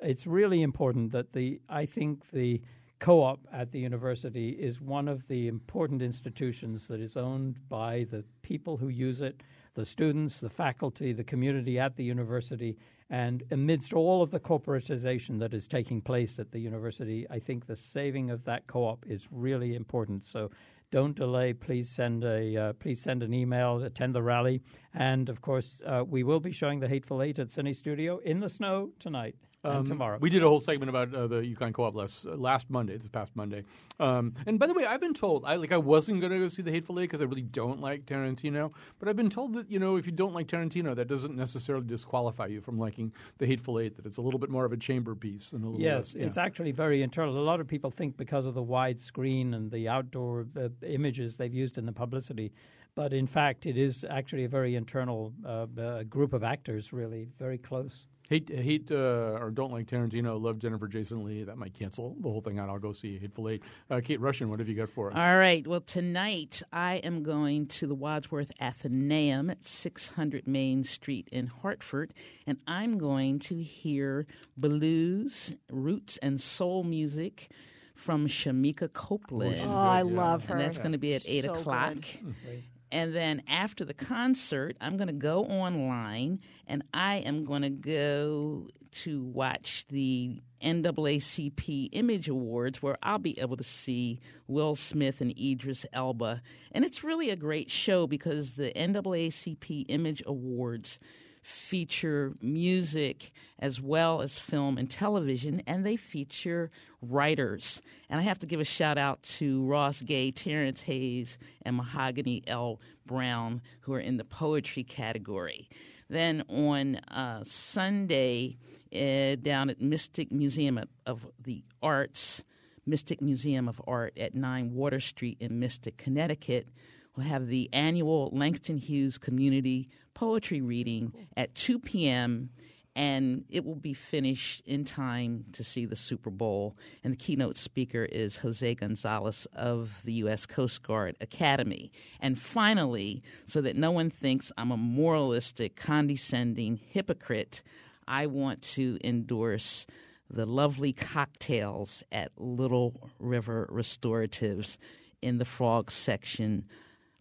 It's 0.01 0.27
really 0.27 0.63
important 0.63 1.11
that 1.13 1.33
the 1.33 1.61
I 1.69 1.87
think 1.87 2.31
the 2.31 2.61
co-op 3.05 3.47
at 3.53 3.71
the 3.71 3.79
university 3.79 4.49
is 4.49 4.81
one 4.81 5.09
of 5.09 5.29
the 5.29 5.47
important 5.47 6.01
institutions 6.01 6.89
that 6.89 7.01
is 7.01 7.19
owned 7.19 7.59
by 7.69 8.07
the 8.11 8.25
people 8.41 8.79
who 8.79 8.89
use 8.89 9.21
it, 9.21 9.43
the 9.75 9.85
students, 9.85 10.41
the 10.41 10.49
faculty, 10.49 11.13
the 11.13 11.23
community 11.23 11.79
at 11.79 11.95
the 11.97 12.03
university. 12.03 12.79
And 13.11 13.43
amidst 13.51 13.93
all 13.93 14.23
of 14.23 14.31
the 14.31 14.41
corporatization 14.41 15.39
that 15.41 15.53
is 15.53 15.67
taking 15.67 16.01
place 16.01 16.39
at 16.39 16.51
the 16.51 16.59
university, 16.59 17.27
I 17.29 17.41
think 17.41 17.67
the 17.67 17.77
saving 17.77 18.31
of 18.31 18.43
that 18.45 18.67
co-op 18.69 19.05
is 19.07 19.29
really 19.31 19.75
important. 19.75 20.25
So 20.25 20.51
don't 20.91 21.15
delay. 21.15 21.53
Please 21.53 21.91
send 21.91 22.25
a 22.25 22.57
uh, 22.57 22.73
please 22.73 23.03
send 23.03 23.23
an 23.23 23.35
email. 23.35 23.83
Attend 23.83 24.15
the 24.15 24.23
rally, 24.23 24.63
and 24.95 25.29
of 25.29 25.43
course, 25.43 25.83
uh, 25.85 26.05
we 26.09 26.23
will 26.23 26.41
be 26.41 26.53
showing 26.53 26.81
the 26.81 26.89
Hateful 26.89 27.21
Eight 27.21 27.39
at 27.39 27.49
Cinestudio 27.49 28.23
in 28.23 28.41
the 28.41 28.49
snow 28.49 28.93
tonight 28.99 29.35
Um, 29.65 29.85
tomorrow. 29.85 30.19
We 30.21 30.31
did 30.31 30.43
a 30.43 30.49
whole 30.49 30.61
segment 30.61 30.91
about 30.91 31.15
uh, 31.15 31.27
the 31.27 31.41
UConn 31.43 31.73
Co-op 31.73 31.95
last, 31.95 32.27
uh, 32.27 32.37
last 32.37 32.71
Monday, 32.71 32.97
this 32.97 33.09
past 33.09 33.35
Monday. 33.35 33.65
Um, 33.99 34.35
and 34.47 34.59
by 34.59 34.67
the 34.67 34.75
way, 34.75 34.85
I've 34.85 35.01
been 35.01 35.15
told 35.15 35.45
I 35.47 35.55
like 35.57 35.73
I 35.73 35.77
wasn't 35.79 36.21
going 36.21 36.33
to 36.33 36.39
go 36.39 36.49
see 36.49 36.63
The 36.63 36.71
Hateful 36.71 37.01
Eight 37.01 37.05
because 37.05 37.21
I 37.21 37.25
really 37.25 37.43
don't 37.43 37.81
like 37.81 38.05
Tarantino. 38.07 38.73
But 38.99 39.09
I've 39.09 39.17
been 39.17 39.31
told 39.31 39.55
that 39.55 39.71
you 39.71 39.79
know 39.79 39.97
if 39.97 40.07
you 40.07 40.13
don't 40.13 40.35
like 40.35 40.49
Tarantino, 40.49 40.95
that 40.95 41.09
doesn't 41.09 41.37
necessarily 41.37 41.87
disqualify 41.87 42.47
you 42.47 42.61
from 42.61 42.79
liking 42.79 43.13
The 43.39 43.47
Hateful 43.47 43.81
Eight. 43.81 43.97
That 43.97 44.07
it's 44.07 44.19
a 44.19 44.23
little 44.23 44.41
bit 44.41 44.51
more 44.51 44.65
of 44.65 44.73
a 44.73 44.77
chamber 44.77 45.15
piece 45.15 45.53
and 45.53 45.65
a 45.65 45.67
little 45.67 45.81
Yes, 45.81 45.95
less, 45.95 46.15
yeah. 46.15 46.27
it's 46.27 46.39
actually 46.39 46.73
very 46.73 47.03
internal. 47.03 47.37
A 47.37 47.41
lot 47.41 47.61
of 47.61 47.67
people 47.67 47.91
think 47.91 48.17
because 48.17 48.47
of 48.47 48.55
the 48.55 48.63
wide 48.63 49.01
screen 49.01 49.55
and 49.55 49.71
the 49.71 49.89
outdoor 49.89 50.47
uh, 50.59 50.69
images 50.87 51.37
they've 51.37 51.55
used 51.55 51.79
in 51.79 51.87
the 51.87 51.93
publicity, 51.93 52.53
but 52.95 53.13
in 53.13 53.27
fact, 53.27 53.67
it 53.67 53.77
is 53.77 54.05
actually 54.09 54.45
a 54.45 54.49
very 54.49 54.77
internal 54.77 55.33
uh, 55.45 55.67
uh, 55.81 56.03
group 56.05 56.33
of 56.33 56.45
actors, 56.45 56.93
really 56.93 57.29
very 57.39 57.59
close. 57.59 58.07
Hate, 58.31 58.49
hate 58.49 58.91
uh, 58.91 59.37
or 59.39 59.51
don't 59.53 59.71
like 59.71 59.87
Tarantino. 59.87 60.41
Love 60.41 60.59
Jennifer 60.59 60.89
Jason 60.89 61.25
Leigh. 61.25 61.45
That 61.45 61.59
might 61.59 61.75
cancel 61.75 62.17
the 62.19 62.31
whole 62.31 62.41
thing 62.41 62.59
out. 62.59 62.71
I'll 62.71 62.79
go 62.79 62.93
see 62.93 63.09
you, 63.09 63.19
Hateful 63.21 63.51
Eight. 63.51 63.63
Uh, 63.91 64.01
Kate 64.03 64.19
Rushin, 64.19 64.47
what 64.49 64.61
have 64.61 64.69
you 64.69 64.75
got 64.75 64.89
for 64.89 65.11
us? 65.11 65.17
All 65.19 65.37
right. 65.37 65.67
Well, 65.67 65.83
tonight 65.83 66.63
I 66.73 66.97
am 66.97 67.23
going 67.23 67.67
to 67.67 67.87
the 67.87 67.95
Wadsworth 67.95 68.51
Atheneum 68.61 69.51
at 69.51 69.65
600 69.67 70.47
Main 70.49 70.85
Street 70.85 71.29
in 71.31 71.49
Hartford, 71.49 72.15
and 72.47 72.59
I'm 72.67 72.97
going 72.97 73.41
to 73.41 73.63
hear 73.63 74.27
blues, 74.57 75.55
roots, 75.71 76.17
and 76.23 76.41
soul 76.41 76.83
music 76.83 77.51
from 77.95 78.27
Shemekia 78.27 78.91
Copeland. 78.93 79.61
Oh, 79.65 79.79
I 79.79 80.01
love 80.03 80.47
her. 80.47 80.55
And 80.55 80.65
that's 80.65 80.79
going 80.79 80.93
to 80.93 80.99
be 80.99 81.15
at 81.15 81.23
8 81.27 81.45
So 81.45 81.53
o'clock. 81.53 81.95
good. 81.95 82.63
And 82.95 83.13
then 83.13 83.43
after 83.49 83.85
the 83.85 83.93
concert, 83.93 84.77
I'm 84.81 84.97
going 84.97 85.09
to 85.09 85.13
go 85.13 85.45
online 85.47 86.39
and 86.69 86.85
I 86.95 87.17
am 87.17 87.45
going 87.45 87.63
to 87.63 87.69
go 87.69 88.69
to 88.93 89.21
watch 89.21 89.85
the 89.89 90.41
NAACP 90.63 91.89
Image 91.91 92.29
Awards 92.29 92.81
where 92.81 92.97
I'll 93.03 93.19
be 93.19 93.37
able 93.41 93.57
to 93.57 93.65
see 93.65 94.21
Will 94.47 94.77
Smith 94.77 95.21
and 95.21 95.37
Idris 95.37 95.85
Elba. 95.93 96.41
And 96.71 96.85
it's 96.85 97.03
really 97.03 97.31
a 97.31 97.37
great 97.37 97.69
show 97.69 98.07
because 98.07 98.55
the 98.55 98.73
NAACP 98.77 99.87
Image 99.89 100.23
Awards 100.25 101.01
feature 101.45 102.33
music 102.41 103.31
as 103.59 103.79
well 103.79 104.23
as 104.23 104.39
film 104.39 104.79
and 104.79 104.91
television, 104.91 105.63
and 105.67 105.85
they 105.85 105.95
feature 105.95 106.71
writers. 107.03 107.83
And 108.09 108.19
I 108.19 108.23
have 108.23 108.39
to 108.39 108.47
give 108.47 108.61
a 108.61 108.65
shout 108.65 108.97
out 108.97 109.23
to 109.23 109.63
Ross 109.65 110.01
Gay, 110.01 110.31
Terrence 110.31 110.81
Hayes, 110.83 111.37
and 111.63 111.77
Mahogany 111.77 112.43
L. 112.47 112.81
Browne, 113.05 113.61
who 113.81 113.93
are 113.93 114.01
in 114.01 114.17
the 114.17 114.25
poetry 114.25 114.85
category. 114.85 115.69
Then 116.09 116.45
on 116.49 116.97
uh, 116.97 117.45
Sunday, 117.45 118.57
uh, 118.95 119.37
down 119.37 119.69
at 119.69 119.83
Mystic 119.83 120.33
Museum 120.33 120.81
of- 121.05 121.27
the 121.39 121.63
Arts, 121.83 122.43
Mystic 122.87 123.21
Museum 123.21 123.69
of 123.69 123.83
Art 123.87 124.17
at 124.19 124.35
9 124.35 124.73
Water 124.73 125.01
Street 125.01 125.37
in 125.41 125.59
Mystic, 125.59 125.99
Connecticut, 125.99 126.69
we'll 127.17 127.27
have 127.27 127.49
the 127.49 127.69
annual 127.73 128.31
Langston 128.33 128.79
Hughes 128.79 129.19
Community 129.19 129.91
Poetry 130.15 130.61
Reading 130.61 131.13
at 131.37 131.55
2 131.55 131.79
p.m. 131.79 132.51
And 132.97 133.45
it 133.51 133.65
will 133.65 133.75
be 133.75 133.93
finished 133.93 134.63
in 134.65 134.85
time 134.85 135.47
to 135.53 135.65
see 135.65 135.85
the 135.85 135.97
Super 135.97 136.31
Bowl. 136.31 136.77
And 137.03 137.13
the 137.13 137.17
keynote 137.17 137.57
speaker 137.57 138.05
is 138.05 138.37
Jose 138.37 138.75
Gonzalez 138.77 139.49
of 139.53 140.01
the 140.05 140.13
U.S. 140.15 140.47
Coast 140.47 140.85
Guard 140.85 141.17
Academy. 141.21 141.91
And 142.21 142.39
finally, 142.39 143.23
so 143.47 143.61
that 143.63 143.75
no 143.75 143.91
one 143.91 144.11
thinks 144.11 144.53
I'm 144.57 144.71
a 144.71 144.77
moralistic, 144.77 145.75
condescending 145.75 146.77
hypocrite, 146.77 147.63
I 148.07 148.27
want 148.27 148.63
to 148.63 148.99
endorse 149.03 149.87
the 150.31 150.47
lovely 150.47 150.93
cocktails 150.93 152.03
at 152.13 152.31
Little 152.37 153.11
River 153.19 153.69
Restoratives 153.73 154.77
in 155.23 155.39
the 155.39 155.45
Frog 155.45 155.91
section, 155.91 156.67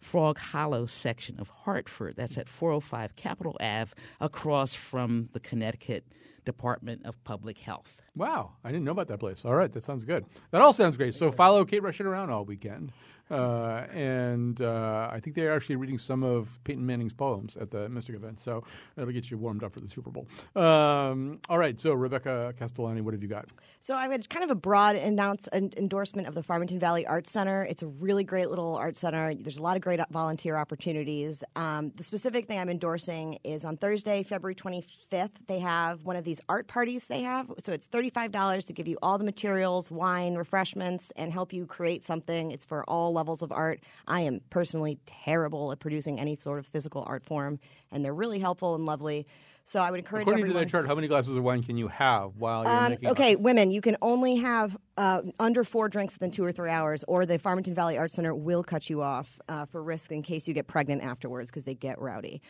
Frog 0.04 0.38
Hollow 0.38 0.84
section 0.84 1.40
of 1.40 1.48
Hartford. 1.48 2.14
That's 2.14 2.36
at 2.36 2.46
405 2.46 3.16
Capitol 3.16 3.56
Ave, 3.58 3.92
across 4.20 4.74
from 4.74 5.30
the 5.32 5.40
Connecticut 5.40 6.04
Department 6.44 7.06
of 7.06 7.24
Public 7.24 7.58
Health. 7.58 8.02
Wow, 8.14 8.52
I 8.62 8.70
didn't 8.70 8.84
know 8.84 8.90
about 8.90 9.08
that 9.08 9.18
place. 9.18 9.46
All 9.46 9.54
right, 9.54 9.72
that 9.72 9.82
sounds 9.82 10.04
good. 10.04 10.26
That 10.50 10.60
all 10.60 10.74
sounds 10.74 10.98
great. 10.98 11.14
So 11.14 11.32
follow 11.32 11.64
Kate 11.64 11.82
Rushin 11.82 12.04
around 12.04 12.30
all 12.30 12.44
weekend. 12.44 12.92
Uh, 13.30 13.86
and 13.92 14.60
uh, 14.60 15.08
I 15.10 15.20
think 15.20 15.36
they're 15.36 15.52
actually 15.52 15.76
reading 15.76 15.98
some 15.98 16.22
of 16.22 16.58
Peyton 16.64 16.84
Manning's 16.84 17.14
poems 17.14 17.56
at 17.56 17.70
the 17.70 17.88
Mystic 17.88 18.16
event. 18.16 18.38
So 18.40 18.64
that'll 18.96 19.12
get 19.12 19.30
you 19.30 19.38
warmed 19.38 19.64
up 19.64 19.72
for 19.72 19.80
the 19.80 19.88
Super 19.88 20.10
Bowl. 20.10 20.26
Um, 20.54 21.40
all 21.48 21.58
right, 21.58 21.80
so 21.80 21.94
Rebecca 21.94 22.54
Castellani, 22.58 23.00
what 23.00 23.14
have 23.14 23.22
you 23.22 23.28
got? 23.28 23.46
So 23.80 23.94
I 23.94 24.08
would 24.08 24.28
kind 24.28 24.44
of 24.44 24.50
a 24.50 24.54
broad 24.54 24.96
announce, 24.96 25.46
an 25.48 25.72
endorsement 25.76 26.28
of 26.28 26.34
the 26.34 26.42
Farmington 26.42 26.78
Valley 26.78 27.06
Arts 27.06 27.32
Center. 27.32 27.64
It's 27.64 27.82
a 27.82 27.86
really 27.86 28.24
great 28.24 28.50
little 28.50 28.76
art 28.76 28.96
center. 28.96 29.34
There's 29.34 29.58
a 29.58 29.62
lot 29.62 29.76
of 29.76 29.82
great 29.82 30.00
volunteer 30.10 30.56
opportunities. 30.56 31.42
Um, 31.56 31.92
the 31.96 32.04
specific 32.04 32.46
thing 32.46 32.58
I'm 32.58 32.68
endorsing 32.68 33.38
is 33.44 33.64
on 33.64 33.76
Thursday, 33.76 34.22
February 34.22 34.54
25th, 34.54 35.30
they 35.46 35.60
have 35.60 36.02
one 36.04 36.16
of 36.16 36.24
these 36.24 36.40
art 36.48 36.66
parties 36.66 37.06
they 37.06 37.22
have. 37.22 37.50
So 37.62 37.72
it's 37.72 37.86
$35 37.86 38.66
to 38.66 38.72
give 38.72 38.88
you 38.88 38.98
all 39.02 39.18
the 39.18 39.24
materials, 39.24 39.90
wine, 39.90 40.34
refreshments, 40.34 41.12
and 41.16 41.32
help 41.32 41.52
you 41.52 41.66
create 41.66 42.04
something. 42.04 42.50
It's 42.50 42.64
for 42.64 42.84
all 42.84 43.13
levels 43.14 43.42
of 43.42 43.50
art. 43.52 43.80
I 44.06 44.20
am 44.20 44.40
personally 44.50 44.98
terrible 45.06 45.72
at 45.72 45.78
producing 45.80 46.20
any 46.20 46.36
sort 46.36 46.58
of 46.58 46.66
physical 46.66 47.02
art 47.06 47.24
form, 47.24 47.58
and 47.90 48.04
they're 48.04 48.12
really 48.14 48.38
helpful 48.40 48.74
and 48.74 48.84
lovely. 48.84 49.26
So 49.66 49.80
I 49.80 49.90
would 49.90 49.98
encourage 49.98 50.24
According 50.24 50.42
everyone. 50.44 50.60
to 50.60 50.66
that 50.66 50.70
chart, 50.70 50.86
how 50.86 50.94
many 50.94 51.08
glasses 51.08 51.34
of 51.34 51.42
wine 51.42 51.62
can 51.62 51.78
you 51.78 51.88
have 51.88 52.36
while 52.36 52.64
you're 52.64 52.70
Um, 52.72 52.90
making? 52.90 53.08
okay, 53.08 53.34
women, 53.34 53.70
you 53.70 53.80
can 53.80 53.96
only 54.02 54.36
have 54.36 54.76
uh, 54.98 55.22
under 55.40 55.64
four 55.64 55.88
drinks 55.88 56.16
within 56.16 56.30
two 56.30 56.44
or 56.44 56.52
three 56.52 56.68
hours, 56.68 57.02
or 57.08 57.24
the 57.24 57.38
Farmington 57.38 57.74
Valley 57.74 57.96
Arts 57.96 58.12
Center 58.14 58.34
will 58.34 58.62
cut 58.62 58.90
you 58.90 59.00
off 59.00 59.40
uh, 59.48 59.64
for 59.64 59.82
risk 59.82 60.12
in 60.12 60.22
case 60.22 60.46
you 60.46 60.52
get 60.52 60.66
pregnant 60.66 61.02
afterwards 61.02 61.50
because 61.50 61.64
they 61.64 61.74
get 61.74 61.98
rowdy. 61.98 62.42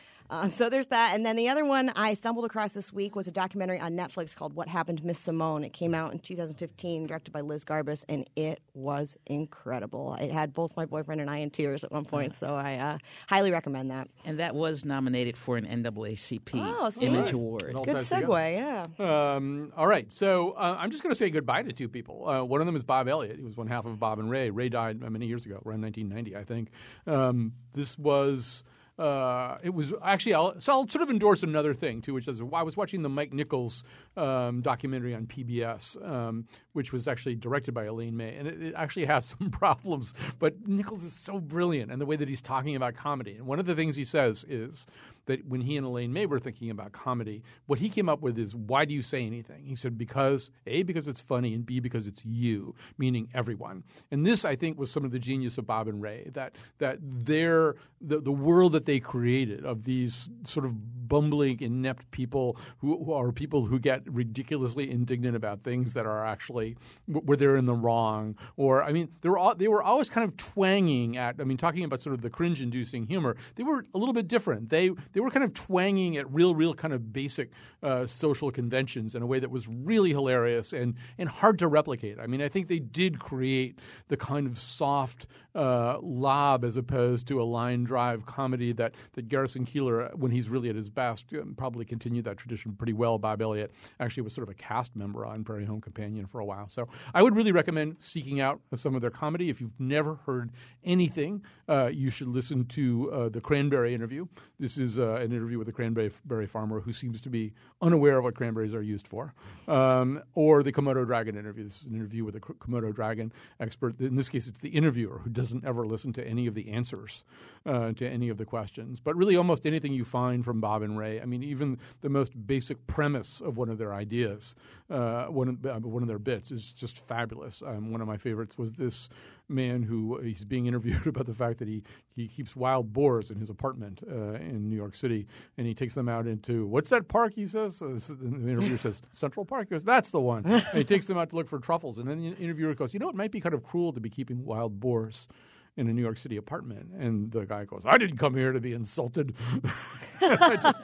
Um, 0.43 0.51
so 0.51 0.69
there's 0.69 0.87
that. 0.89 1.15
And 1.15 1.25
then 1.25 1.37
the 1.37 1.49
other 1.49 1.65
one 1.65 1.91
I 1.91 2.15
stumbled 2.15 2.45
across 2.45 2.73
this 2.73 2.93
week 2.93 3.15
was 3.15 3.27
a 3.27 3.33
documentary 3.33 3.79
on 3.81 3.93
Netflix 3.95 4.35
called 4.35 4.55
What 4.55 4.69
Happened 4.69 4.99
to 4.99 5.07
Miss 5.07 5.19
Simone. 5.19 5.65
It 5.65 5.73
came 5.73 5.95
out 5.95 6.13
in 6.13 6.19
2015, 6.19 7.07
directed 7.07 7.33
by 7.33 7.41
Liz 7.41 7.65
Garbus, 7.65 8.05
and 8.09 8.29
it 8.37 8.61
was 8.75 9.17
incredible. 9.27 10.15
It 10.15 10.33
had 10.33 10.53
both 10.53 10.77
my 10.77 10.85
boyfriend 10.87 11.21
and 11.21 11.31
I 11.31 11.39
in 11.39 11.51
tears 11.51 11.85
at 11.85 11.93
one 11.93 12.05
point, 12.05 12.35
so 12.35 12.55
I 12.55 12.77
uh, 12.77 12.99
highly 13.29 13.51
recommend 13.51 13.91
that. 13.91 14.09
And 14.25 14.39
that 14.41 14.55
was 14.55 14.85
nominated 14.85 15.37
for 15.37 15.57
an 15.57 15.67
NAACP 15.67 16.51
Oh, 16.55 16.91
see? 16.91 17.07
Image 17.07 17.25
Right. 17.27 17.33
Award. 17.35 17.63
Good 17.75 17.87
ties 17.87 18.09
together. 18.09 18.27
segue, 18.27 18.87
yeah. 18.99 19.35
Um, 19.35 19.73
all 19.77 19.87
right, 19.87 20.13
so 20.13 20.53
uh, 20.53 20.77
I'm 20.79 20.91
just 20.91 21.03
going 21.03 21.13
to 21.13 21.17
say 21.19 21.31
goodbye 21.31 21.63
to 21.63 21.73
two 21.73 21.89
people. 21.89 22.29
Uh, 22.29 22.43
one 22.45 22.61
of 22.61 22.67
them 22.67 22.77
is 22.77 22.85
Bob 22.85 23.09
Elliott. 23.09 23.37
He 23.37 23.43
was 23.43 23.57
one 23.57 23.67
half 23.67 23.85
of 23.87 23.99
Bob 23.99 24.19
and 24.19 24.31
Ray. 24.31 24.51
Ray 24.51 24.69
died 24.69 25.03
uh, 25.05 25.11
many 25.11 25.27
years 25.27 25.45
ago, 25.47 25.63
around 25.65 25.83
1990, 25.83 26.37
I 26.37 26.45
think. 26.45 26.71
Um, 27.07 27.53
this 27.75 27.99
was. 27.99 28.65
Uh, 28.99 29.59
it 29.63 29.75
was 29.75 29.93
actually, 30.05 30.35
I'll, 30.35 30.61
so 30.61 30.73
I'll 30.73 30.89
sort 30.89 31.03
of 31.03 31.11
endorse 31.11 31.43
another 31.43 31.75
thing 31.75 32.01
too, 32.01 32.15
which 32.15 32.29
is 32.29 32.41
I 32.41 32.63
was 32.63 32.77
watching 32.77 33.03
the 33.03 33.09
Mike 33.09 33.33
Nichols 33.33 33.83
um, 34.17 34.61
documentary 34.61 35.15
on 35.15 35.27
PBS, 35.27 36.03
um, 36.09 36.47
which 36.73 36.93
was 36.93 37.09
actually 37.09 37.35
directed 37.35 37.73
by 37.73 37.85
Elaine 37.85 38.17
May, 38.17 38.37
and 38.37 38.49
it, 38.49 38.63
it 38.63 38.75
actually 38.77 39.07
has 39.07 39.25
some 39.39 39.51
problems. 39.51 40.15
But 40.39 40.67
Nichols 40.67 41.05
is 41.05 41.13
so 41.13 41.41
brilliant, 41.41 41.91
and 41.91 42.01
the 42.01 42.07
way 42.07 42.17
that 42.17 42.29
he's 42.29 42.43
talking 42.43 42.77
about 42.77 42.95
comedy. 42.95 43.37
And 43.37 43.47
one 43.47 43.59
of 43.59 43.67
the 43.67 43.75
things 43.75 43.97
he 43.97 44.05
says 44.05 44.45
is 44.49 44.87
that 45.27 45.47
when 45.47 45.63
he 45.63 45.77
and 45.77 45.87
Elaine 45.87 46.13
May 46.13 46.27
were 46.27 46.39
thinking 46.39 46.71
about 46.71 46.93
comedy, 46.93 47.43
what 47.67 47.79
he 47.79 47.89
came 47.89 48.09
up 48.09 48.21
with 48.21 48.39
is 48.39 48.55
why 48.55 48.85
do 48.85 48.95
you 48.95 49.03
say 49.03 49.25
anything? 49.27 49.65
He 49.65 49.75
said 49.75 49.97
because 49.97 50.51
A 50.67 50.83
because 50.83 51.09
it's 51.09 51.21
funny 51.21 51.55
and 51.55 51.65
B 51.65 51.81
because 51.81 52.07
it's 52.07 52.25
you, 52.25 52.75
meaning 52.99 53.29
everyone. 53.35 53.85
And 54.11 54.27
this 54.27 54.45
I 54.45 54.57
think 54.57 54.79
was 54.79 54.91
some 54.91 55.05
of 55.05 55.11
the 55.11 55.19
genius 55.19 55.59
of 55.59 55.67
Bob 55.67 55.89
and 55.89 56.03
Ray 56.03 56.31
that 56.35 56.55
that 56.79 56.99
their 57.01 57.77
the, 58.01 58.21
the 58.21 58.33
world 58.33 58.73
that 58.73 58.85
they 58.85 59.01
created 59.01 59.65
of 59.65 59.85
these 59.85 60.29
sort 60.45 60.67
of 60.67 61.09
bumbling 61.09 61.61
inept 61.61 62.11
people 62.11 62.57
who, 62.79 63.03
who 63.05 63.13
are 63.13 63.33
people 63.33 63.65
who 63.65 63.79
get 63.79 64.04
ridiculously 64.09 64.91
indignant 64.91 65.37
about 65.37 65.63
things 65.63 65.95
that 65.95 66.07
are 66.07 66.25
actually 66.25 66.77
where 67.07 67.37
they're 67.37 67.57
in 67.57 67.67
the 67.67 67.75
wrong. 67.75 68.37
Or 68.57 68.83
I 68.83 68.93
mean 68.93 69.09
they 69.21 69.29
were 69.29 69.39
all, 69.39 69.55
they 69.55 69.69
were 69.69 69.83
always 69.83 70.09
kind 70.09 70.25
of 70.25 70.37
twanging 70.37 71.17
at 71.17 71.37
I 71.41 71.45
mean 71.45 71.57
talking 71.57 71.85
about 71.85 72.01
sort 72.01 72.15
of 72.15 72.23
the 72.23 72.31
cringe 72.31 72.61
inducing 72.61 73.07
humor 73.07 73.37
they 73.57 73.63
were 73.63 73.85
a 73.95 73.99
little 73.99 74.15
bit 74.15 74.29
different. 74.29 74.69
They 74.69 74.91
they 75.13 75.21
were 75.21 75.31
kind 75.31 75.45
of 75.45 75.55
twanging 75.55 76.17
at 76.17 76.31
real 76.33 76.55
real 76.55 76.75
kind 76.75 76.95
of 76.95 77.13
basic 77.13 77.51
uh, 77.83 78.07
social 78.07 78.51
conventions 78.51 79.15
in 79.15 79.23
a 79.23 79.27
way 79.27 79.39
that 79.39 79.51
was 79.51 79.69
really 79.69 80.11
hilarious 80.11 80.73
and 80.73 80.95
and 81.19 81.29
hard 81.29 81.59
to 81.61 81.69
replicate. 81.69 82.19
I 82.19 82.27
mean 82.27 82.43
I 82.43 82.49
think 82.49 82.69
they 82.69 82.79
did 82.79 83.19
create 83.19 83.79
the 84.09 84.17
kind 84.17 84.47
of 84.47 84.59
soft 84.59 85.27
uh, 85.55 85.99
lob 86.03 86.65
as 86.65 86.77
opposed 86.77 87.29
to 87.29 87.41
a 87.41 87.45
line 87.45 87.85
drive 87.85 88.27
comedy 88.27 88.73
that 88.73 88.95
that 89.13 89.29
Garrison 89.29 89.65
Keillor 89.65 90.15
when 90.15 90.31
he's 90.31 90.49
really 90.49 90.69
at 90.69 90.77
his 90.77 90.91
best 90.91 91.33
um, 91.35 91.55
probably 91.57 91.85
continued 91.85 92.25
that 92.25 92.37
tradition 92.37 92.73
pretty 92.73 92.93
well. 92.93 93.19
Bob 93.19 93.41
Elliott 93.41 93.73
actually 94.01 94.23
was 94.23 94.33
sort 94.33 94.49
of 94.49 94.53
a 94.53 94.55
cast 94.55 94.97
member 94.97 95.25
on 95.25 95.45
Prairie 95.45 95.65
Home 95.65 95.81
Companion 95.81 96.27
for 96.27 96.41
a 96.41 96.45
while. 96.45 96.69
So 96.69 96.89
I 97.15 97.23
would 97.23 97.37
really 97.37 97.53
recommend 97.53 97.97
seeking 98.01 98.41
out 98.41 98.61
some 98.75 98.95
of 98.95 99.01
their 99.01 99.11
comedy. 99.11 99.51
If 99.51 99.61
you've 99.61 99.79
never 99.79 100.17
heard 100.27 100.51
anything 100.85 101.43
uh, 101.69 101.87
you 101.93 102.11
should 102.11 102.29
listen 102.29 102.67
to 102.67 103.11
uh, 103.13 103.29
the 103.29 103.41
Cranberry 103.41 103.95
interview. 103.95 104.27
This 104.59 104.77
is 104.77 104.99
uh, 104.99 105.15
an 105.15 105.33
interview 105.33 105.59
with 105.59 105.69
a 105.69 105.73
cranberry 105.73 106.11
berry 106.25 106.47
farmer 106.47 106.81
who 106.81 106.93
seems 106.93 107.21
to 107.23 107.31
be 107.31 107.55
unaware 107.81 108.19
of 108.19 108.25
what 108.25 108.35
cranberries 108.35 108.75
are 108.75 108.83
used 108.83 109.07
for. 109.07 109.35
Um, 109.67 110.23
or 110.35 110.63
the 110.63 110.73
Komodo 110.73 111.07
dragon 111.07 111.37
interview. 111.37 111.65
This 111.65 111.81
is 111.81 111.87
an 111.87 111.95
interview 111.95 112.25
with 112.25 112.37
a 112.37 112.41
Komodo 112.41 112.95
dragon 112.95 113.33
expert. 113.61 113.99
In 114.01 114.17
this 114.17 114.29
case 114.29 114.47
it's 114.47 114.61
the 114.61 114.71
interviewer 114.71 115.19
who 115.19 115.31
doesn't 115.45 115.65
ever 115.65 115.87
listen 115.87 116.13
to 116.15 116.27
any 116.27 116.47
of 116.47 116.55
the 116.55 116.71
answers 116.71 117.25
uh, 117.67 117.93
to 117.93 118.09
any 118.09 118.29
of 118.29 118.39
the 118.39 118.45
questions. 118.45 119.01
But 119.01 119.17
really 119.17 119.37
almost 119.37 119.67
anything 119.67 119.93
you 119.93 120.05
find 120.05 120.45
from 120.45 120.61
Bob 120.61 120.83
and 120.83 120.99
Ray 120.99 121.21
I 121.21 121.27
mean 121.27 121.43
even 121.43 121.79
the 122.01 122.09
most 122.09 122.47
basic 122.47 122.87
premise 122.87 123.41
of 123.41 123.57
one 123.57 123.69
of 123.69 123.79
their 123.79 123.93
ideas 123.93 124.57
uh, 124.91 125.25
one, 125.27 125.49
of, 125.49 125.65
uh, 125.65 125.79
one 125.81 126.03
of 126.03 126.09
their 126.09 126.19
bits 126.19 126.51
is 126.51 126.73
just 126.73 127.07
fabulous. 127.07 127.63
Um, 127.63 127.91
one 127.91 128.03
of 128.03 128.07
my 128.07 128.19
favorites 128.19 128.59
was 128.59 128.75
this 128.75 129.09
man 129.49 129.83
who 129.83 130.19
he's 130.21 130.45
being 130.45 130.67
interviewed 130.67 131.07
about 131.07 131.27
the 131.27 131.35
fact 131.35 131.59
that 131.59 131.69
he, 131.69 131.83
he 132.15 132.27
keeps 132.29 132.57
wild 132.57 132.93
boars 132.93 133.31
in 133.31 133.39
his 133.39 133.51
apartment 133.51 134.03
uh, 134.11 134.35
in 134.35 134.69
New 134.69 134.77
York 134.77 134.95
City, 134.95 135.27
and 135.59 135.67
he 135.67 135.75
takes 135.75 135.95
them 135.95 136.09
out 136.09 136.27
into 136.27 136.67
what's 136.67 136.91
that 136.91 137.09
park? 137.09 137.35
He 137.35 137.47
says. 137.47 137.81
Uh, 137.83 137.99
the 138.09 138.49
interviewer 138.49 138.79
says 138.79 139.03
Central 139.13 139.45
Park. 139.45 139.69
He 139.69 139.75
goes, 139.75 139.85
that's 139.85 140.11
the 140.11 140.21
one. 140.21 140.45
and 140.47 140.63
he 140.73 140.85
takes 140.85 141.07
them 141.07 141.19
out 141.19 141.31
to 141.31 141.37
look 141.37 141.49
for 141.49 141.59
truffles, 141.59 141.99
and 141.99 142.09
then 142.09 142.19
the 142.19 142.37
interviewer 142.37 142.75
goes, 142.75 142.95
you 142.95 143.01
know, 143.01 143.09
it 143.09 143.15
might 143.15 143.31
be 143.31 143.41
kind 143.41 143.55
of 143.55 143.63
cruel 143.63 143.93
to 143.93 144.01
be 144.01 144.11
keeping 144.11 144.45
wild 144.45 144.81
boars 144.81 145.29
in 145.77 145.89
a 145.89 145.93
New 145.93 146.03
York 146.03 146.17
City 146.17 146.37
apartment. 146.37 146.91
And 146.99 147.31
the 147.33 147.45
guy 147.45 147.65
goes, 147.65 147.83
I 147.85 147.99
didn't 147.99 148.19
come 148.19 148.35
here 148.35 148.53
to 148.53 148.61
be 148.61 148.73
insulted. 148.73 149.35
Just- 150.21 150.83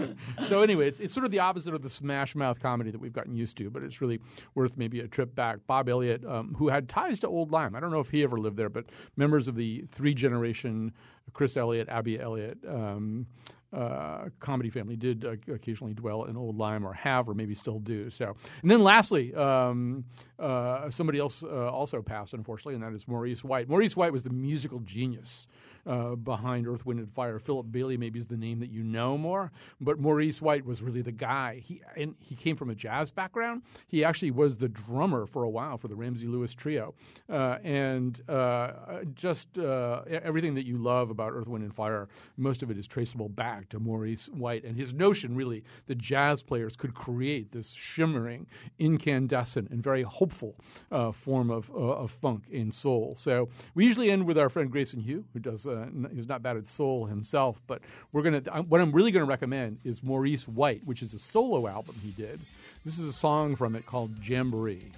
so 0.48 0.62
anyway, 0.62 0.88
it's, 0.88 1.00
it's 1.00 1.14
sort 1.14 1.24
of 1.24 1.32
the 1.32 1.38
opposite 1.38 1.74
of 1.74 1.82
the 1.82 1.90
smash 1.90 2.34
mouth 2.34 2.60
comedy 2.60 2.90
that 2.90 3.00
we've 3.00 3.12
gotten 3.12 3.34
used 3.34 3.56
to, 3.58 3.70
but 3.70 3.82
it's 3.82 4.00
really 4.00 4.20
worth 4.54 4.76
maybe 4.76 5.00
a 5.00 5.08
trip 5.08 5.34
back. 5.34 5.58
Bob 5.66 5.88
Elliott, 5.88 6.24
um, 6.24 6.54
who 6.58 6.68
had 6.68 6.88
ties 6.88 7.18
to 7.20 7.28
Old 7.28 7.50
Lyme, 7.52 7.74
I 7.74 7.80
don't 7.80 7.90
know 7.90 8.00
if 8.00 8.10
he 8.10 8.22
ever 8.22 8.38
lived 8.38 8.56
there, 8.56 8.68
but 8.68 8.86
members 9.16 9.48
of 9.48 9.54
the 9.54 9.84
three 9.90 10.14
generation 10.14 10.92
Chris 11.32 11.56
Elliott, 11.56 11.88
Abby 11.88 12.20
Elliott. 12.20 12.58
Um, 12.66 13.26
uh, 13.72 14.28
comedy 14.38 14.68
family 14.68 14.96
did 14.96 15.24
uh, 15.24 15.30
occasionally 15.52 15.94
dwell 15.94 16.24
in 16.24 16.36
Old 16.36 16.58
Lyme, 16.58 16.86
or 16.86 16.92
have, 16.92 17.28
or 17.28 17.34
maybe 17.34 17.54
still 17.54 17.78
do. 17.78 18.10
So, 18.10 18.36
and 18.60 18.70
then 18.70 18.82
lastly, 18.82 19.34
um, 19.34 20.04
uh, 20.38 20.90
somebody 20.90 21.18
else 21.18 21.42
uh, 21.42 21.70
also 21.70 22.02
passed, 22.02 22.34
unfortunately, 22.34 22.74
and 22.74 22.82
that 22.82 22.92
is 22.92 23.08
Maurice 23.08 23.42
White. 23.42 23.68
Maurice 23.70 23.96
White 23.96 24.12
was 24.12 24.24
the 24.24 24.30
musical 24.30 24.80
genius 24.80 25.46
uh, 25.86 26.14
behind 26.14 26.66
Earth, 26.66 26.86
Wind, 26.86 27.00
and 27.00 27.12
Fire. 27.12 27.38
Philip 27.38 27.70
Bailey 27.70 27.96
maybe 27.96 28.18
is 28.18 28.26
the 28.26 28.36
name 28.36 28.60
that 28.60 28.70
you 28.70 28.82
know 28.82 29.18
more, 29.18 29.50
but 29.80 29.98
Maurice 29.98 30.40
White 30.40 30.64
was 30.64 30.82
really 30.82 31.02
the 31.02 31.12
guy. 31.12 31.62
He 31.64 31.82
and 31.96 32.14
he 32.18 32.34
came 32.34 32.56
from 32.56 32.70
a 32.70 32.74
jazz 32.74 33.10
background. 33.10 33.62
He 33.88 34.04
actually 34.04 34.30
was 34.30 34.56
the 34.56 34.68
drummer 34.68 35.26
for 35.26 35.42
a 35.42 35.50
while 35.50 35.78
for 35.78 35.88
the 35.88 35.96
Ramsey 35.96 36.26
Lewis 36.26 36.54
Trio, 36.54 36.94
uh, 37.30 37.58
and 37.62 38.20
uh, 38.28 38.72
just 39.14 39.58
uh, 39.58 40.02
everything 40.08 40.54
that 40.54 40.66
you 40.66 40.78
love 40.78 41.10
about 41.10 41.32
Earth, 41.32 41.48
Wind, 41.48 41.64
and 41.64 41.74
Fire, 41.74 42.08
most 42.36 42.62
of 42.62 42.70
it 42.70 42.78
is 42.78 42.86
traceable 42.86 43.28
back 43.28 43.68
to 43.70 43.80
Maurice 43.80 44.28
White 44.28 44.64
and 44.64 44.76
his 44.76 44.92
notion, 44.92 45.34
really, 45.34 45.64
that 45.86 45.98
jazz 45.98 46.42
players 46.42 46.76
could 46.76 46.94
create 46.94 47.52
this 47.52 47.72
shimmering, 47.72 48.46
incandescent, 48.78 49.70
and 49.70 49.82
very 49.82 50.02
hopeful 50.02 50.56
uh, 50.90 51.12
form 51.12 51.50
of, 51.50 51.70
of 51.70 52.10
funk 52.10 52.44
and 52.52 52.72
soul. 52.72 53.14
So 53.16 53.48
we 53.74 53.84
usually 53.84 54.10
end 54.10 54.26
with 54.26 54.38
our 54.38 54.48
friend 54.48 54.70
Grayson 54.70 55.00
Hugh, 55.00 55.24
who 55.32 55.38
does 55.38 55.66
uh, 55.72 55.86
not 56.28 56.42
bad 56.42 56.56
at 56.56 56.66
soul 56.66 57.06
himself, 57.06 57.60
but 57.66 57.80
we're 58.12 58.22
gonna. 58.22 58.42
I- 58.52 58.60
What 58.60 58.80
I'm 58.80 58.92
really 58.92 59.10
to 59.24 59.30
recommend 59.30 59.78
is 59.84 60.02
Maurice 60.02 60.46
White, 60.46 60.82
which 60.84 61.02
is 61.02 61.14
a 61.14 61.18
solo 61.18 61.66
album 61.66 61.96
he 62.02 62.10
did. 62.10 62.38
This 62.84 62.98
is 62.98 63.08
a 63.08 63.12
song 63.12 63.56
from 63.56 63.74
it 63.76 63.86
called 63.86 64.10
Jamboree. 64.22 64.90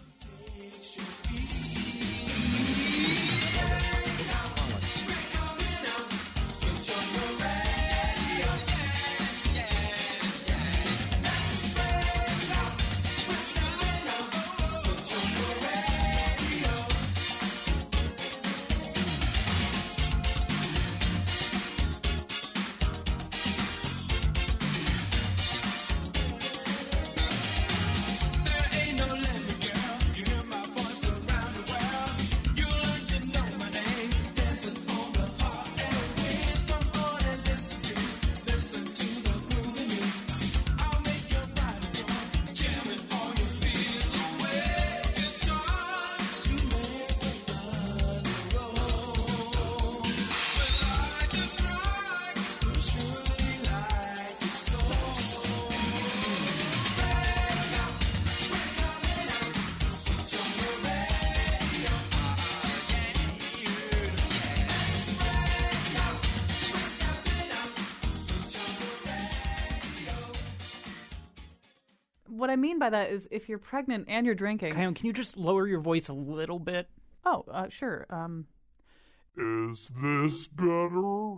By 72.85 72.91
that 72.91 73.11
is 73.11 73.26
if 73.30 73.49
you're 73.49 73.59
pregnant 73.59 74.05
and 74.09 74.26
you're 74.26 74.35
drinking. 74.35 74.72
Can, 74.72 74.93
can 74.93 75.07
you 75.07 75.12
just 75.14 75.39
lower 75.39 75.66
your 75.66 75.80
voice 75.80 76.09
a 76.09 76.12
little 76.12 76.59
bit? 76.59 76.91
Oh, 77.24 77.43
uh, 77.51 77.68
sure. 77.70 78.05
Um, 78.11 78.47
Is 79.39 79.91
this 80.03 80.49
better? 80.49 81.37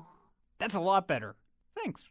That's 0.58 0.74
a 0.74 0.80
lot 0.80 1.06
better. 1.06 1.36
Thanks. 1.76 2.04